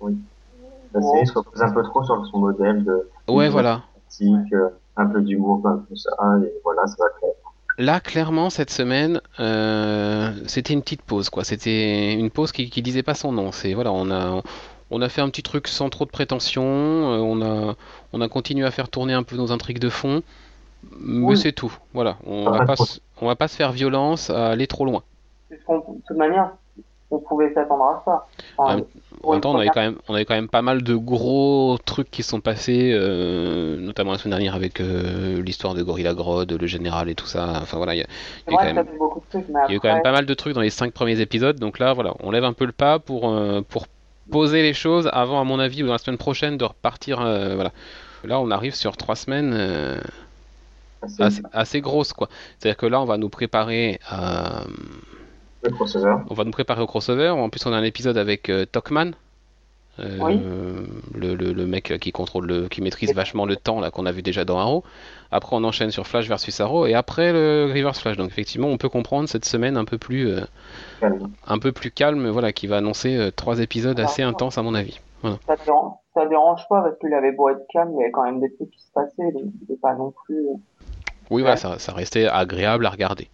La 0.00 1.02
série 1.02 1.26
se 1.26 1.32
repose 1.34 1.60
un 1.60 1.70
peu 1.72 1.82
trop 1.82 2.02
sur 2.02 2.26
son 2.26 2.38
modèle 2.38 2.82
de 2.84 3.08
Ouais, 3.28 3.50
voilà. 3.50 3.82
euh, 4.52 4.68
un 4.96 5.06
peu 5.06 5.20
d'humour, 5.22 5.60
un 5.66 5.84
peu 5.88 5.96
ça, 5.96 6.10
et 6.44 6.52
voilà, 6.64 6.86
ça 6.86 6.96
va 6.98 7.06
plaire. 7.18 7.32
Là, 7.78 8.00
clairement, 8.00 8.50
cette 8.50 8.70
semaine, 8.70 9.20
euh, 9.40 10.30
c'était 10.46 10.74
une 10.74 10.82
petite 10.82 11.02
pause, 11.02 11.30
quoi. 11.30 11.42
C'était 11.44 12.12
une 12.12 12.30
pause 12.30 12.52
qui, 12.52 12.68
qui 12.68 12.82
disait 12.82 13.02
pas 13.02 13.14
son 13.14 13.32
nom. 13.32 13.50
C'est 13.50 13.72
voilà, 13.72 13.92
on 13.92 14.10
a, 14.10 14.42
on 14.90 15.00
a 15.00 15.08
fait 15.08 15.22
un 15.22 15.30
petit 15.30 15.42
truc 15.42 15.68
sans 15.68 15.88
trop 15.88 16.04
de 16.04 16.10
prétention. 16.10 16.62
euh, 16.62 17.18
on 17.18 17.40
a, 17.40 17.74
on 18.12 18.20
a 18.20 18.28
continué 18.28 18.66
à 18.66 18.70
faire 18.70 18.88
tourner 18.90 19.14
un 19.14 19.22
peu 19.22 19.36
nos 19.36 19.52
intrigues 19.52 19.78
de 19.78 19.88
fond, 19.88 20.22
mais 21.00 21.24
Oui. 21.28 21.36
c'est 21.38 21.52
tout. 21.52 21.72
Voilà, 21.94 22.18
on 22.26 22.50
va 22.50 22.66
pas 22.66 22.74
on 23.22 23.26
va 23.26 23.36
pas 23.36 23.48
se 23.48 23.56
faire 23.56 23.72
violence 23.72 24.28
à 24.28 24.48
aller 24.48 24.66
trop 24.66 24.84
loin. 24.84 25.02
De 25.50 25.56
toute 26.06 26.16
manière, 26.16 26.50
on 27.12 27.18
pouvait 27.18 27.52
s'attendre 27.54 27.84
à 27.84 28.02
ça. 28.04 28.26
Enfin, 28.56 28.80
En 29.22 29.32
même 29.32 29.40
temps, 29.40 29.52
on 29.52 29.58
avait 29.58 29.68
quand 29.68 29.80
même, 29.80 29.96
on 30.08 30.14
avait 30.14 30.24
quand 30.24 30.34
même 30.34 30.48
pas 30.48 30.62
mal 30.62 30.82
de 30.82 30.94
gros 30.96 31.78
trucs 31.84 32.10
qui 32.10 32.22
sont 32.22 32.40
passés, 32.40 32.90
euh, 32.94 33.76
notamment 33.78 34.12
la 34.12 34.18
semaine 34.18 34.30
dernière 34.32 34.54
avec 34.54 34.80
euh, 34.80 35.40
l'histoire 35.42 35.74
de 35.74 35.82
Gorilla 35.82 36.14
Grodd, 36.14 36.50
le 36.58 36.66
général 36.66 37.08
et 37.08 37.14
tout 37.14 37.26
ça. 37.26 37.60
Enfin 37.62 37.76
voilà, 37.76 37.94
il 37.94 37.98
y 37.98 38.02
a- 38.02 38.06
C'est 38.08 38.42
il 38.48 38.52
y 38.52 38.54
a 38.54 38.58
vrai 38.58 38.68
quand 38.68 38.74
même- 38.74 38.86
trucs, 39.30 39.44
a 39.54 39.72
eu 39.72 39.78
quand 39.80 39.92
même 39.92 40.02
pas 40.02 40.12
mal 40.12 40.26
de 40.26 40.34
trucs 40.34 40.54
dans 40.54 40.60
les 40.62 40.70
cinq 40.70 40.92
premiers 40.92 41.20
épisodes, 41.20 41.58
donc 41.60 41.78
là, 41.78 41.92
voilà, 41.92 42.14
on 42.20 42.30
lève 42.30 42.44
un 42.44 42.52
peu 42.54 42.64
le 42.64 42.72
pas 42.72 42.98
pour, 42.98 43.28
euh, 43.30 43.60
pour 43.60 43.86
poser 44.30 44.62
les 44.62 44.72
choses 44.74 45.08
avant, 45.12 45.40
à 45.40 45.44
mon 45.44 45.58
avis, 45.58 45.82
ou 45.82 45.86
dans 45.86 45.92
la 45.92 45.98
semaine 45.98 46.18
prochaine, 46.18 46.56
de 46.56 46.64
repartir. 46.64 47.18
voilà. 47.18 47.72
Là, 48.24 48.40
on 48.40 48.50
arrive 48.52 48.74
sur 48.74 48.96
trois 48.96 49.16
semaines 49.16 49.52
assez, 51.02 51.42
assez 51.52 51.80
grosses, 51.80 52.12
quoi. 52.12 52.28
C'est-à-dire 52.58 52.76
que 52.76 52.86
là, 52.86 53.00
on 53.00 53.04
va 53.04 53.18
nous 53.18 53.28
préparer 53.28 53.98
à, 54.08 54.62
le 55.62 55.70
crossover. 55.70 56.14
on 56.30 56.34
va 56.34 56.44
nous 56.44 56.50
préparer 56.50 56.82
au 56.82 56.86
crossover. 56.86 57.28
En 57.28 57.48
plus, 57.48 57.64
on 57.66 57.72
a 57.72 57.76
un 57.76 57.82
épisode 57.84 58.16
avec 58.18 58.48
euh, 58.48 58.64
Talkman. 58.66 59.12
euh, 60.00 60.18
Oui. 60.22 60.40
le, 61.14 61.34
le- 61.34 61.52
le 61.52 61.66
mec 61.66 61.98
qui 62.00 62.12
contrôle 62.12 62.46
le, 62.46 62.68
qui 62.68 62.80
maîtrise 62.80 63.12
vachement 63.14 63.44
le 63.44 63.56
temps 63.56 63.78
là 63.78 63.90
qu'on 63.90 64.06
a 64.06 64.12
vu 64.12 64.22
déjà 64.22 64.44
dans 64.46 64.58
Arrow. 64.58 64.84
Après 65.30 65.54
on 65.54 65.62
enchaîne 65.64 65.90
sur 65.90 66.06
Flash 66.06 66.26
versus 66.28 66.58
Arrow 66.60 66.86
et 66.86 66.94
après 66.94 67.30
le 67.32 67.70
Reverse 67.74 68.00
Flash. 68.00 68.16
Donc 68.16 68.28
effectivement 68.30 68.68
on 68.68 68.78
peut 68.78 68.88
comprendre 68.88 69.28
cette 69.28 69.44
semaine 69.44 69.76
un 69.76 69.84
peu 69.84 69.98
plus 69.98 70.28
euh, 70.28 70.40
Calme. 71.00 71.30
un 71.46 71.58
peu 71.58 71.72
plus 71.72 71.90
calme, 71.90 72.26
voilà, 72.30 72.52
qui 72.54 72.66
va 72.66 72.78
annoncer 72.78 73.16
euh, 73.18 73.30
trois 73.30 73.60
épisodes 73.60 74.00
Ah, 74.00 74.04
assez 74.04 74.22
intenses 74.22 74.56
à 74.56 74.62
mon 74.62 74.74
avis. 74.74 74.98
ça 75.22 75.56
dérange, 75.66 75.92
ça 76.14 76.24
dérange 76.26 76.62
pas 76.70 76.80
parce 76.82 76.98
qu'il 76.98 77.12
avait 77.12 77.32
beau 77.32 77.50
être 77.50 77.64
calme, 77.70 77.90
il 77.94 78.00
y 78.00 78.02
avait 78.04 78.12
quand 78.12 78.24
même 78.24 78.40
des 78.40 78.50
trucs 78.54 78.70
qui 78.70 78.80
se 78.80 78.90
passaient, 78.94 79.30
donc 79.32 79.44
c'était 79.60 79.78
pas 79.80 79.94
non 79.94 80.12
plus, 80.24 80.40
Oui, 80.48 80.56
Ouais. 81.30 81.40
voilà, 81.42 81.56
ça, 81.56 81.78
ça 81.78 81.92
restait 81.92 82.26
agréable 82.26 82.86
à 82.86 82.90
regarder. 82.90 83.28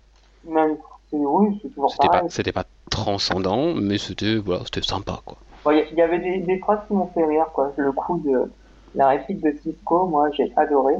même, 0.44 0.76
oui, 1.12 1.58
c'est 1.62 1.68
toujours 1.68 1.90
C'était 1.90 2.06
pas, 2.08 2.12
pareil. 2.14 2.30
c'était 2.30 2.52
pas 2.52 2.64
transcendant, 2.90 3.74
mais 3.74 3.98
c'était, 3.98 4.36
voilà, 4.36 4.62
c'était 4.64 4.82
sympa, 4.86 5.20
quoi. 5.24 5.38
Bon, 5.64 5.70
Il 5.72 5.96
y, 5.96 6.02
avait 6.02 6.18
des, 6.18 6.38
des 6.38 6.58
phrases 6.58 6.80
qui 6.86 6.94
m'ont 6.94 7.08
fait 7.08 7.24
rire, 7.24 7.46
quoi. 7.52 7.72
Le 7.76 7.92
coup 7.92 8.20
de 8.24 8.50
la 8.94 9.08
réplique 9.08 9.40
de 9.42 9.52
Cisco, 9.62 10.06
moi, 10.06 10.30
j'ai 10.36 10.52
adoré. 10.56 10.94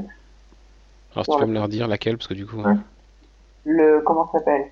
Alors 1.13 1.25
si 1.25 1.31
tu 1.31 1.37
peux 1.39 1.45
me 1.45 1.53
leur 1.53 1.67
dire 1.67 1.87
laquelle, 1.87 2.17
parce 2.17 2.27
que 2.27 2.33
du 2.33 2.45
coup. 2.45 2.57
Ouais. 2.61 2.75
Le, 3.65 4.01
comment 4.01 4.25
ça 4.31 4.39
s'appelle? 4.39 4.65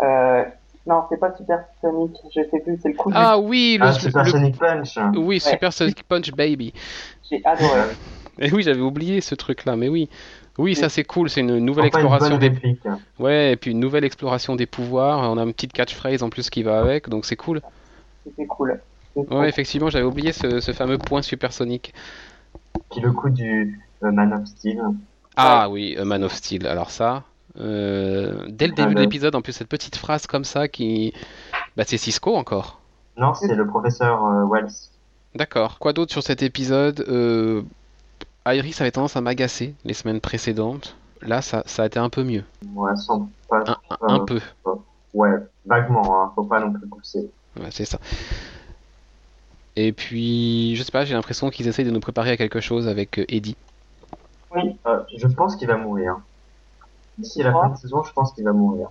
Euh, 0.00 0.44
non, 0.86 1.04
c'est 1.08 1.18
pas 1.18 1.34
Super 1.36 1.64
Sonic, 1.80 2.12
je 2.34 2.40
sais 2.50 2.60
plus, 2.60 2.78
c'est 2.82 2.88
le 2.90 2.94
coup 2.94 3.10
Ah 3.14 3.38
oui, 3.38 3.76
le, 3.78 3.86
Ah, 3.86 3.92
Super 3.92 4.24
le- 4.24 4.30
Sonic 4.30 4.58
Punch. 4.58 4.98
oui, 5.16 5.40
Super 5.40 5.72
Sonic 5.72 6.02
Punch 6.04 6.32
Baby. 6.32 6.72
j'ai 7.28 7.42
adoré. 7.44 7.80
Et 8.38 8.52
oui, 8.52 8.62
j'avais 8.62 8.80
oublié 8.80 9.20
ce 9.20 9.34
truc-là, 9.34 9.76
mais 9.76 9.88
oui. 9.88 10.08
Oui, 10.58 10.74
ça 10.74 10.88
c'est 10.88 11.04
cool, 11.04 11.28
c'est 11.28 11.40
une 11.40 11.58
nouvelle 11.58 11.86
Enfin, 11.86 12.00
une 12.00 12.06
exploration 12.06 12.38
des 12.38 12.76
ouais, 13.18 13.52
et 13.52 13.56
puis 13.56 13.72
une 13.72 13.80
nouvelle 13.80 14.04
exploration 14.04 14.56
des 14.56 14.66
pouvoirs. 14.66 15.18
On 15.30 15.36
a 15.38 15.42
une 15.42 15.52
petite 15.52 15.72
catchphrase 15.72 16.22
en 16.22 16.30
plus 16.30 16.48
qui 16.50 16.62
va 16.62 16.78
avec, 16.80 17.08
donc 17.08 17.24
c'est 17.26 17.36
cool. 17.36 17.60
C'était 18.24 18.46
cool. 18.46 18.80
C'était 19.14 19.34
Ouais, 19.34 19.48
effectivement, 19.48 19.90
j'avais 19.90 20.04
oublié 20.04 20.32
ce, 20.32 20.60
ce 20.60 20.72
fameux 20.72 20.98
point 20.98 21.22
supersonique. 21.22 21.92
Puis 22.90 23.00
le 23.00 23.12
coup 23.12 23.30
du 23.30 23.80
euh, 24.02 24.10
Man 24.10 24.32
of 24.32 24.46
Steel. 24.46 24.80
Ah 25.36 25.68
oui, 25.68 25.96
A 25.98 26.04
Man 26.04 26.24
of 26.24 26.32
Steel. 26.32 26.66
Alors 26.66 26.90
ça, 26.90 27.24
euh, 27.58 28.44
dès 28.48 28.66
le 28.66 28.72
Ah 28.76 28.82
début 28.82 28.94
de 28.94 28.98
ouais. 29.00 29.04
l'épisode, 29.04 29.34
en 29.34 29.42
plus 29.42 29.52
cette 29.52 29.68
petite 29.68 29.96
phrase 29.96 30.26
comme 30.26 30.44
ça 30.44 30.68
qui, 30.68 31.12
bah 31.76 31.84
c'est 31.86 31.98
Cisco 31.98 32.34
encore. 32.34 32.80
Non, 33.18 33.34
c'est 33.34 33.54
le 33.54 33.66
professeur 33.66 34.24
euh, 34.24 34.44
Wells. 34.46 34.70
D'accord. 35.34 35.78
Quoi 35.78 35.92
d'autre 35.92 36.12
sur 36.12 36.22
cet 36.22 36.42
épisode 36.42 37.04
euh, 37.08 37.62
Iris 38.54 38.80
avait 38.80 38.92
tendance 38.92 39.16
à 39.16 39.20
m'agacer 39.20 39.74
les 39.84 39.94
semaines 39.94 40.20
précédentes. 40.20 40.96
Là, 41.22 41.42
ça, 41.42 41.62
ça 41.66 41.82
a 41.82 41.86
été 41.86 41.98
un 41.98 42.10
peu 42.10 42.22
mieux. 42.22 42.44
Ouais, 42.74 42.94
sans 42.96 43.28
pas. 43.48 43.64
Un, 43.66 43.78
un 44.14 44.24
peu. 44.24 44.40
Ouais, 45.14 45.30
vaguement, 45.64 46.22
hein, 46.22 46.32
faut 46.34 46.44
pas 46.44 46.60
non 46.60 46.72
plus 46.72 46.86
pousser. 46.86 47.30
Ouais, 47.58 47.70
c'est 47.70 47.86
ça. 47.86 47.98
Et 49.76 49.92
puis, 49.92 50.76
je 50.76 50.82
sais 50.82 50.92
pas, 50.92 51.04
j'ai 51.04 51.14
l'impression 51.14 51.50
qu'ils 51.50 51.68
essayent 51.68 51.84
de 51.84 51.90
nous 51.90 52.00
préparer 52.00 52.30
à 52.30 52.36
quelque 52.36 52.60
chose 52.60 52.88
avec 52.88 53.18
euh, 53.18 53.24
Eddie. 53.28 53.56
Euh, 54.54 55.00
je 55.16 55.26
pense 55.26 55.56
qu'il 55.56 55.68
va 55.68 55.76
mourir. 55.76 56.18
D'ici 57.18 57.42
la 57.42 57.52
fin 57.52 57.68
de 57.70 57.76
saison, 57.76 58.02
je 58.02 58.12
pense 58.12 58.32
qu'il 58.32 58.44
va 58.44 58.52
mourir. 58.52 58.88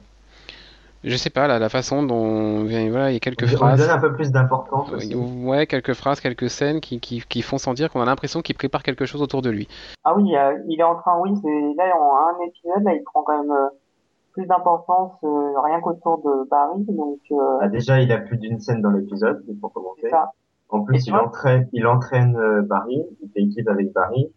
Je 1.05 1.15
sais 1.17 1.29
pas, 1.29 1.47
là, 1.47 1.59
la 1.59 1.69
façon 1.69 2.03
dont. 2.03 2.63
Voilà, 2.65 3.11
il 3.11 3.13
y 3.13 3.17
a 3.17 3.19
quelques 3.19 3.43
On 3.43 3.57
phrases. 3.57 3.79
donne 3.79 3.89
un 3.91 3.99
peu 3.99 4.11
plus 4.13 4.31
d'importance 4.31 4.91
aussi. 4.91 5.13
Ouais, 5.15 5.67
quelques 5.67 5.93
phrases, 5.93 6.19
quelques 6.19 6.49
scènes 6.49 6.81
qui, 6.81 6.99
qui, 6.99 7.21
qui 7.29 7.41
font 7.43 7.57
sentir 7.59 7.91
qu'on 7.91 8.01
a 8.01 8.05
l'impression 8.05 8.41
qu'il 8.41 8.55
prépare 8.55 8.81
quelque 8.83 9.05
chose 9.05 9.21
autour 9.21 9.41
de 9.41 9.49
lui. 9.51 9.67
Ah 10.03 10.15
oui, 10.15 10.35
euh, 10.35 10.57
il 10.67 10.79
est 10.79 10.83
en 10.83 10.95
train, 10.95 11.17
oui, 11.21 11.31
c'est 11.41 11.73
là 11.77 11.93
en 11.95 12.41
un 12.41 12.45
épisode, 12.47 12.83
là, 12.83 12.93
il 12.93 13.03
prend 13.03 13.21
quand 13.23 13.37
même 13.39 13.51
euh, 13.51 13.67
plus 14.33 14.45
d'importance 14.47 15.13
euh, 15.23 15.53
rien 15.63 15.79
qu'autour 15.79 16.21
de 16.25 16.49
Barry, 16.49 16.83
donc 16.89 17.19
euh, 17.31 17.57
Ah, 17.61 17.67
déjà, 17.69 18.01
il 18.01 18.11
a 18.11 18.17
plus 18.17 18.37
d'une 18.37 18.59
scène 18.59 18.81
dans 18.81 18.89
l'épisode, 18.91 19.43
pour 19.61 19.71
commencer. 19.73 20.01
c'est 20.03 20.09
ça. 20.09 20.31
En 20.69 20.81
plus, 20.81 21.05
il 21.05 21.13
entraîne, 21.13 21.69
il 21.73 21.85
entraîne 21.85 22.35
euh, 22.35 22.61
Barry, 22.63 23.03
il 23.21 23.29
fait 23.29 23.41
équipe 23.41 23.67
avec 23.69 23.93
Barry. 23.93 24.27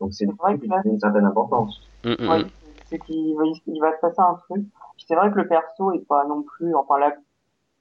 Donc 0.00 0.12
c'est 0.12 0.26
C'est 0.26 0.36
vrai 0.38 0.58
que 0.58 0.66
là- 0.66 0.82
une 0.84 1.00
certaine 1.00 1.24
importance. 1.24 1.80
Hum, 2.04 2.14
Ouais, 2.20 2.26
hum. 2.42 2.44
C'est 2.90 2.98
qu'il 2.98 3.36
va, 3.36 3.44
il 3.66 3.80
va 3.80 3.92
se 3.94 4.00
passer 4.00 4.20
un 4.20 4.34
truc. 4.48 4.64
C'est 5.06 5.14
vrai 5.14 5.30
que 5.30 5.36
le 5.36 5.46
perso 5.48 5.92
est 5.92 6.06
pas 6.06 6.24
non 6.26 6.42
plus, 6.42 6.74
enfin, 6.74 6.98
le 6.98 7.12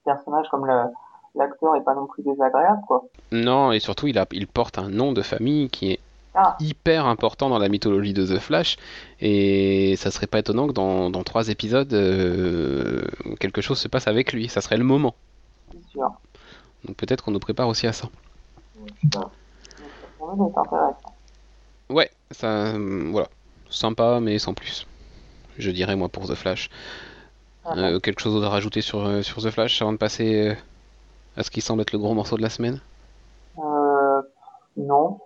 personnage 0.06 0.48
comme 0.50 0.66
le- 0.66 0.86
l'acteur 1.36 1.76
est 1.76 1.84
pas 1.84 1.94
non 1.96 2.06
plus 2.08 2.24
désagréable, 2.24 2.82
quoi. 2.88 3.04
Non, 3.32 3.72
et 3.72 3.80
surtout, 3.80 4.08
il, 4.08 4.18
a, 4.18 4.26
il 4.32 4.48
porte 4.48 4.78
un 4.80 4.90
nom 4.90 5.12
de 5.14 5.22
famille 5.22 5.70
qui 5.70 5.92
est 5.94 6.00
Ah. 6.36 6.56
hyper 6.60 7.06
important 7.08 7.50
dans 7.50 7.58
la 7.58 7.68
mythologie 7.68 8.14
de 8.14 8.26
The 8.26 8.40
Flash. 8.40 8.78
Et 9.20 9.96
ça 9.98 10.12
serait 10.12 10.28
pas 10.28 10.40
étonnant 10.40 10.68
que 10.68 10.72
dans, 10.74 11.10
dans 11.10 11.24
trois 11.24 11.50
épisodes, 11.50 11.92
euh, 11.94 13.02
quelque 13.40 13.62
chose 13.62 13.80
se 13.80 13.88
passe 13.88 14.08
avec 14.08 14.34
lui. 14.34 14.48
Ça 14.48 14.62
serait 14.62 14.78
le 14.78 14.84
moment. 14.84 15.16
C'est 15.72 15.84
sûr. 15.90 16.12
Donc 16.86 16.96
peut-être 16.96 17.24
qu'on 17.24 17.32
nous 17.32 17.40
prépare 17.40 17.68
aussi 17.68 17.88
à 17.88 17.94
ça. 17.94 18.08
Ouais, 21.90 22.10
ça, 22.32 22.48
euh, 22.48 23.10
voilà. 23.12 23.28
Sympa, 23.70 24.20
mais 24.22 24.40
sans 24.40 24.54
plus. 24.54 24.86
Je 25.58 25.72
dirais, 25.72 25.96
moi, 25.96 26.10
pour 26.10 26.28
The 26.28 26.36
Flash. 26.36 26.70
Ah, 27.66 27.74
Euh, 27.78 28.00
quelque 28.00 28.22
chose 28.22 28.44
à 28.44 28.50
rajouter 28.50 28.82
sur, 28.82 29.06
euh, 29.06 29.22
sur 29.22 29.42
The 29.42 29.50
Flash 29.52 29.82
avant 29.82 29.92
de 29.94 29.98
passer 29.98 30.50
euh, 30.50 30.56
à 31.38 31.44
ce 31.44 31.52
qui 31.52 31.62
semble 31.62 31.82
être 31.82 31.92
le 31.94 32.00
gros 32.00 32.14
morceau 32.14 32.38
de 32.38 32.42
la 32.42 32.50
semaine? 32.50 32.82
Euh, 33.58 34.22
non. 34.78 35.20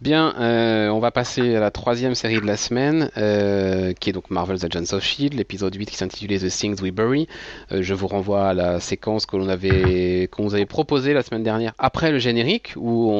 Bien, 0.00 0.32
euh, 0.38 0.88
on 0.90 1.00
va 1.00 1.10
passer 1.10 1.56
à 1.56 1.60
la 1.60 1.72
troisième 1.72 2.14
série 2.14 2.40
de 2.40 2.46
la 2.46 2.56
semaine, 2.56 3.10
euh, 3.16 3.92
qui 3.94 4.10
est 4.10 4.12
donc 4.12 4.30
Marvel's 4.30 4.62
Agents 4.62 4.94
of 4.96 5.02
Shield, 5.02 5.34
l'épisode 5.34 5.74
8 5.74 5.86
qui 5.86 5.96
s'intitulait 5.96 6.38
The 6.38 6.48
Things 6.48 6.80
We 6.80 6.92
Bury. 6.92 7.26
Euh, 7.72 7.82
je 7.82 7.94
vous 7.94 8.06
renvoie 8.06 8.46
à 8.46 8.54
la 8.54 8.78
séquence 8.78 9.26
que 9.26 9.36
l'on 9.36 9.48
avait, 9.48 10.28
qu'on 10.30 10.44
vous 10.44 10.54
avait 10.54 10.66
proposée 10.66 11.14
la 11.14 11.24
semaine 11.24 11.42
dernière, 11.42 11.72
après 11.78 12.12
le 12.12 12.20
générique, 12.20 12.74
où, 12.76 13.12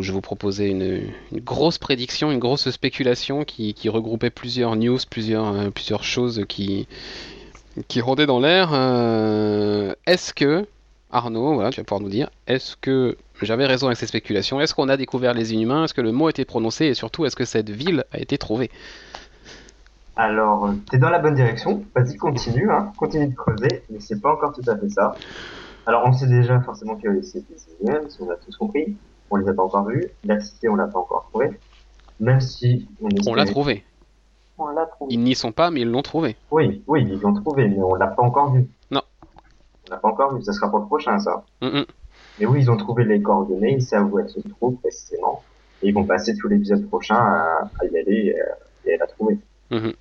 je 0.00 0.10
vous 0.10 0.20
proposais 0.20 0.70
une, 0.70 1.12
grosse 1.34 1.78
prédiction, 1.78 2.32
une 2.32 2.40
grosse 2.40 2.68
spéculation 2.70 3.44
qui, 3.44 3.76
regroupait 3.88 4.30
plusieurs 4.30 4.74
news, 4.74 4.98
plusieurs, 5.08 5.70
plusieurs 5.70 6.02
choses 6.02 6.44
qui, 6.48 6.88
qui 7.86 8.00
rôdaient 8.00 8.26
dans 8.26 8.40
l'air. 8.40 8.72
Est-ce 10.04 10.34
que, 10.34 10.66
Arnaud, 11.12 11.54
voilà, 11.54 11.70
tu 11.70 11.78
vas 11.80 11.84
pouvoir 11.84 12.00
nous 12.00 12.08
dire, 12.08 12.28
est-ce 12.48 12.74
que 12.74 13.16
j'avais 13.46 13.66
raison 13.66 13.86
avec 13.86 13.98
ces 13.98 14.06
spéculations 14.06 14.60
Est-ce 14.60 14.74
qu'on 14.74 14.88
a 14.88 14.96
découvert 14.96 15.34
les 15.34 15.52
Inhumains? 15.54 15.84
Est-ce 15.84 15.94
que 15.94 16.00
le 16.00 16.12
mot 16.12 16.26
a 16.26 16.30
été 16.30 16.44
prononcé? 16.44 16.86
Et 16.86 16.94
surtout, 16.94 17.24
est-ce 17.24 17.36
que 17.36 17.44
cette 17.44 17.70
ville 17.70 18.04
a 18.12 18.18
été 18.18 18.38
trouvée? 18.38 18.70
Alors, 20.16 20.68
t'es 20.90 20.98
dans 20.98 21.08
la 21.08 21.18
bonne 21.18 21.34
direction. 21.34 21.84
Vas-y, 21.94 22.16
continue, 22.16 22.70
hein. 22.70 22.92
Continue 22.98 23.28
de 23.28 23.34
creuser, 23.34 23.82
mais 23.90 23.98
c'est 24.00 24.20
pas 24.20 24.32
encore 24.32 24.52
tout 24.52 24.68
à 24.70 24.76
fait 24.76 24.88
ça. 24.90 25.14
Alors, 25.86 26.02
on 26.06 26.12
sait 26.12 26.26
déjà 26.26 26.60
forcément 26.60 26.96
que 26.96 27.22
c'est 27.22 27.40
des 27.48 27.88
aliens, 27.90 28.02
si 28.08 28.20
on 28.20 28.30
a 28.30 28.36
tous 28.36 28.56
compris. 28.56 28.96
On 29.30 29.36
les 29.36 29.48
a 29.48 29.54
pas 29.54 29.62
encore 29.62 29.86
vus. 29.86 30.06
La 30.24 30.38
cité, 30.40 30.68
on 30.68 30.76
l'a 30.76 30.86
pas 30.86 30.98
encore 30.98 31.26
trouvée. 31.30 31.58
Même 32.20 32.40
si 32.40 32.86
on, 33.00 33.06
On 33.06 33.34
l'a 33.34 33.42
espérait- 33.44 33.46
trouvé. 33.46 33.84
On 34.58 34.66
l'a 34.68 34.84
trouvé. 34.84 35.14
Ils 35.14 35.20
n'y 35.20 35.34
sont 35.34 35.50
pas, 35.50 35.70
mais 35.70 35.80
ils 35.80 35.90
l'ont 35.90 36.02
trouvé. 36.02 36.36
Oui, 36.50 36.82
oui, 36.86 37.06
ils 37.10 37.18
l'ont 37.18 37.32
trouvé, 37.34 37.66
mais 37.66 37.82
on 37.82 37.94
l'a 37.94 38.08
pas 38.08 38.22
encore 38.22 38.52
vu. 38.52 38.66
Non. 38.90 39.00
On 39.88 39.90
l'a 39.90 39.96
pas 39.96 40.08
encore 40.08 40.34
vu. 40.34 40.42
Ça 40.42 40.52
sera 40.52 40.68
pour 40.68 40.80
le 40.80 40.84
prochain, 40.86 41.18
ça. 41.18 41.42
Mm, 41.62 41.66
mm. 41.78 41.84
Mais 42.38 42.46
oui, 42.46 42.60
ils 42.62 42.70
ont 42.70 42.76
trouvé 42.76 43.04
les 43.04 43.20
coordonnées, 43.20 43.72
ils 43.74 43.82
savent 43.82 44.12
où 44.12 44.18
elles 44.18 44.28
se 44.30 44.40
trouvent 44.40 44.76
précisément. 44.76 45.42
Et 45.82 45.88
ils 45.88 45.94
vont 45.94 46.04
passer 46.04 46.34
tout 46.36 46.48
l'épisode 46.48 46.86
prochain 46.88 47.16
à, 47.16 47.70
à 47.80 47.84
y 47.84 47.98
aller 47.98 48.34
et, 48.34 48.40
à- 48.40 48.56
et 48.86 48.94
à 48.94 48.98
la 48.98 49.06
trouver. 49.06 49.38
Mhm. 49.70 49.92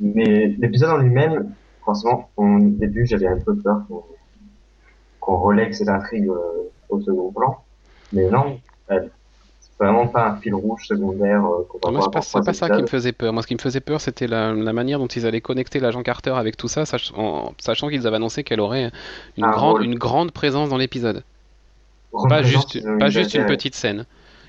Mais 0.00 0.54
l'épisode 0.58 0.90
en 0.90 0.98
lui-même, 0.98 1.50
franchement, 1.80 2.28
au 2.36 2.44
début, 2.60 3.06
j'avais 3.06 3.26
un 3.28 3.38
peu 3.38 3.56
peur 3.56 3.82
qu'on 3.88 4.04
qu'on 5.20 5.38
relègue 5.38 5.72
cette 5.72 5.88
intrigue 5.88 6.28
euh, 6.28 6.70
au 6.88 7.00
second 7.00 7.32
plan. 7.32 7.56
Mais 8.12 8.28
non, 8.30 8.60
elle- 8.88 9.10
c'est 9.60 9.84
vraiment 9.84 10.06
pas 10.06 10.28
un 10.28 10.36
fil 10.36 10.54
rouge 10.54 10.86
secondaire 10.86 11.44
euh, 11.44 11.90
Moi, 11.90 12.00
c'est 12.22 12.32
pas, 12.38 12.42
pas 12.44 12.52
ça 12.52 12.68
qui 12.70 12.82
me 12.82 12.86
faisait 12.86 13.12
peur. 13.12 13.32
Moi, 13.32 13.42
ce 13.42 13.46
qui 13.48 13.54
me 13.54 13.60
faisait 13.60 13.80
peur, 13.80 14.00
c'était 14.00 14.26
la, 14.28 14.52
la 14.52 14.72
manière 14.72 14.98
dont 14.98 15.06
ils 15.08 15.26
allaient 15.26 15.40
connecter 15.40 15.80
l'agent 15.80 16.02
Carter 16.02 16.30
avec 16.30 16.56
tout 16.56 16.68
ça, 16.68 16.84
sach- 16.84 17.12
en- 17.16 17.52
sachant 17.58 17.88
qu'ils 17.88 18.06
avaient 18.06 18.16
annoncé 18.16 18.44
qu'elle 18.44 18.60
aurait 18.60 18.90
une, 19.36 19.44
Un 19.44 19.50
grande, 19.50 19.72
rôle. 19.72 19.84
une 19.84 19.96
grande 19.98 20.30
présence 20.32 20.68
dans 20.70 20.76
l'épisode. 20.78 21.22
Pas 22.28 22.42
juste, 22.42 22.78
ont 22.86 22.98
pas 22.98 23.08
juste 23.08 23.34
une 23.34 23.46
petite 23.46 23.74
scène. 23.74 24.04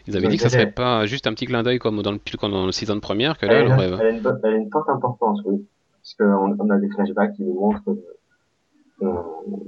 Ils 0.08 0.16
avaient 0.16 0.28
dit 0.30 0.38
que 0.38 0.44
ça 0.44 0.50
serait 0.50 0.72
pas 0.72 1.06
juste 1.06 1.28
un 1.28 1.34
petit 1.34 1.46
clin 1.48 1.64
d'œil 1.64 1.80
comme 1.80 2.02
dans 2.02 2.12
le, 2.12 2.20
comme 2.40 2.52
dans 2.52 2.66
le 2.66 2.72
season 2.72 3.00
première, 3.02 3.38
que 3.38 3.46
là, 3.46 3.54
Elle, 3.56 3.72
elle 3.72 3.94
elle 4.00 4.02
a 4.02 4.10
une, 4.10 4.22
bonne- 4.22 4.40
elle 4.44 4.54
a 4.54 4.58
une 4.58 4.70
forte 4.72 4.90
importance, 4.90 5.42
oui. 5.46 5.66
Parce 6.02 6.14
qu'on 6.14 6.56
on 6.58 6.70
a 6.70 6.78
des 6.78 6.88
flashbacks 6.90 7.34
qui 7.36 7.44
nous 7.44 7.60
montrent 7.60 7.82
euh, 7.90 9.04
euh, 9.04 9.22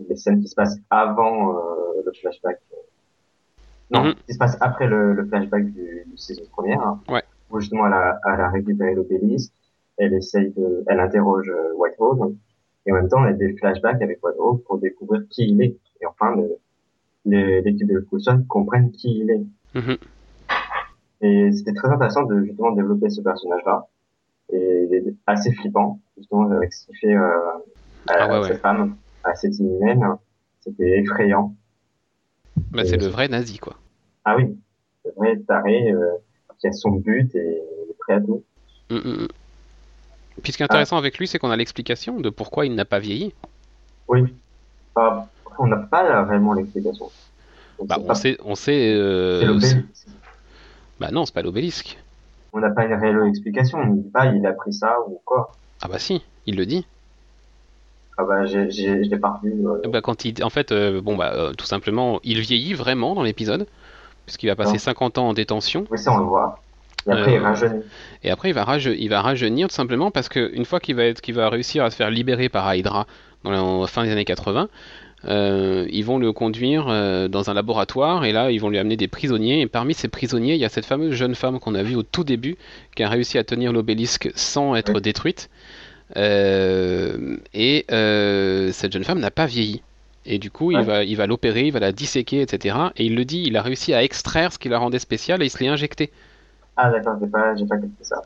les 0.09 0.15
scènes 0.15 0.41
qui 0.41 0.47
se 0.47 0.55
passent 0.55 0.77
avant 0.89 1.57
euh, 1.57 2.01
le 2.05 2.11
flashback. 2.13 2.59
Non, 3.91 4.03
Mhm. 4.05 4.13
qui 4.27 4.33
se 4.33 4.37
passent 4.37 4.57
après 4.61 4.87
le, 4.87 5.13
le 5.13 5.25
flashback 5.25 5.65
du, 5.65 6.03
du 6.05 6.17
saison 6.17 6.43
première. 6.51 6.79
hein, 6.81 7.01
Ouais. 7.09 7.23
Où 7.49 7.59
justement 7.59 7.87
elle 7.87 7.93
a, 7.93 8.19
elle 8.33 8.39
a 8.41 8.49
récupéré 8.49 8.93
l'obélisque, 8.93 9.51
elle 9.97 10.13
essaye 10.13 10.51
de, 10.51 10.83
elle 10.87 10.99
interroge 10.99 11.49
euh, 11.49 11.73
Whitehall, 11.75 12.33
et 12.85 12.91
en 12.91 12.95
même 12.95 13.09
temps 13.09 13.25
elle 13.25 13.33
a 13.33 13.37
des 13.37 13.57
flashbacks 13.57 14.01
avec 14.01 14.23
Whitehall 14.23 14.59
pour 14.65 14.77
découvrir 14.77 15.23
qui 15.29 15.49
il 15.49 15.61
est. 15.63 15.75
Et 16.01 16.05
enfin, 16.05 16.35
le- 16.35 16.57
l'équipe 17.25 17.87
de 17.87 17.99
Coulson 17.99 18.43
comprennent 18.47 18.91
qui 18.91 19.19
il 19.19 19.29
est. 19.31 19.79
Mhm. 19.79 19.97
Et 21.21 21.51
c'était 21.51 21.73
très 21.73 21.89
intéressant 21.89 22.23
de 22.23 22.43
justement 22.45 22.71
développer 22.71 23.09
ce 23.09 23.21
personnage-là. 23.21 23.87
Et 24.53 24.87
il 24.89 24.95
est 24.95 25.13
assez 25.27 25.51
flippant, 25.53 25.99
justement, 26.17 26.49
avec 26.49 26.73
ce 26.73 26.85
qu'il 26.87 26.97
fait 26.97 27.13
euh, 27.15 27.27
à, 28.07 28.13
Ah 28.13 28.27
ouais, 28.27 28.35
à 28.35 28.41
ouais. 28.41 28.47
cette 28.47 28.61
femme, 28.61 28.95
à 29.23 29.35
cette 29.35 29.57
inhumaine. 29.59 30.03
C'était 30.61 30.99
effrayant. 30.99 31.55
Bah, 32.71 32.83
c'est 32.85 32.97
le 32.97 33.07
vrai 33.07 33.27
nazi, 33.27 33.57
quoi. 33.59 33.75
Ah 34.25 34.35
oui, 34.37 34.57
c'est 35.03 35.15
vrai 35.15 35.37
taré 35.47 35.91
euh, 35.91 36.05
qui 36.59 36.67
a 36.67 36.71
son 36.73 36.91
but 36.91 37.33
et 37.35 37.39
il 37.85 37.91
est 37.91 37.97
prêt 37.99 38.13
à 38.13 38.21
tout. 38.21 38.43
Mm, 38.89 38.95
mm, 38.95 39.23
mm. 39.23 39.27
Puis 40.41 40.51
ce 40.53 40.57
qui 40.57 40.63
est 40.63 40.67
Ah. 40.69 40.73
intéressant 40.73 40.97
avec 40.97 41.17
lui, 41.17 41.27
c'est 41.27 41.37
qu'on 41.37 41.51
a 41.51 41.55
l'explication 41.57 42.19
de 42.19 42.29
pourquoi 42.29 42.65
il 42.65 42.75
n'a 42.75 42.85
pas 42.85 42.99
vieilli. 42.99 43.33
Oui. 44.07 44.33
Ah, 44.95 45.27
on 45.59 45.67
n'a 45.67 45.77
pas 45.77 46.03
là, 46.03 46.23
réellement 46.25 46.53
l'explication. 46.53 47.09
On 47.79 47.85
Bah, 47.85 47.95
sait 47.95 48.01
on 48.01 48.07
pas. 48.07 48.15
sait, 48.15 48.37
on 48.43 48.55
sait. 48.55 48.93
euh, 48.93 49.39
C'est 49.41 49.45
l'obélisque. 49.45 49.77
Bah 50.99 51.09
non, 51.11 51.25
c'est 51.25 51.33
pas 51.33 51.41
l'obélisque. 51.41 51.97
On 52.51 52.59
n'a 52.59 52.71
pas 52.71 52.85
une 52.85 52.93
réelle 52.93 53.19
explication. 53.27 53.77
On 53.79 53.85
ne 53.85 53.95
dit 54.01 54.09
pas 54.09 54.25
il 54.25 54.45
a 54.45 54.53
pris 54.53 54.73
ça 54.73 54.97
ou 55.07 55.21
quoi. 55.23 55.51
Ah 55.81 55.87
bah 55.87 55.99
si, 55.99 56.21
il 56.45 56.55
le 56.57 56.65
dit. 56.65 56.85
Ah 58.17 58.23
bah 58.25 58.45
j'ai, 58.45 58.69
j'ai, 58.69 59.03
je 59.05 59.09
l'ai 59.09 59.17
pas 59.17 59.39
revu. 59.41 59.53
euh, 59.65 59.79
Eh 59.85 59.87
bah, 59.87 60.01
quand 60.01 60.25
il, 60.25 60.43
en 60.43 60.49
fait, 60.49 60.71
euh, 60.71 60.99
bon 61.01 61.15
bah 61.15 61.51
tout 61.57 61.65
simplement, 61.65 62.19
il 62.23 62.39
vieillit 62.41 62.73
vraiment 62.73 63.15
dans 63.15 63.23
l'épisode, 63.23 63.65
puisqu'il 64.25 64.47
va 64.47 64.55
passer 64.57 64.73
Non. 64.73 64.79
50 64.79 65.17
ans 65.19 65.29
en 65.29 65.33
détention. 65.33 65.85
Oui, 65.89 65.97
ça 65.97 66.11
on 66.11 66.17
le 66.17 66.25
voit. 66.25 66.59
Et 67.07 67.11
après 67.11 67.31
Euh, 67.31 67.35
il 67.35 67.39
rajeunit. 67.39 67.81
Et 68.23 68.29
après, 68.29 68.49
il 68.49 68.53
va, 68.53 68.65
il 68.77 69.09
va 69.09 69.21
rajeunir 69.21 69.69
tout 69.69 69.75
simplement 69.75 70.11
parce 70.11 70.27
qu'une 70.27 70.65
fois 70.65 70.81
qu'il 70.81 70.95
va, 70.97 71.05
être, 71.05 71.21
qu'il 71.21 71.33
va 71.33 71.49
réussir 71.49 71.85
à 71.85 71.91
se 71.91 71.95
faire 71.95 72.09
libérer 72.09 72.49
par 72.49 72.75
Hydra 72.75 73.07
dans 73.45 73.51
la 73.51 73.63
en 73.63 73.87
fin 73.87 74.03
des 74.03 74.11
années 74.11 74.25
80, 74.25 74.67
euh, 75.25 75.85
ils 75.89 76.03
vont 76.05 76.17
le 76.17 76.31
conduire 76.31 76.87
euh, 76.89 77.27
dans 77.27 77.49
un 77.49 77.53
laboratoire 77.53 78.23
et 78.25 78.31
là, 78.31 78.51
ils 78.51 78.59
vont 78.59 78.69
lui 78.69 78.77
amener 78.77 78.95
des 78.97 79.07
prisonniers. 79.07 79.61
Et 79.61 79.67
parmi 79.67 79.93
ces 79.93 80.07
prisonniers, 80.07 80.55
il 80.55 80.59
y 80.59 80.65
a 80.65 80.69
cette 80.69 80.85
fameuse 80.85 81.13
jeune 81.13 81.35
femme 81.35 81.59
qu'on 81.59 81.75
a 81.75 81.83
vue 81.83 81.95
au 81.95 82.03
tout 82.03 82.23
début 82.23 82.57
qui 82.95 83.03
a 83.03 83.09
réussi 83.09 83.37
à 83.37 83.43
tenir 83.43 83.73
l'obélisque 83.73 84.31
sans 84.35 84.75
être 84.75 84.95
Oui. 84.95 85.01
détruite. 85.01 85.49
Euh, 86.17 87.37
et 87.53 87.85
cette 88.71 88.93
jeune 88.93 89.03
femme 89.03 89.19
n'a 89.19 89.31
pas 89.31 89.45
vieilli. 89.45 89.81
Et 90.25 90.37
du 90.37 90.51
coup, 90.51 90.71
il 90.71 90.81
va, 90.81 91.03
il 91.03 91.15
va 91.15 91.27
l'opérer, 91.27 91.67
il 91.67 91.71
va 91.71 91.79
la 91.79 91.91
disséquer, 91.91 92.41
etc. 92.41 92.75
Et 92.97 93.05
il 93.05 93.15
le 93.15 93.25
dit, 93.25 93.43
il 93.45 93.55
a 93.57 93.61
réussi 93.61 93.93
à 93.93 94.03
extraire 94.03 94.53
ce 94.53 94.59
qui 94.59 94.69
la 94.69 94.77
rendait 94.77 94.99
spéciale 94.99 95.41
et 95.41 95.45
il 95.45 95.49
se 95.49 95.59
l'est 95.59 95.69
injecté. 95.69 96.11
Ah 96.77 96.91
d'accord, 96.91 97.17
j'ai 97.19 97.27
pas, 97.27 97.55
j'ai 97.55 97.65
pas 97.65 97.77
capté 97.77 98.03
ça. 98.03 98.21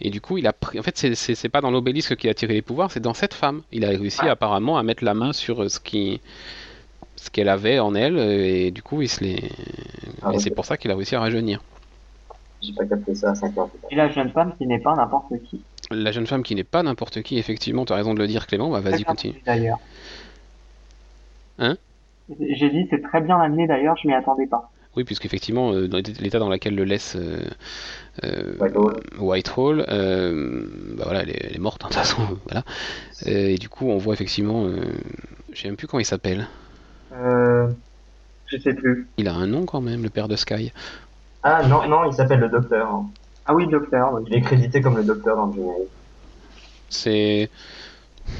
Et 0.00 0.10
du 0.10 0.20
coup, 0.20 0.36
il 0.38 0.46
a 0.46 0.52
pris. 0.52 0.78
En 0.78 0.82
fait, 0.82 0.96
c'est- 0.98 1.48
pas 1.48 1.60
dans 1.62 1.70
l'obélisque 1.70 2.16
qu'il 2.16 2.28
a 2.28 2.34
tiré 2.34 2.52
les 2.54 2.62
pouvoirs, 2.62 2.90
c'est 2.90 3.00
dans 3.00 3.14
cette 3.14 3.32
femme. 3.34 3.62
Il 3.72 3.84
a 3.84 3.88
réussi 3.88 4.20
Ah. 4.22 4.32
apparemment 4.32 4.76
à 4.76 4.82
mettre 4.82 5.02
la 5.04 5.14
main 5.14 5.32
sur 5.32 5.62
euh, 5.62 5.68
ce 5.68 5.80
qui, 5.80 6.20
ce 7.16 7.30
qu'elle 7.30 7.48
avait 7.48 7.78
en 7.78 7.94
elle, 7.94 8.18
et 8.18 8.70
du 8.70 8.82
coup, 8.82 9.00
il 9.00 9.08
se 9.08 9.24
l'est. 9.24 9.42
Ah, 10.22 10.32
et 10.34 10.38
c'est 10.38 10.50
pour 10.50 10.66
ça 10.66 10.76
qu'il 10.76 10.90
a 10.90 10.94
réussi 10.96 11.14
à 11.14 11.20
rajeunir. 11.20 11.62
J'ai 12.62 12.72
pas 12.74 12.84
capté 12.84 13.14
ça 13.14 13.30
à 13.30 13.34
5 13.34 13.56
heures. 13.58 13.68
Et 13.90 13.94
la 13.96 14.08
jeune 14.10 14.30
femme 14.30 14.54
qui 14.58 14.66
n'est 14.66 14.80
pas 14.80 14.94
n'importe 14.94 15.32
qui. 15.48 15.62
La 15.90 16.10
jeune 16.12 16.26
femme 16.26 16.42
qui 16.42 16.54
n'est 16.54 16.64
pas 16.64 16.82
n'importe 16.82 17.22
qui, 17.22 17.38
effectivement, 17.38 17.84
tu 17.84 17.92
as 17.92 17.96
raison 17.96 18.12
de 18.12 18.18
le 18.18 18.26
dire, 18.26 18.46
Clément. 18.46 18.70
Bah, 18.70 18.80
vas-y, 18.80 19.04
continue. 19.04 19.40
D'ailleurs. 19.46 19.78
Hein? 21.58 21.76
J'ai 22.50 22.70
dit 22.70 22.86
c'est 22.90 23.02
très 23.02 23.20
bien 23.20 23.38
amené 23.40 23.66
d'ailleurs, 23.66 23.96
je 23.96 24.08
m'y 24.08 24.14
attendais 24.14 24.46
pas. 24.46 24.70
Oui, 24.96 25.04
puisqu'effectivement, 25.04 25.72
euh, 25.72 25.88
dans 25.88 25.98
l'état 25.98 26.38
dans 26.38 26.48
lequel 26.48 26.74
le 26.74 26.84
laisse 26.84 27.16
euh, 27.16 27.40
euh, 28.24 28.54
Whitehall. 28.58 28.94
Whitehall, 29.18 29.84
bah 30.96 31.04
voilà, 31.04 31.22
elle 31.22 31.30
est, 31.30 31.44
elle 31.44 31.56
est 31.56 31.60
morte, 31.60 31.84
hein, 31.84 31.88
de 31.88 31.94
toute 31.94 32.02
façon. 32.02 32.22
voilà. 32.46 32.64
Et 33.26 33.56
du 33.56 33.68
coup, 33.68 33.90
on 33.90 33.98
voit 33.98 34.14
effectivement. 34.14 34.66
Je 35.52 35.60
sais 35.60 35.68
même 35.68 35.76
plus 35.76 35.86
comment 35.86 36.00
il 36.00 36.06
s'appelle. 36.06 36.48
Je 37.12 38.58
sais 38.58 38.74
plus. 38.74 39.06
Il 39.18 39.28
a 39.28 39.34
un 39.34 39.46
nom 39.46 39.66
quand 39.66 39.80
même, 39.80 40.02
le 40.02 40.08
père 40.10 40.28
de 40.28 40.36
Sky. 40.36 40.72
Ah 41.42 41.66
non, 41.66 41.86
non, 41.88 42.04
il 42.10 42.14
s'appelle 42.14 42.40
le 42.40 42.48
docteur. 42.48 42.88
hein. 42.88 43.06
Ah 43.44 43.54
oui, 43.54 43.68
docteur, 43.68 44.12
oui. 44.14 44.22
Il 44.28 44.34
est 44.34 44.40
crédité 44.40 44.80
comme 44.80 44.96
le 44.96 45.04
docteur 45.04 45.36
dans 45.36 45.46
le 45.46 45.52
générique. 45.52 45.88
C'est. 46.88 47.50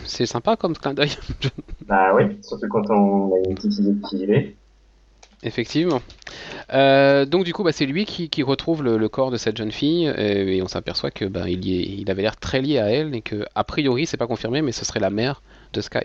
C'est 0.05 0.27
sympa 0.27 0.57
comme 0.57 0.77
clin 0.77 0.95
d'œil. 0.95 1.17
Bah 1.87 2.13
oui, 2.17 2.37
surtout 2.43 2.67
quand 2.69 2.91
on 2.91 3.33
a 3.33 3.49
une 3.49 3.55
petite 3.55 3.79
idée 3.79 3.93
de 3.93 4.09
qui 4.09 4.19
il 4.23 4.31
est. 4.33 4.57
Effectivement. 5.43 6.01
Euh, 6.73 7.25
donc 7.27 7.45
du 7.45 7.53
coup, 7.53 7.63
bah, 7.63 7.73
c'est 7.73 7.87
lui 7.87 8.05
qui, 8.05 8.29
qui 8.31 8.43
retrouve 8.43 8.83
le, 8.83 8.97
le 8.97 9.09
corps 9.09 9.31
de 9.31 9.37
cette 9.37 9.57
jeune 9.57 9.71
fille 9.73 10.07
et 10.07 10.61
on 10.63 10.69
s'aperçoit 10.69 11.11
que 11.11 11.25
bah, 11.25 11.49
il, 11.49 11.65
y 11.65 11.77
est- 11.79 11.85
il 12.01 12.11
avait 12.11 12.23
l'air 12.23 12.37
très 12.37 12.61
lié 12.61 12.79
à 12.79 12.91
elle 12.91 13.15
et 13.15 13.21
que 13.23 13.45
a 13.55 13.65
priori, 13.65 14.07
c'est 14.07 14.17
pas 14.17 14.27
confirmé, 14.27 14.63
mais 14.63 14.73
ce 14.73 14.85
serait 14.85 15.01
la 15.01 15.11
mère 15.11 15.43
de 15.73 15.81
Sky. 15.81 16.01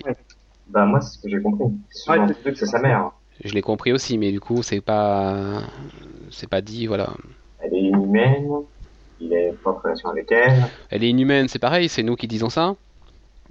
Bah 0.67 0.85
moi, 0.85 1.01
c'est 1.01 1.17
ce 1.17 1.21
que 1.21 1.29
j'ai 1.29 1.41
compris. 1.41 1.65
C'est 1.89 2.11
Ouais, 2.11 2.19
que 2.43 2.53
c'est 2.55 2.65
sa 2.65 2.79
mère. 2.79 3.11
Je 3.43 3.53
l'ai 3.53 3.61
compris 3.61 3.91
aussi, 3.91 4.17
mais 4.17 4.31
du 4.31 4.39
coup, 4.39 4.61
c'est 4.61 4.81
pas, 4.81 5.63
c'est 6.29 6.49
pas 6.49 6.61
dit, 6.61 6.85
voilà. 6.87 7.09
Elle 7.59 7.73
est 7.73 7.81
inhumaine, 7.81 8.47
il 9.19 9.33
est 9.33 9.53
pas 9.63 9.71
en 9.71 9.75
relation 9.75 10.09
avec 10.09 10.31
elle. 10.31 10.63
Elle 10.89 11.03
est 11.03 11.09
inhumaine, 11.09 11.47
c'est 11.47 11.59
pareil, 11.59 11.89
c'est 11.89 12.03
nous 12.03 12.15
qui 12.15 12.27
disons 12.27 12.49
ça. 12.49 12.75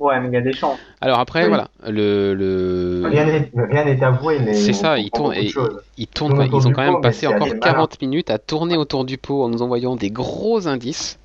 Ouais, 0.00 0.18
mais 0.18 0.28
il 0.28 0.32
y 0.32 0.36
a 0.38 0.40
des 0.40 0.54
chances. 0.54 0.78
Alors 1.02 1.20
après, 1.20 1.42
Oui. 1.42 1.48
voilà, 1.48 1.68
le, 1.86 2.32
le... 2.34 3.02
Rien 3.04 3.84
n'est 3.84 4.02
avoué, 4.02 4.38
mais 4.40 4.54
c'est 4.54 4.72
ça, 4.72 4.98
ils 4.98 5.10
tournent, 5.10 5.34
et, 5.34 5.52
ils 5.98 6.06
tournent, 6.08 6.32
ont 6.32 6.48
quand 6.48 6.60
pot, 6.60 6.74
même 6.78 7.00
passé 7.02 7.26
encore 7.26 7.42
assez 7.42 7.50
malin. 7.58 7.72
40 7.72 8.00
minutes 8.00 8.30
à 8.30 8.38
tourner 8.38 8.78
autour 8.78 9.04
du 9.04 9.18
pot 9.18 9.42
en 9.42 9.50
nous 9.50 9.60
envoyant 9.60 9.96
des 9.96 10.10
gros 10.10 10.66
indices. 10.66 11.18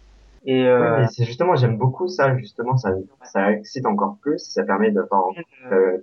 Et 0.45 0.65
euh, 0.67 1.05
c'est 1.07 1.23
justement, 1.23 1.55
j'aime 1.55 1.77
beaucoup 1.77 2.09
ça, 2.09 2.37
justement, 2.37 2.75
ça, 2.75 2.89
ça 3.23 3.51
excite 3.53 3.85
encore 3.85 4.17
plus, 4.21 4.39
ça 4.39 4.63
permet 4.63 4.91
de, 4.91 5.01
euh, 5.71 5.97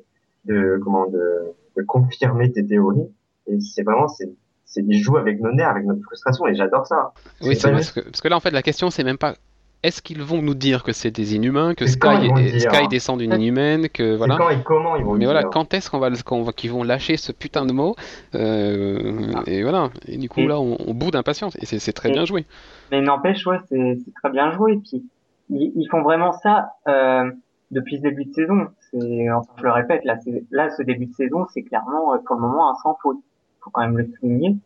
de, 0.47 0.81
comment, 0.83 1.07
de, 1.07 1.53
de 1.77 1.83
confirmer 1.83 2.51
tes 2.51 2.67
théories. 2.67 3.07
Et 3.49 3.61
c'est 3.61 3.83
vraiment, 3.83 4.09
c'est, 4.09 4.31
c'est, 4.65 4.83
ils 4.89 5.01
jouent 5.01 5.19
avec 5.19 5.41
nos 5.41 5.53
nerfs, 5.53 5.69
avec 5.69 5.85
notre 5.85 6.03
frustration, 6.03 6.47
et 6.47 6.55
j'adore 6.55 6.87
ça. 6.87 7.13
Oui, 7.43 7.55
C'est 7.55 7.71
parce 7.71 7.93
que, 7.93 8.01
parce 8.01 8.21
que 8.23 8.29
là, 8.29 8.37
en 8.37 8.41
fait, 8.41 8.51
la 8.51 8.63
question, 8.63 8.89
c'est 8.91 9.05
même 9.05 9.19
pas 9.19 9.35
est-ce 9.83 10.01
qu'ils 10.03 10.23
vont 10.23 10.41
nous 10.43 10.55
dire 10.55 10.83
que 10.85 10.93
c'est 10.93 11.11
des 11.11 11.35
inhumains, 11.35 11.75
que 11.75 11.87
Sky, 11.87 12.29
le 12.29 12.59
Sky 12.61 12.77
hein. 12.77 12.89
descend 12.89 13.19
d'une 13.19 13.33
inhumaine, 13.33 13.89
que 13.89 14.15
voilà. 14.17 14.37
Quand 14.37 14.51
et 14.51 14.63
comment 14.63 14.97
ils 14.97 15.05
vont 15.05 15.15
Mais 15.15 15.21
le 15.21 15.25
voilà, 15.27 15.43
quand 15.45 15.75
est-ce 15.75 15.91
qu'on 15.91 15.99
va, 15.99 16.09
le- 16.11 16.23
qu'on 16.25 16.43
va- 16.43 16.53
qu'ils 16.53 16.71
vont 16.71 16.83
lâcher 16.85 17.17
ce 17.17 17.33
putain 17.33 17.67
de 17.67 17.73
mot 17.73 17.97
euh, 18.35 19.33
Et 19.47 19.63
voilà. 19.63 19.91
Et 20.07 20.17
du 20.19 20.29
coup, 20.29 20.41
Et- 20.41 20.47
là, 20.47 20.61
on, 20.61 20.77
on 20.87 20.95
bout 20.95 21.11
d'impatience. 21.11 21.57
Et 21.61 21.67
c'est 21.67 21.93
très 21.93 22.09
Et- 22.11 22.13
bien 22.13 22.25
joué. 22.25 22.47
Mais 22.91 23.01
n'empêche, 23.01 23.47
ouais, 23.47 23.59
c'est 23.69 23.99
très 24.23 24.31
bien 24.31 24.53
joué. 24.53 24.75
Et 24.75 24.77
puis, 24.79 25.05
ils, 25.51 25.73
ils 25.75 25.89
font 25.91 26.03
vraiment 26.03 26.33
ça 26.33 26.75
euh, 26.89 27.31
depuis 27.71 27.97
ce 27.97 28.03
début 28.03 28.25
de 28.27 28.33
saison. 28.35 28.69
C'est, 28.93 29.31
enfin, 29.31 29.53
je 29.59 29.63
le 29.65 29.73
répète, 29.73 30.05
là, 30.05 30.17
là, 30.51 30.71
ce 30.71 30.83
début 30.83 31.07
de 31.07 31.15
saison, 31.15 31.47
c'est 31.53 31.63
clairement, 31.63 32.15
euh, 32.15 32.19
pour 32.27 32.37
le 32.37 32.43
moment, 32.43 32.71
un 32.71 32.75
sans 32.83 32.97
faute. 33.03 33.19
Faut 33.61 33.71
quand 33.71 33.81
même 33.83 33.97
le 33.97 34.09
souligner. 34.21 34.57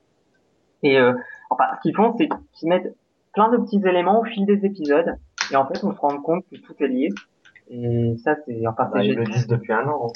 Et 0.82 0.98
euh, 0.98 1.12
enfin, 1.50 1.64
ce 1.76 1.80
qu'ils 1.82 1.94
font, 1.96 2.14
c'est 2.18 2.28
qu'ils 2.54 2.68
mettent 2.68 2.94
plein 3.36 3.50
de 3.50 3.58
petits 3.58 3.80
éléments 3.86 4.20
au 4.20 4.24
fil 4.24 4.44
des 4.46 4.66
épisodes. 4.66 5.14
Et 5.52 5.56
en 5.56 5.64
fait, 5.68 5.84
on 5.84 5.92
se 5.94 6.00
rend 6.00 6.20
compte 6.20 6.44
que 6.50 6.56
tout 6.56 6.74
est 6.80 6.88
lié. 6.88 7.10
Et 7.70 8.16
ça, 8.24 8.34
c'est, 8.44 8.66
enfin, 8.66 8.84
Bah, 8.92 8.98
c'est 9.00 9.06
ils 9.06 9.14
le 9.14 9.22
génial. 9.22 9.32
disent 9.38 9.46
depuis 9.46 9.72
un 9.72 9.86
an. 9.86 10.08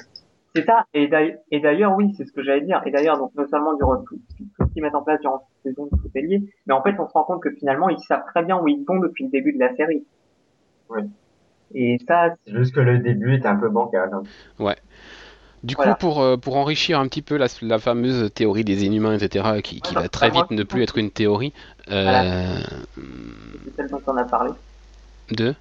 C'est 0.57 0.65
ça. 0.65 0.85
Et 0.95 1.07
d'ailleurs, 1.07 1.95
oui, 1.97 2.13
c'est 2.17 2.25
ce 2.25 2.33
que 2.33 2.43
j'allais 2.43 2.63
dire. 2.63 2.83
Et 2.87 2.91
d'ailleurs, 2.91 3.19
donc, 3.19 3.33
non 3.37 3.47
seulement 3.49 3.75
du 3.75 3.81
tout, 4.09 4.19
tout 4.37 4.67
ce 4.67 4.73
qu'ils 4.73 4.83
mettent 4.83 4.97
en 4.97 5.03
place 5.03 5.21
durant 5.21 5.39
cette 5.63 5.75
saison, 5.75 5.89
tout 5.89 6.11
est 6.17 6.23
lié, 6.23 6.43
mais 6.67 6.75
en 6.75 6.83
fait, 6.83 6.97
on 6.99 7.07
se 7.07 7.13
rend 7.13 7.23
compte 7.23 7.41
que 7.43 7.51
finalement, 7.53 7.89
ils 7.89 7.99
savent 8.01 8.25
très 8.35 8.43
bien 8.43 8.59
où 8.61 8.67
ils 8.67 8.85
vont 8.85 8.99
depuis 8.99 9.25
le 9.25 9.31
début 9.31 9.53
de 9.53 9.61
la 9.61 9.73
série. 9.77 10.05
Oui. 10.89 11.03
Et 11.73 11.99
ça, 12.09 12.35
C'est 12.47 12.53
juste 12.57 12.75
que 12.75 12.81
le 12.81 12.99
début 12.99 13.35
était 13.37 13.47
un 13.47 13.55
peu 13.57 13.69
bancal. 13.69 14.11
hein. 14.13 14.23
Du 15.63 15.77
Voilà. 15.77 15.93
coup, 15.93 15.95
pour, 15.95 16.21
euh, 16.23 16.37
pour 16.39 16.57
enrichir 16.57 16.99
un 17.01 17.07
petit 17.09 17.21
peu 17.23 17.37
la, 17.37 17.47
la 17.63 17.79
fameuse 17.79 18.31
théorie 18.33 18.65
des 18.65 18.85
inhumains, 18.85 19.19
etc., 19.19 19.61
qui, 19.63 19.83
qui 19.83 19.95
Ouais, 19.95 20.03
va 20.03 20.09
très 20.09 20.31
vite 20.31 20.51
ne 20.51 20.63
plus 20.63 20.83
être 20.83 20.97
une 20.99 21.11
théorie, 21.11 21.53
euh, 21.91 22.63
c'est 23.65 23.75
celle 23.77 23.89
dont 23.91 24.03
on 24.07 24.17
a 24.17 24.25
parlé. 24.25 24.53
de 25.31 25.55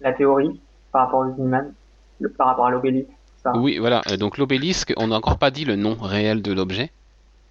La 0.00 0.12
théorie 0.12 0.60
par 0.92 1.06
rapport 1.06 1.20
aux 1.26 1.36
humains, 1.42 1.74
le, 2.20 2.32
par 2.32 2.46
rapport 2.48 2.66
à 2.66 2.70
l'obélisque. 2.70 3.10
ça. 3.42 3.52
Oui, 3.52 3.78
voilà. 3.78 4.02
euh, 4.08 4.16
Donc 4.16 4.38
l'obélisque, 4.38 4.92
on 4.96 5.08
n'a 5.08 5.16
encore 5.16 5.38
pas 5.38 5.50
dit 5.50 5.64
le 5.64 5.76
nom 5.76 5.94
réel 5.94 6.42
de 6.42 6.52
l'objet. 6.52 6.92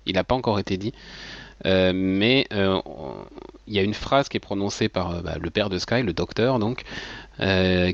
Il 0.06 0.16
n'a 0.16 0.24
pas 0.24 0.36
encore 0.36 0.60
été 0.60 0.78
dit. 0.78 0.94
Euh, 1.66 1.94
mais 1.96 2.48
euh, 2.54 2.82
il 3.68 3.74
y 3.76 3.80
a 3.80 3.84
une 3.84 3.94
phrase 3.96 4.30
qui 4.30 4.38
est 4.38 4.42
prononcée 4.42 4.89
par 4.89 5.24
bah, 5.24 5.36
le 5.39 5.50
père 5.52 5.70
de 5.70 5.80
Sky, 5.80 6.04
le 6.04 6.13
docteur, 6.13 6.60
donc, 6.60 6.84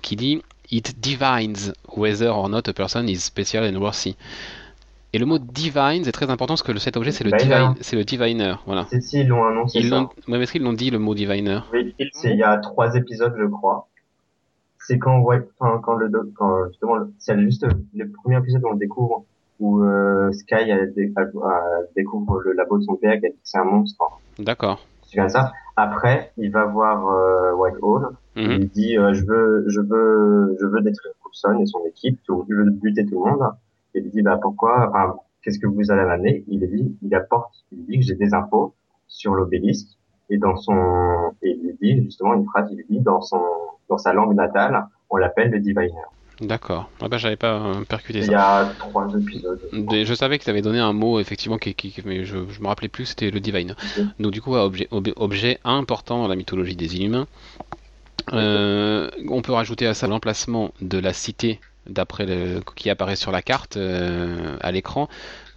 qui 0.03 0.15
dit 0.15 0.41
It 0.71 0.99
divines 0.99 1.73
whether 1.95 2.29
or 2.29 2.47
not 2.49 2.67
a 2.67 2.73
person 2.73 3.07
is 3.09 3.19
special 3.23 3.63
and 3.63 3.79
worthy. 3.79 4.15
Et 5.11 5.17
le 5.17 5.25
mot 5.25 5.39
divine 5.39 6.05
est 6.07 6.11
très 6.11 6.29
important 6.29 6.53
parce 6.53 6.61
que 6.63 6.77
cet 6.77 6.95
objet 6.95 7.11
c'est 7.11 7.23
le 7.23 7.31
Diviner. 7.31 7.55
divine, 7.69 7.75
c'est 7.81 7.95
le 7.95 8.03
diviner, 8.05 8.53
voilà. 8.67 8.85
C'est 8.91 9.01
si, 9.01 9.21
ils 9.21 9.27
l'ont 9.27 9.43
annoncé 9.43 9.79
Ils 9.79 9.89
ça. 9.89 9.95
l'ont, 10.27 10.37
ouais, 10.37 10.45
qu'ils 10.45 10.61
l'ont 10.61 10.73
dit 10.73 10.91
le 10.91 10.99
mot 10.99 11.15
diviner? 11.15 11.61
Oui, 11.73 11.95
Ils 11.97 12.09
c'est 12.13 12.31
il 12.31 12.37
y 12.37 12.43
a 12.43 12.55
trois 12.57 12.93
épisodes, 12.95 13.33
je 13.39 13.45
crois. 13.47 13.87
C'est 14.87 14.99
quand, 14.99 15.19
ouais, 15.21 15.39
enfin, 15.59 15.79
quand 15.83 15.95
le, 15.95 16.09
quand 16.35 16.67
justement, 16.69 16.95
c'est 17.17 17.39
juste 17.41 17.65
le 17.95 18.11
premier 18.11 18.37
épisode 18.37 18.63
où 18.63 18.67
on 18.67 18.73
le 18.73 18.77
découvre, 18.79 19.25
où 19.59 19.83
euh, 19.83 20.31
Sky 20.31 20.69
elle, 20.69 20.93
dé- 20.93 21.11
elle- 21.17 21.31
elle 21.33 21.87
découvre 21.95 22.39
le 22.41 22.53
labo 22.53 22.77
de 22.77 22.83
son 22.83 22.95
père, 22.95 23.19
que 23.19 23.27
c'est 23.43 23.57
un 23.57 23.63
monstre. 23.65 24.03
D'accord. 24.37 24.85
Tu 25.09 25.15
viens 25.17 25.25
de 25.25 25.31
ça. 25.31 25.51
Après, 25.75 26.31
il 26.37 26.51
va 26.51 26.65
voir 26.65 27.07
euh, 27.07 27.53
Whitehall. 27.55 28.09
Mhm. 28.35 28.51
Il 28.51 28.69
dit, 28.69 28.97
euh, 28.97 29.13
je 29.13 29.25
veux, 29.25 29.65
je 29.67 29.79
veux, 29.81 30.55
je 30.59 30.65
veux 30.65 30.81
détruire 30.81 31.13
Coulson 31.23 31.57
et 31.59 31.65
son 31.65 31.79
équipe. 31.87 32.19
tout- 32.25 32.45
Je 32.49 32.55
veux 32.55 32.69
buter 32.69 33.05
tout 33.05 33.23
le 33.23 33.31
monde. 33.31 33.49
Et 33.95 33.99
il 33.99 34.09
dit, 34.11 34.21
bah 34.21 34.37
pourquoi 34.41 34.87
Enfin, 34.89 35.15
qu'est-ce 35.41 35.57
que 35.59 35.67
vous 35.67 35.89
allez 35.91 36.03
m'amener? 36.03 36.43
Il 36.47 36.59
dit, 36.59 36.95
il 37.01 37.15
apporte, 37.15 37.53
il 37.71 37.85
dit 37.85 37.99
que 37.99 38.05
j'ai 38.05 38.15
des 38.15 38.33
infos 38.33 38.73
sur 39.07 39.33
l'obélisque 39.33 39.87
et 40.29 40.37
dans 40.37 40.55
son, 40.57 41.31
et 41.41 41.51
il 41.51 41.61
lui 41.65 41.77
dit 41.81 42.03
justement 42.03 42.35
une 42.35 42.45
phrase, 42.45 42.69
il 42.71 42.85
dit 42.87 42.99
dans 42.99 43.21
son, 43.21 43.41
dans 43.89 43.97
sa 43.97 44.13
langue 44.13 44.35
natale, 44.35 44.85
on 45.09 45.17
l'appelle 45.17 45.49
le 45.49 45.59
diviner. 45.59 45.89
D'accord. 46.41 46.89
Ah 47.01 47.09
bah 47.09 47.17
j'avais 47.17 47.35
pas 47.35 47.53
euh, 47.55 47.81
percuté 47.83 48.19
Il 48.19 48.25
ça. 48.27 48.31
y 48.31 48.35
a 48.35 48.71
trois 48.79 49.07
épisodes. 49.13 49.59
Des- 49.73 50.05
je 50.05 50.13
savais 50.13 50.39
que 50.39 50.45
tu 50.45 50.49
avais 50.49 50.61
donné 50.61 50.79
un 50.79 50.93
mot 50.93 51.19
effectivement 51.19 51.57
qui, 51.57 51.73
qui- 51.73 51.93
mais 52.05 52.23
je, 52.23 52.37
je 52.49 52.61
me 52.61 52.67
rappelais 52.67 52.87
plus 52.87 53.07
c'était 53.07 53.29
le 53.29 53.39
divine. 53.41 53.75
Donc 54.19 54.31
du 54.31 54.41
coup 54.41 54.55
objet, 54.55 54.87
ob- 54.91 55.11
objet 55.17 55.59
important 55.65 56.21
dans 56.21 56.27
la 56.29 56.35
mythologie 56.35 56.75
des 56.77 56.95
Inhumains. 56.95 57.27
Euh, 58.33 59.09
on 59.29 59.41
peut 59.41 59.53
rajouter 59.53 59.87
à 59.87 59.93
ça 59.93 60.07
l'emplacement 60.07 60.71
de 60.81 60.97
la 60.99 61.13
cité 61.13 61.59
d'après 61.87 62.25
le 62.25 62.61
qui 62.75 62.89
apparaît 62.89 63.15
sur 63.15 63.31
la 63.31 63.41
carte 63.41 63.77
euh, 63.77 64.55
à 64.61 64.71
l'écran. 64.71 65.09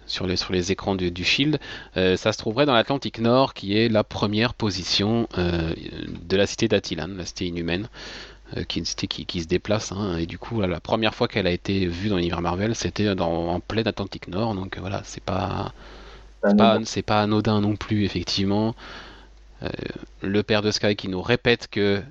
Sur 0.05 0.27
les, 0.27 0.35
sur 0.35 0.51
les 0.51 0.69
écrans 0.73 0.95
du, 0.95 1.11
du 1.11 1.23
Shield, 1.23 1.59
Euh, 1.95 2.17
ça 2.17 2.33
se 2.33 2.37
trouverait 2.37 2.65
dans 2.65 2.73
l'Atlantique 2.73 3.19
Nord, 3.19 3.53
qui 3.53 3.77
est 3.77 3.87
la 3.87 4.03
première 4.03 4.53
position 4.53 5.29
de 5.37 6.35
la 6.35 6.45
cité 6.45 6.67
d'Attilan, 6.67 7.07
la 7.15 7.25
cité 7.25 7.45
inhumaine, 7.45 7.87
qui 8.67 8.79
une 8.79 8.85
cité 8.85 9.07
qui, 9.07 9.25
qui 9.25 9.41
se 9.41 9.47
déplace. 9.47 9.91
hein, 9.91 10.17
et 10.17 10.25
du 10.25 10.37
coup, 10.37 10.61
la 10.61 10.79
première 10.79 11.15
fois 11.15 11.27
qu'elle 11.27 11.47
a 11.47 11.51
été 11.51 11.85
vue 11.87 12.09
dans 12.09 12.17
l'univers 12.17 12.41
Marvel, 12.41 12.75
c'était 12.75 13.09
en 13.19 13.59
plein 13.59 13.83
Atlantique 13.83 14.27
Nord. 14.27 14.55
Donc 14.55 14.77
euh, 14.77 14.81
voilà, 14.81 15.01
c'est 15.03 15.23
pas, 15.23 15.73
c'est 16.43 16.55
pas, 16.57 16.79
pas 17.05 17.21
anodin 17.21 17.61
non 17.61 17.75
plus, 17.75 18.03
effectivement. 18.05 18.75
Euh, 19.63 19.69
le 20.21 20.43
père 20.43 20.61
de 20.61 20.71
Sky 20.71 20.95
qui 20.95 21.07
nous 21.07 21.21
répète 21.21 21.67
que 21.69 22.01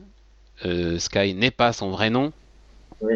euh, 0.65 0.99
Sky 0.99 1.35
n'est 1.35 1.51
pas 1.51 1.73
son 1.73 1.91
vrai 1.91 2.11
nom. 2.11 2.33
Oui. 3.01 3.15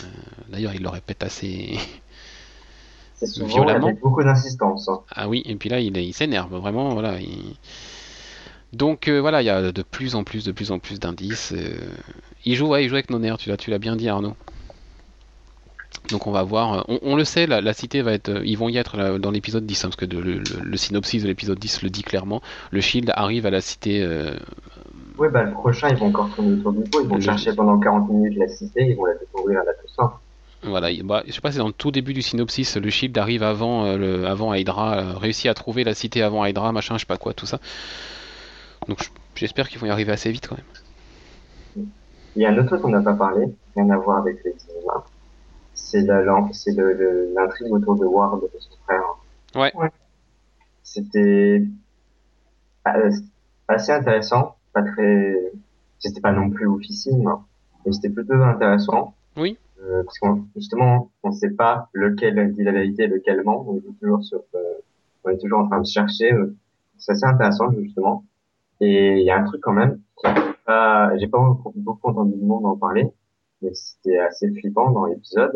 Euh, 0.00 0.04
D'ailleurs, 0.48 0.74
il 0.74 0.82
le 0.82 0.88
répète 0.88 1.22
assez. 1.22 1.78
Souvent 3.22 3.48
Violemment. 3.48 3.88
avec 3.88 4.00
beaucoup 4.00 4.22
d'insistance. 4.22 4.88
hein. 4.88 5.00
Ah 5.10 5.28
oui, 5.28 5.42
et 5.44 5.56
puis 5.56 5.68
là, 5.68 5.80
il, 5.80 5.96
il 5.96 6.14
s'énerve 6.14 6.54
vraiment. 6.56 6.90
Voilà. 6.90 7.20
il- 7.20 7.56
Donc 8.72 9.08
euh, 9.08 9.20
voilà, 9.20 9.42
il 9.42 9.46
y 9.46 9.50
a 9.50 9.72
de 9.72 9.82
plus 9.82 10.14
en 10.14 10.24
plus, 10.24 10.44
de 10.44 10.52
plus 10.52 10.70
en 10.72 10.78
plus 10.78 11.00
d'indices. 11.00 11.52
euh. 11.56 11.74
Il 12.44 12.54
joue, 12.54 12.66
ouais, 12.68 12.84
il 12.84 12.88
joue 12.88 12.94
avec 12.96 13.10
nos 13.10 13.18
nerfs. 13.18 13.38
Tu 13.38 13.48
l'as, 13.48 13.56
tu 13.56 13.70
l'as 13.70 13.78
bien 13.78 13.96
dit, 13.96 14.08
Arnaud. 14.08 14.34
Donc 16.10 16.26
on 16.26 16.30
va 16.32 16.42
voir. 16.42 16.72
euh, 16.74 16.82
On, 16.88 16.98
on 17.02 17.16
le 17.16 17.24
sait, 17.24 17.46
la, 17.46 17.60
la 17.60 17.72
cité 17.72 18.02
va 18.02 18.12
être. 18.12 18.42
Ils 18.44 18.56
vont 18.56 18.68
y 18.68 18.76
être 18.76 18.96
là, 18.96 19.18
dans 19.18 19.30
l'épisode 19.30 19.64
10, 19.66 19.84
hein, 19.84 19.88
parce 19.88 19.96
que 19.96 20.04
de- 20.04 20.18
le, 20.18 20.34
le- 20.34 20.60
le 20.62 20.76
synopsis 20.76 21.22
de 21.22 21.28
l'épisode 21.28 21.58
10 21.58 21.82
le 21.82 21.90
dit 21.90 22.02
clairement. 22.02 22.42
Le 22.70 22.80
Shield 22.80 23.10
arrive 23.14 23.46
à 23.46 23.50
la 23.50 23.60
cité. 23.60 24.06
Ouais, 25.18 25.28
bah, 25.30 25.42
le 25.42 25.52
prochain, 25.52 25.88
ils 25.88 25.96
vont 25.96 26.06
encore 26.06 26.30
tourner 26.34 26.52
autour 26.58 26.72
du 26.72 26.82
pot. 26.88 27.00
Ils 27.02 27.08
vont 27.08 27.16
Le- 27.16 27.20
chercher 27.22 27.52
pendant 27.54 27.78
40 27.78 28.08
minutes 28.10 28.36
la 28.38 28.48
cité. 28.48 28.86
Ils 28.86 28.96
vont 28.96 29.06
la 29.06 29.14
découvrir 29.14 29.60
à 29.60 29.64
la 29.64 29.72
tout 29.72 29.88
ça. 29.96 30.20
Voilà, 30.62 30.90
il- 30.90 31.02
bah, 31.04 31.22
je 31.26 31.32
sais 31.32 31.40
pas, 31.40 31.52
c'est 31.52 31.58
dans 31.58 31.66
le 31.68 31.72
tout 31.72 31.90
début 31.90 32.12
du 32.12 32.22
synopsis, 32.22 32.76
le 32.76 32.90
Shield 32.90 33.16
arrive 33.16 33.42
avant, 33.44 33.84
euh, 33.86 33.96
le, 33.96 34.26
avant 34.26 34.54
Hydra, 34.54 34.98
euh, 34.98 35.12
réussit 35.16 35.46
à 35.46 35.54
trouver 35.54 35.84
la 35.84 35.94
cité 35.94 36.20
avant 36.22 36.44
Hydra, 36.44 36.72
machin, 36.72 36.94
je 36.96 37.00
sais 37.00 37.06
pas 37.06 37.16
quoi, 37.16 37.32
tout 37.32 37.46
ça. 37.46 37.60
Donc 38.88 39.02
je, 39.02 39.08
J'espère 39.34 39.68
qu'ils 39.68 39.78
vont 39.78 39.86
y 39.86 39.90
arriver 39.90 40.10
assez 40.10 40.32
vite 40.32 40.48
quand 40.48 40.56
même. 40.56 41.86
Il 42.34 42.42
y 42.42 42.44
a 42.44 42.50
un 42.50 42.58
autre 42.58 42.66
truc 42.68 42.82
qu'on 42.82 42.88
n'a 42.88 43.00
pas 43.02 43.14
parlé, 43.14 43.46
rien 43.76 43.88
à 43.90 43.96
voir 43.96 44.18
avec 44.18 44.42
les 44.44 44.52
cinémas. 44.58 45.04
C'est 45.74 46.00
la 46.02 46.22
lampe, 46.22 46.52
c'est 46.54 46.72
le- 46.72 46.92
le- 46.92 47.32
l'intrigue 47.34 47.72
autour 47.72 47.94
de 47.96 48.04
Ward 48.04 48.40
et 48.42 48.56
de 48.56 48.60
son 48.60 48.76
frère. 48.84 49.02
Ouais. 49.54 49.72
Ouais. 49.76 49.90
C'était 50.82 51.62
euh, 52.88 53.10
assez 53.68 53.92
intéressant, 53.92 54.56
pas 54.72 54.82
très, 54.82 55.52
c'était 56.00 56.20
pas 56.20 56.32
non 56.32 56.50
plus 56.50 56.66
officine, 56.66 57.28
mais 57.86 57.92
c'était 57.92 58.10
plutôt 58.10 58.34
intéressant. 58.34 59.14
Oui. 59.36 59.56
Euh, 59.80 60.02
parce 60.02 60.18
qu'on 60.18 60.46
justement, 60.56 61.10
on 61.22 61.30
sait 61.30 61.50
pas 61.50 61.88
lequel 61.92 62.54
dit 62.54 62.64
la 62.64 62.72
vérité 62.72 63.04
et 63.04 63.06
lequel 63.06 63.44
ment. 63.44 63.64
On 63.68 63.76
est 63.76 63.98
toujours 64.00 64.24
sur, 64.24 64.40
euh, 64.56 64.58
on 65.24 65.30
est 65.30 65.38
toujours 65.38 65.60
en 65.60 65.68
train 65.68 65.80
de 65.80 65.86
chercher. 65.86 66.32
euh, 66.32 66.56
C'est 66.98 67.12
assez 67.12 67.24
intéressant 67.26 67.70
justement. 67.80 68.24
Et 68.80 69.18
il 69.20 69.24
y 69.24 69.30
a 69.30 69.38
un 69.38 69.44
truc 69.44 69.60
quand 69.60 69.72
même, 69.72 70.00
pas, 70.64 71.16
j'ai 71.18 71.26
pas 71.26 71.38
beaucoup 71.74 72.08
entendu 72.08 72.34
du 72.38 72.44
monde 72.44 72.64
en 72.66 72.76
parler, 72.76 73.08
mais 73.62 73.70
c'était 73.74 74.18
assez 74.18 74.50
flippant 74.52 74.90
dans 74.92 75.06
l'épisode. 75.06 75.52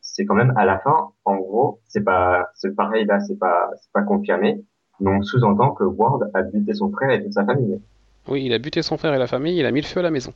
C'est 0.00 0.24
quand 0.24 0.34
même 0.34 0.52
à 0.56 0.64
la 0.64 0.78
fin, 0.78 1.10
en 1.24 1.36
gros, 1.36 1.80
c'est 1.86 2.02
pas, 2.02 2.48
c'est 2.54 2.74
pareil 2.74 3.04
là, 3.04 3.20
c'est 3.20 3.38
pas, 3.38 3.70
c'est 3.80 3.92
pas 3.92 4.02
confirmé, 4.02 4.64
mais 5.00 5.10
on 5.10 5.22
sous-entend 5.22 5.70
que 5.72 5.84
Ward 5.84 6.30
a 6.34 6.42
buté 6.42 6.74
son 6.74 6.90
frère 6.90 7.10
et 7.10 7.22
toute 7.22 7.32
sa 7.34 7.44
famille. 7.44 7.80
Oui, 8.28 8.44
il 8.44 8.52
a 8.52 8.58
buté 8.58 8.82
son 8.82 8.96
frère 8.96 9.14
et 9.14 9.18
la 9.18 9.26
famille, 9.26 9.58
il 9.58 9.66
a 9.66 9.70
mis 9.70 9.80
le 9.80 9.86
feu 9.86 10.00
à 10.00 10.02
la 10.02 10.10
maison. 10.10 10.32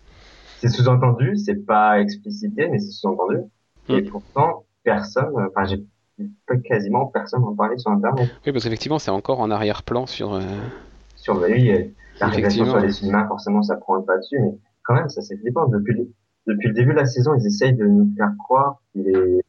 C'est 0.58 0.68
sous-entendu, 0.68 1.36
c'est 1.36 1.66
pas 1.66 2.00
explicité, 2.00 2.68
mais 2.68 2.78
c'est 2.78 2.90
sous-entendu. 2.90 3.38
Et 3.88 4.02
Mm. 4.02 4.08
pourtant, 4.08 4.64
personne, 4.82 5.32
enfin, 5.48 5.64
j'ai 5.66 5.84
quasiment 6.64 7.06
personne 7.06 7.44
en 7.44 7.54
parler 7.54 7.78
sur 7.78 7.90
Internet. 7.90 8.28
Oui, 8.46 8.52
parce 8.52 8.64
qu'effectivement, 8.64 8.98
c'est 8.98 9.10
encore 9.10 9.40
en 9.40 9.50
arrière-plan 9.50 10.06
sur. 10.06 10.34
euh, 10.34 10.40
Sur 11.16 11.34
bah 11.38 11.46
oui, 11.50 11.70
euh, 11.70 11.84
la 12.20 12.26
réalisation 12.28 12.66
sur 12.66 12.78
les 12.78 12.92
cinémas, 12.92 13.26
forcément, 13.26 13.62
ça 13.62 13.76
prend 13.76 13.96
le 13.96 14.04
pas 14.04 14.16
dessus, 14.18 14.38
mais 14.38 14.58
quand 14.84 14.94
même, 14.94 15.08
ça 15.08 15.22
c'est 15.22 15.36
flippant. 15.36 15.66
Depuis 15.66 15.94
le, 15.94 16.08
depuis 16.46 16.68
le 16.68 16.74
début 16.74 16.92
de 16.92 16.98
la 16.98 17.06
saison, 17.06 17.34
ils 17.34 17.46
essayent 17.46 17.74
de 17.74 17.86
nous 17.86 18.10
faire 18.16 18.32
croire 18.38 18.80
qu'il 18.92 19.08
est 19.08 19.42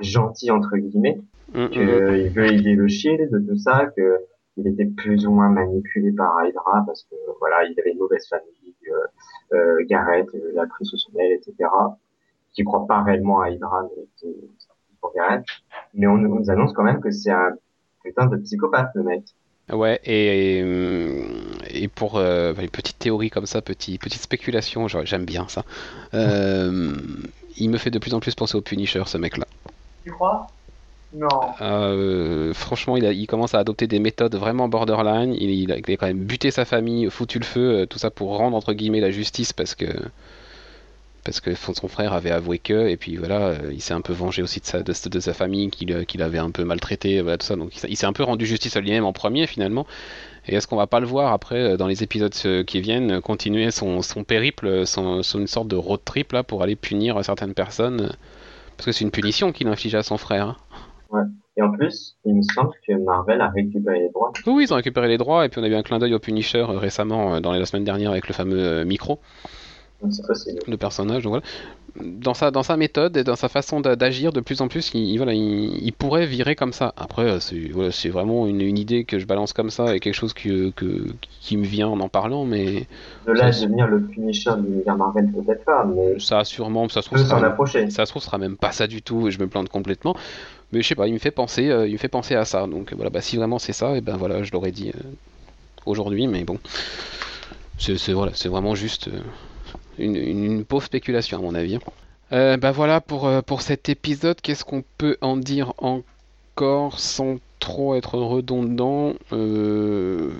gentil, 0.00 0.50
entre 0.50 0.76
guillemets, 0.76 1.20
hum, 1.54 1.64
hum. 1.64 1.70
qu'il 1.70 1.86
veut 1.86 2.52
aider 2.52 2.74
le 2.74 2.88
Shield, 2.88 3.30
de 3.30 3.38
tout 3.38 3.58
ça, 3.58 3.86
que 3.96 4.20
il 4.56 4.68
était 4.68 4.86
plus 4.86 5.26
ou 5.26 5.32
moins 5.32 5.48
manipulé 5.48 6.12
par 6.12 6.44
Hydra 6.44 6.84
parce 6.86 7.02
que 7.04 7.16
voilà, 7.40 7.64
il 7.64 7.78
avait 7.80 7.90
une 7.90 7.98
mauvaise 7.98 8.26
famille, 8.28 8.74
euh, 8.88 9.56
euh, 9.56 9.84
Garrett 9.88 10.28
euh, 10.34 10.52
l'a 10.54 10.66
pris 10.66 10.84
sous 10.84 10.96
son 10.96 11.10
aile, 11.18 11.32
etc. 11.32 11.68
Qui 12.52 12.62
croit 12.62 12.86
pas 12.86 13.02
réellement 13.02 13.40
à 13.40 13.50
Hydra, 13.50 13.88
mais 13.96 14.04
qui 14.16 14.28
pour 15.00 15.12
Garrett. 15.14 15.44
Mais 15.94 16.06
on 16.06 16.16
nous 16.16 16.50
annonce 16.50 16.72
quand 16.72 16.84
même 16.84 17.00
que 17.00 17.10
c'est 17.10 17.30
un 17.30 17.50
putain 18.04 18.26
de 18.26 18.36
psychopathe, 18.36 18.90
le 18.94 19.02
mec. 19.02 19.24
Ouais, 19.72 19.98
et, 20.04 20.58
et, 20.58 20.62
et 21.74 21.88
pour 21.88 22.16
euh, 22.16 22.54
une 22.54 22.68
petite 22.70 22.98
théorie 22.98 23.30
comme 23.30 23.46
ça, 23.46 23.62
petit, 23.62 23.98
petite 23.98 24.22
spéculation, 24.22 24.88
genre, 24.88 25.04
j'aime 25.04 25.24
bien 25.24 25.46
ça. 25.48 25.64
Euh, 26.14 26.94
il 27.56 27.70
me 27.70 27.78
fait 27.78 27.90
de 27.90 27.98
plus 27.98 28.14
en 28.14 28.20
plus 28.20 28.34
penser 28.34 28.56
au 28.56 28.60
Punisher, 28.60 29.02
ce 29.06 29.18
mec-là. 29.18 29.46
Tu 30.04 30.10
crois? 30.12 30.46
Non. 31.12 31.28
Euh, 31.60 32.52
franchement, 32.54 32.96
il, 32.96 33.06
a- 33.06 33.12
il 33.12 33.26
commence 33.28 33.54
à 33.54 33.60
adopter 33.60 33.86
des 33.86 34.00
méthodes 34.00 34.34
vraiment 34.34 34.68
borderline. 34.68 35.32
Il, 35.34 35.48
il 35.50 35.70
a, 35.72 35.76
il 35.78 35.92
a 35.92 35.96
quand 35.96 36.06
même 36.06 36.24
buté 36.24 36.50
sa 36.50 36.64
famille, 36.64 37.08
foutu 37.10 37.38
le 37.38 37.44
feu, 37.44 37.80
euh, 37.82 37.86
tout 37.86 37.98
ça 37.98 38.10
pour 38.10 38.36
rendre 38.36 38.56
entre 38.56 38.72
guillemets 38.72 39.00
la 39.00 39.12
justice 39.12 39.52
parce 39.52 39.76
que 39.76 39.86
parce 41.24 41.40
que 41.40 41.54
son 41.54 41.88
frère 41.88 42.12
avait 42.12 42.30
avoué 42.30 42.58
que, 42.58 42.86
et 42.88 42.98
puis 42.98 43.16
voilà, 43.16 43.54
il 43.72 43.80
s'est 43.80 43.94
un 43.94 44.02
peu 44.02 44.12
vengé 44.12 44.42
aussi 44.42 44.60
de 44.60 44.66
sa, 44.66 44.82
de, 44.82 44.92
de 45.08 45.20
sa 45.20 45.32
famille 45.32 45.70
qu'il 45.70 46.04
qu'il 46.04 46.20
avait 46.22 46.38
un 46.38 46.50
peu 46.50 46.64
maltraité, 46.64 47.22
voilà, 47.22 47.38
tout 47.38 47.46
ça. 47.46 47.56
Donc 47.56 47.70
il 47.88 47.96
s'est 47.96 48.04
un 48.06 48.12
peu 48.12 48.24
rendu 48.24 48.44
justice 48.44 48.76
à 48.76 48.80
lui-même 48.82 49.04
en 49.06 49.14
premier 49.14 49.46
finalement. 49.46 49.86
Et 50.46 50.54
est-ce 50.54 50.66
qu'on 50.66 50.76
va 50.76 50.86
pas 50.86 51.00
le 51.00 51.06
voir 51.06 51.32
après 51.32 51.56
euh, 51.72 51.76
dans 51.76 51.86
les 51.86 52.02
épisodes 52.02 52.34
euh, 52.44 52.64
qui 52.64 52.80
viennent 52.80 53.12
euh, 53.12 53.20
continuer 53.20 53.70
son, 53.70 54.02
son 54.02 54.24
périple, 54.24 54.86
son, 54.86 55.22
son- 55.22 55.40
une 55.40 55.46
sorte 55.46 55.68
de 55.68 55.76
road 55.76 56.00
trip 56.04 56.32
là 56.32 56.42
pour 56.42 56.62
aller 56.62 56.76
punir 56.76 57.24
certaines 57.24 57.54
personnes 57.54 58.10
Parce 58.76 58.86
que 58.86 58.92
c'est 58.92 59.04
une 59.04 59.10
punition 59.10 59.52
qu'il 59.52 59.68
inflige 59.68 59.94
à 59.94 60.02
son 60.02 60.16
frère. 60.18 60.56
hein. 61.12 61.26
Et 61.56 61.62
en 61.62 61.70
plus, 61.70 62.16
il 62.24 62.34
me 62.34 62.42
semble 62.42 62.72
que 62.86 62.92
Marvel 63.04 63.40
a 63.40 63.48
récupéré 63.48 64.00
les 64.00 64.08
droits. 64.08 64.32
Oui, 64.46 64.64
ils 64.64 64.72
ont 64.72 64.76
récupéré 64.76 65.06
les 65.06 65.18
droits, 65.18 65.46
et 65.46 65.48
puis 65.48 65.60
on 65.60 65.64
a 65.64 65.68
eu 65.68 65.74
un 65.76 65.84
clin 65.84 66.00
d'œil 66.00 66.12
au 66.12 66.18
Punisher 66.18 66.64
récemment, 66.68 67.40
dans 67.40 67.52
la 67.52 67.64
semaine 67.64 67.84
dernière, 67.84 68.10
avec 68.10 68.26
le 68.26 68.34
fameux 68.34 68.82
micro, 68.84 69.20
c'est 70.12 70.26
possible. 70.26 70.60
le 70.66 70.76
personnage. 70.76 71.22
Donc 71.24 71.30
voilà. 71.30 71.44
Dans 72.00 72.34
sa, 72.34 72.50
dans 72.50 72.64
sa 72.64 72.76
méthode 72.76 73.16
et 73.16 73.22
dans 73.22 73.36
sa 73.36 73.48
façon 73.48 73.80
d'a- 73.80 73.94
d'agir, 73.94 74.32
de 74.32 74.40
plus 74.40 74.60
en 74.60 74.66
plus, 74.66 74.90
il, 74.94 75.00
il- 75.10 75.16
voilà, 75.16 75.32
il, 75.32 75.78
il 75.80 75.92
pourrait 75.92 76.26
virer 76.26 76.56
comme 76.56 76.72
ça. 76.72 76.92
Après, 76.96 77.22
euh, 77.22 77.38
c'est 77.38 77.56
voilà, 77.72 77.90
vraiment 78.10 78.48
une, 78.48 78.60
une 78.62 78.78
idée 78.78 79.04
que 79.04 79.20
je 79.20 79.26
balance 79.26 79.52
comme 79.52 79.70
ça, 79.70 79.94
et 79.94 80.00
quelque 80.00 80.14
chose 80.14 80.32
que, 80.32 80.70
que- 80.70 81.06
qui 81.40 81.56
me 81.56 81.64
vient 81.64 81.86
en 81.86 82.00
en 82.00 82.08
parlant, 82.08 82.44
mais 82.46 82.86
De 83.28 83.32
là 83.32 83.52
Ça, 83.52 83.60
devenir 83.64 83.86
le 83.86 84.02
Punisher 84.02 84.50
de 84.56 84.62
l'univers 84.66 84.96
Marvel, 84.96 85.30
peut-être 85.32 85.64
pas, 85.64 85.84
mais 85.84 86.18
ça 86.18 86.42
sûrement, 86.44 86.88
ça 86.88 87.00
se 87.00 87.06
trouve, 87.06 87.18
sera- 87.18 87.40
ça 87.90 88.06
se 88.06 88.10
trouve, 88.10 88.22
sera 88.22 88.38
même 88.38 88.56
pas 88.56 88.72
ça 88.72 88.88
du 88.88 89.00
tout, 89.00 89.28
et 89.28 89.30
je 89.30 89.38
me 89.38 89.46
plante 89.46 89.68
complètement. 89.68 90.16
Mais 90.72 90.82
je 90.82 90.88
sais 90.88 90.96
pas, 90.96 91.06
il 91.06 91.14
me 91.14 91.18
fait 91.20 91.30
penser, 91.30 91.70
euh, 91.70 91.86
il 91.86 91.92
me 91.92 91.98
fait 91.98 92.08
penser 92.08 92.34
à 92.34 92.44
ça. 92.44 92.66
Donc 92.66 92.92
voilà, 92.92 93.10
bah, 93.10 93.20
si 93.20 93.36
vraiment 93.36 93.60
c'est 93.60 93.72
ça, 93.72 93.96
et 93.96 94.00
ben 94.00 94.16
voilà, 94.16 94.42
je 94.42 94.50
l'aurais 94.50 94.72
dit 94.72 94.90
euh, 94.90 95.00
aujourd'hui, 95.86 96.26
mais 96.26 96.42
bon, 96.42 96.58
c'est 97.78 98.12
voilà, 98.12 98.32
c'est 98.34 98.48
vraiment 98.48 98.74
juste 98.74 99.08
euh, 99.08 99.20
une, 99.98 100.64
pauvre 100.64 100.84
spéculation 100.84 101.38
à 101.38 101.40
mon 101.42 101.54
avis. 101.54 101.78
Euh, 102.32 102.56
bah 102.56 102.72
voilà 102.72 103.00
pour 103.00 103.26
euh, 103.26 103.42
pour 103.42 103.62
cet 103.62 103.88
épisode. 103.88 104.40
Qu'est-ce 104.40 104.64
qu'on 104.64 104.82
peut 104.98 105.16
en 105.20 105.36
dire 105.36 105.72
encore 105.78 106.98
sans 106.98 107.36
trop 107.60 107.94
être 107.94 108.18
redondant? 108.18 109.14
Euh, 109.32 110.30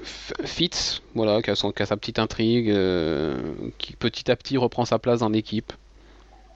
Fitz, 0.44 1.02
voilà, 1.14 1.42
qui 1.42 1.50
a, 1.50 1.54
son, 1.54 1.72
qui 1.72 1.82
a 1.82 1.86
sa 1.86 1.96
petite 1.96 2.18
intrigue, 2.18 2.70
euh, 2.70 3.36
qui 3.78 3.94
petit 3.96 4.30
à 4.30 4.36
petit 4.36 4.56
reprend 4.56 4.84
sa 4.84 4.98
place 4.98 5.20
dans 5.20 5.28
l'équipe. 5.28 5.72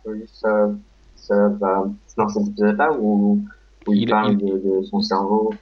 Oui, 0.06 0.24
ça, 0.32 0.70
ça 1.16 1.48
va. 1.60 1.86
Dans 2.16 2.28
cet 2.28 2.48
épisode-là 2.48 2.92
où, 2.98 3.40
où 3.86 3.92
il, 3.92 4.02
Il- 4.02 4.08
parle 4.08 4.32
il- 4.32 4.38
De, 4.38 4.78
de 4.78 4.82
son 4.82 5.00
cerveau, 5.00 5.52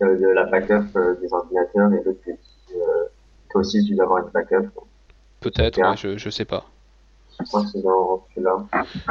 de 0.00 0.28
la 0.28 0.44
backup 0.44 0.96
euh, 0.96 1.16
des 1.20 1.32
ordinateurs 1.32 1.92
et 1.92 2.02
l'autre 2.04 2.20
qui 2.24 2.30
toi 3.50 3.60
aussi 3.62 3.82
dois 3.94 4.04
avoir 4.04 4.18
une 4.26 4.30
backup. 4.32 4.68
Peut-être, 5.40 5.78
ouais, 5.80 5.96
je, 5.96 6.18
je 6.18 6.30
sais 6.30 6.44
pas. 6.44 6.64
Dans. 7.74 8.68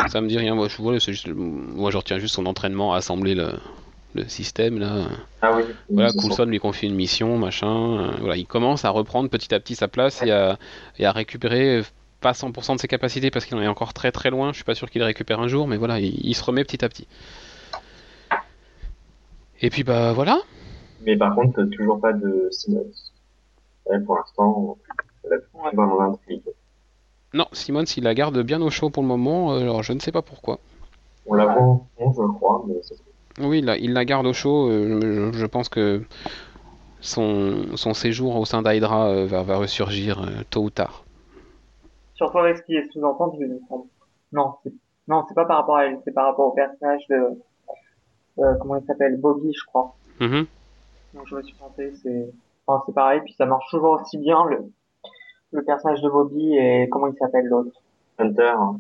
Ça 0.10 0.20
me 0.20 0.28
dit 0.28 0.38
rien, 0.38 0.54
moi 0.54 0.68
je, 0.68 1.00
c'est 1.00 1.14
juste, 1.14 1.28
moi 1.30 1.92
je 1.92 1.98
retiens 1.98 2.20
juste 2.20 2.36
son 2.36 2.46
entraînement 2.46 2.94
à 2.94 2.98
assembler 2.98 3.36
le, 3.36 3.54
le 4.16 4.28
système 4.28 4.80
là. 4.80 5.08
Ah 5.42 5.56
oui. 5.56 5.64
Voilà. 5.90 6.12
Coulson 6.12 6.44
lui 6.46 6.60
confie 6.60 6.88
une 6.88 6.96
mission, 6.96 7.38
machin. 7.38 7.68
euh, 8.02 8.12
voilà, 8.20 8.36
il 8.36 8.46
commence 8.46 8.84
à 8.84 8.90
reprendre 8.90 9.30
petit 9.30 9.54
à 9.54 9.60
petit 9.62 9.76
sa 9.76 9.88
place 9.88 10.22
et 10.24 10.32
à, 10.32 10.60
et 11.00 11.06
à 11.06 11.14
récupérer 11.14 11.78
euh, 11.78 11.84
pas 12.20 12.34
100% 12.34 12.76
de 12.76 12.80
ses 12.82 12.88
capacités 12.90 13.32
parce 13.32 13.46
qu'il 13.46 13.56
en 13.56 13.62
est 13.62 13.68
encore 13.68 13.94
très 13.94 14.12
très 14.12 14.30
loin. 14.30 14.52
Je 14.52 14.56
suis 14.58 14.66
pas 14.66 14.76
sûr 14.76 14.90
qu'il 14.90 15.04
récupère 15.04 15.40
un 15.40 15.48
jour, 15.48 15.66
mais 15.68 15.78
voilà, 15.78 16.00
il, 16.02 16.20
il 16.28 16.36
se 16.36 16.44
remet 16.44 16.66
petit 16.66 16.84
à 16.84 16.90
petit. 16.90 17.08
Et 19.62 19.70
puis 19.70 19.84
bah 19.84 20.12
voilà. 20.14 20.40
Mais 21.02 21.16
par 21.16 21.34
contre, 21.36 21.64
toujours 21.78 22.02
pas 22.02 22.12
de 22.14 22.50
Simmons. 22.52 22.92
Pour 24.06 24.18
l'instant, 24.18 24.78
elle 25.00 25.06
Non, 27.34 27.46
Simmons 27.52 27.84
il 27.84 28.04
la 28.04 28.14
garde 28.14 28.42
bien 28.42 28.62
au 28.62 28.70
chaud 28.70 28.90
pour 28.90 29.04
le 29.04 29.10
moment. 29.10 29.54
Alors 29.56 29.84
je 29.84 29.94
ne 29.94 30.00
sais 30.00 30.12
pas 30.12 30.22
pourquoi. 30.22 30.60
On 31.26 31.34
la 31.34 31.46
voit 31.46 31.62
en 31.62 31.88
fond, 31.98 32.14
je 32.14 32.34
crois, 32.38 32.64
mais 32.68 32.76
c'est 32.82 32.96
Oui, 33.40 33.60
il 33.60 33.66
la, 33.66 33.78
il 33.78 33.94
la 33.94 34.06
garde 34.06 34.26
au 34.26 34.34
chaud. 34.34 34.70
euh, 34.70 35.32
je, 35.34 35.38
je 35.38 35.46
pense 35.46 35.68
que 35.68 36.04
son, 37.02 37.76
son 37.76 37.94
séjour 37.94 38.36
au 38.38 38.46
sein 38.46 38.62
d'Hydra 38.62 39.08
euh, 39.10 39.26
va, 39.26 39.44
va 39.44 39.58
ressurgir 39.58 40.22
euh, 40.22 40.44
tôt 40.50 40.64
ou 40.64 40.70
tard. 40.70 41.04
Surtout 42.16 42.40
avec 42.40 42.58
ce 42.58 42.64
qui 42.64 42.76
est 42.76 42.92
sous-entendu, 42.92 43.38
il 43.42 43.54
me 43.54 43.60
semble. 43.68 43.86
Non, 44.32 44.56
c'est, 44.64 44.74
non, 45.08 45.24
c'est 45.28 45.36
pas 45.36 45.46
par 45.46 45.58
rapport 45.58 45.78
à 45.78 45.86
elle, 45.86 46.00
c'est 46.04 46.14
par 46.14 46.26
rapport 46.28 46.48
au 46.48 46.52
personnage 46.52 47.06
de, 47.10 47.40
euh, 48.40 48.56
comment 48.60 48.78
il 48.78 48.86
s'appelle, 48.86 49.20
Bobby, 49.20 49.52
je 49.54 49.66
crois. 49.66 49.96
Mhm. 50.20 50.48
Donc 51.14 51.28
je 51.28 51.36
me 51.36 51.44
suis 51.44 51.56
planté, 51.56 51.94
c'est, 52.02 52.30
enfin, 52.66 52.84
c'est 52.86 52.96
pareil, 52.96 53.22
puis 53.24 53.34
ça 53.38 53.46
marche 53.46 53.66
toujours 53.70 54.02
aussi 54.02 54.18
bien, 54.18 54.46
le, 54.46 54.72
le 55.58 55.64
personnage 55.64 56.02
de 56.02 56.10
Bobby 56.10 56.56
et 56.56 56.88
comment 56.90 57.08
il 57.08 57.16
s'appelle 57.18 57.46
l'autre? 57.46 57.72
Hunter. 58.20 58.54
hein. 58.58 58.78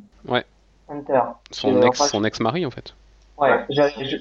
Hunter. 0.89 1.21
Son 1.51 1.75
Euh, 1.75 1.81
ex, 1.81 1.99
enfin, 1.99 2.09
son 2.09 2.23
ex-mari 2.23 2.65
en 2.65 2.71
fait. 2.71 2.93
Ouais, 3.37 3.49
Ouais. 3.51 3.65
j'a- 3.69 3.89
j'a- 3.89 4.17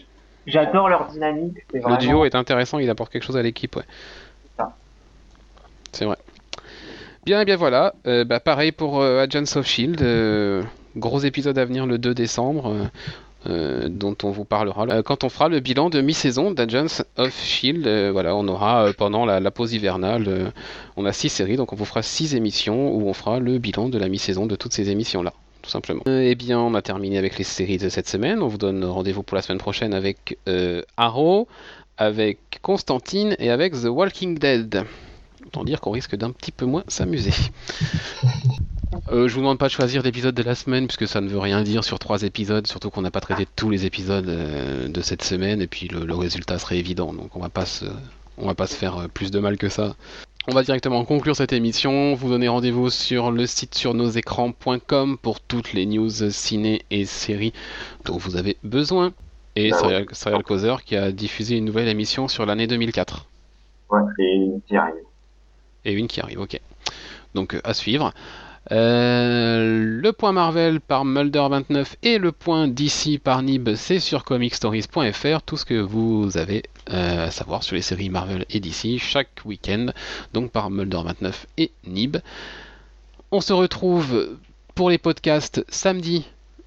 j'adore 0.47 0.89
leur 0.89 1.07
dynamique, 1.07 1.59
c'est 1.71 1.79
Le 1.87 1.97
duo 1.99 2.25
est 2.25 2.35
intéressant, 2.35 2.79
il 2.79 2.91
apporte 2.91 3.13
quelque 3.13 3.23
chose 3.23 3.37
à 3.37 3.43
l'équipe, 3.43 3.77
ouais. 3.77 3.85
ça. 4.59 4.75
C'est 5.93 6.05
vrai. 6.05 6.17
Bien, 7.25 7.41
et 7.41 7.45
bien 7.45 7.57
voilà. 7.57 7.95
Euh, 8.07 8.25
bah, 8.25 8.41
pareil 8.41 8.73
pour 8.73 9.01
euh, 9.01 9.23
Agents 9.23 9.57
of 9.59 9.67
Shield. 9.67 10.03
euh, 10.03 10.63
gros 10.97 11.21
épisode 11.21 11.57
à 11.59 11.65
venir 11.65 11.87
le 11.87 11.99
2 11.99 12.15
décembre. 12.15 12.89
Euh, 13.47 13.89
dont 13.89 14.17
on 14.25 14.31
vous 14.31 14.45
parlera 14.45 14.87
euh, 14.89 15.03
quand 15.03 15.23
on 15.23 15.29
fera 15.29 15.49
le 15.49 15.61
bilan 15.61 15.89
de 15.89 16.01
mi-saison 16.01 16.51
d'Agents 16.51 17.05
of 17.17 17.39
Shield. 17.41 17.87
Euh, 17.87 18.11
voilà, 18.11 18.35
on 18.35 18.49
aura 18.49 18.93
pendant 18.97 19.25
la, 19.25 19.39
la 19.41 19.51
pause 19.51 19.73
hivernale, 19.73 20.53
on 20.97 21.05
a 21.05 21.13
six 21.13 21.29
séries, 21.29 21.57
donc 21.57 21.73
on 21.73 21.77
vous 21.77 21.85
fera 21.85 22.03
six 22.03 22.35
émissions 22.35 22.93
où 22.95 23.09
on 23.09 23.13
fera 23.13 23.39
le 23.39 23.59
bilan 23.59 23.89
de 23.89 23.99
la 23.99 24.09
mi-saison 24.09 24.47
de 24.47 24.57
toutes 24.57 24.73
ces 24.73 24.91
émissions-là, 24.91 25.33
tout 25.63 25.71
simplement. 25.71 26.03
Eh 26.07 26.35
bien, 26.35 26.59
on 26.59 26.75
a 26.75 26.83
terminé 26.83 27.19
avec 27.19 27.39
les 27.39 27.45
séries 27.45 27.79
de 27.79 27.89
cette 27.89 28.09
semaine. 28.09 28.43
On 28.43 28.49
vous 28.49 28.59
donne 28.59 28.85
rendez-vous 28.85 29.23
pour 29.23 29.37
la 29.37 29.43
semaine 29.43 29.59
prochaine 29.59 29.95
avec 29.95 30.39
Arrow, 30.97 31.47
avec 31.99 32.39
Constantine 32.63 33.37
et 33.39 33.51
avec 33.51 33.75
The 33.75 33.87
Walking 33.87 34.39
Dead. 34.39 34.85
Autant 35.47 35.63
dire 35.63 35.81
qu'on 35.81 35.93
risque 35.93 36.17
d'un 36.17 36.31
petit 36.31 36.53
peu 36.53 36.67
moins 36.67 36.85
s'amuser. 36.89 37.33
Euh, 39.13 39.29
je 39.29 39.35
vous 39.35 39.41
demande 39.41 39.59
pas 39.59 39.67
de 39.67 39.73
choisir 39.73 40.03
l'épisode 40.03 40.35
de 40.35 40.43
la 40.43 40.55
semaine 40.55 40.87
puisque 40.87 41.07
ça 41.09 41.21
ne 41.21 41.29
veut 41.29 41.39
rien 41.39 41.63
dire 41.63 41.85
sur 41.85 41.99
trois 41.99 42.23
épisodes, 42.23 42.67
surtout 42.67 42.91
qu'on 42.91 43.03
n'a 43.03 43.11
pas 43.11 43.21
traité 43.21 43.47
tous 43.57 43.71
les 43.71 43.87
épisodes 43.87 44.29
euh, 44.29 44.89
de 44.89 45.01
cette 45.01 45.23
semaine 45.23 45.63
et 45.63 45.67
puis 45.67 45.89
le, 45.89 46.05
le 46.05 46.15
résultat 46.15 46.59
serait 46.59 46.79
évident, 46.79 47.13
donc 47.13 47.37
on 47.37 47.41
va 47.41 47.49
pas 47.49 47.67
se, 47.67 47.85
on 48.39 48.47
va 48.47 48.55
pas 48.55 48.67
se 48.67 48.75
faire 48.75 48.97
euh, 48.99 49.09
plus 49.09 49.31
de 49.31 49.39
mal 49.39 49.57
que 49.59 49.69
ça. 49.69 49.95
On 50.49 50.55
va 50.55 50.63
directement 50.63 51.05
conclure 51.05 51.35
cette 51.35 51.53
émission. 51.53 52.15
Vous 52.15 52.29
donner 52.29 52.47
rendez-vous 52.47 52.89
sur 52.89 53.33
le 53.33 53.47
site 53.47 53.75
sur 53.75 53.95
nos 53.95 54.09
écrans.com 54.09 55.19
pour 55.21 55.41
toutes 55.41 55.73
les 55.73 55.87
news 55.87 56.31
ciné 56.31 56.83
et 56.93 57.05
séries 57.05 57.53
dont 58.05 58.17
vous 58.17 58.37
avez 58.37 58.57
besoin. 58.63 59.13
Et 59.57 59.71
Bah. 59.71 59.79
Serial, 59.79 60.07
Serial 60.13 60.43
qui 60.85 60.95
a 60.95 61.11
diffusé 61.11 61.57
une 61.57 61.65
nouvelle 61.65 61.89
émission 61.89 62.29
sur 62.29 62.47
l'année 62.47 62.69
2004. 62.69 63.27
Ouais, 63.91 64.01
et 64.21 64.51
qui 64.69 64.77
arrive. 64.77 64.95
Et 65.85 65.93
une 65.93 66.07
qui 66.07 66.21
arrive, 66.21 66.41
ok. 66.41 66.61
Donc 67.35 67.59
à 67.65 67.75
suivre. 67.75 68.13
Euh, 68.73 70.01
le 70.03 70.13
point 70.13 70.33
Marvel 70.33 70.81
par 70.81 71.05
Mulder29 71.05 71.87
et 72.03 72.19
le 72.19 72.33
point 72.33 72.67
DC 72.67 73.21
par 73.23 73.43
Nib, 73.43 73.75
c'est 73.77 74.01
sur 74.01 74.25
comicstories.fr. 74.25 75.43
Tout 75.43 75.57
ce 75.57 75.65
que 75.65 75.75
vous 75.81 76.37
avez 76.37 76.65
euh, 76.91 77.27
à 77.27 77.31
savoir 77.31 77.63
sur 77.63 77.77
les 77.77 77.83
séries 77.83 78.11
Marvel 78.11 78.45
et 78.51 78.59
DC 78.61 78.99
chaque 78.99 79.41
week-end, 79.45 79.87
donc 80.33 80.51
par 80.51 80.71
Mulder29 80.71 81.33
et 81.59 81.71
Nib. 81.87 82.17
On 83.31 83.41
se 83.41 83.53
retrouve 83.53 84.37
pour 84.75 84.91
les 84.91 84.99
podcasts 84.99 85.65
samedi. 85.69 86.25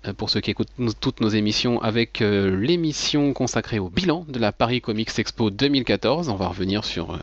euh, 0.08 0.14
Pour 0.14 0.30
ceux 0.30 0.40
qui 0.40 0.52
écoutent 0.52 0.72
toutes 1.02 1.20
nos 1.20 1.30
émissions, 1.30 1.82
avec 1.82 2.20
l'émission 2.22 3.34
consacrée 3.34 3.80
au 3.80 3.90
bilan 3.90 4.26
de 4.30 4.40
la 4.40 4.54
Paris 4.54 4.80
Comics 4.80 5.18
Expo 5.18 5.50
2014. 5.50 6.30
On 6.30 6.36
va 6.36 6.48
revenir 6.48 6.86
sur, 6.86 7.18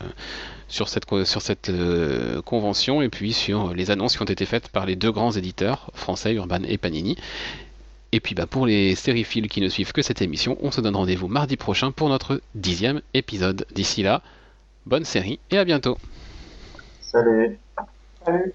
sur 0.67 0.89
cette, 0.89 1.05
sur 1.25 1.41
cette 1.41 1.69
euh, 1.69 2.41
convention 2.41 3.01
et 3.01 3.09
puis 3.09 3.33
sur 3.33 3.73
les 3.73 3.91
annonces 3.91 4.17
qui 4.17 4.21
ont 4.21 4.25
été 4.25 4.45
faites 4.45 4.69
par 4.69 4.85
les 4.85 4.95
deux 4.95 5.11
grands 5.11 5.31
éditeurs 5.31 5.89
français, 5.93 6.33
Urban 6.33 6.63
et 6.67 6.77
Panini. 6.77 7.17
Et 8.11 8.19
puis 8.19 8.35
bah, 8.35 8.47
pour 8.47 8.65
les 8.65 8.95
sériphiles 8.95 9.49
qui 9.49 9.61
ne 9.61 9.69
suivent 9.69 9.91
que 9.91 10.01
cette 10.01 10.21
émission, 10.21 10.57
on 10.61 10.71
se 10.71 10.81
donne 10.81 10.95
rendez-vous 10.95 11.27
mardi 11.27 11.57
prochain 11.57 11.91
pour 11.91 12.09
notre 12.09 12.41
dixième 12.55 13.01
épisode. 13.13 13.65
D'ici 13.73 14.03
là, 14.03 14.21
bonne 14.85 15.05
série 15.05 15.39
et 15.51 15.57
à 15.57 15.65
bientôt. 15.65 15.97
Salut 17.01 17.57
Salut. 18.25 18.53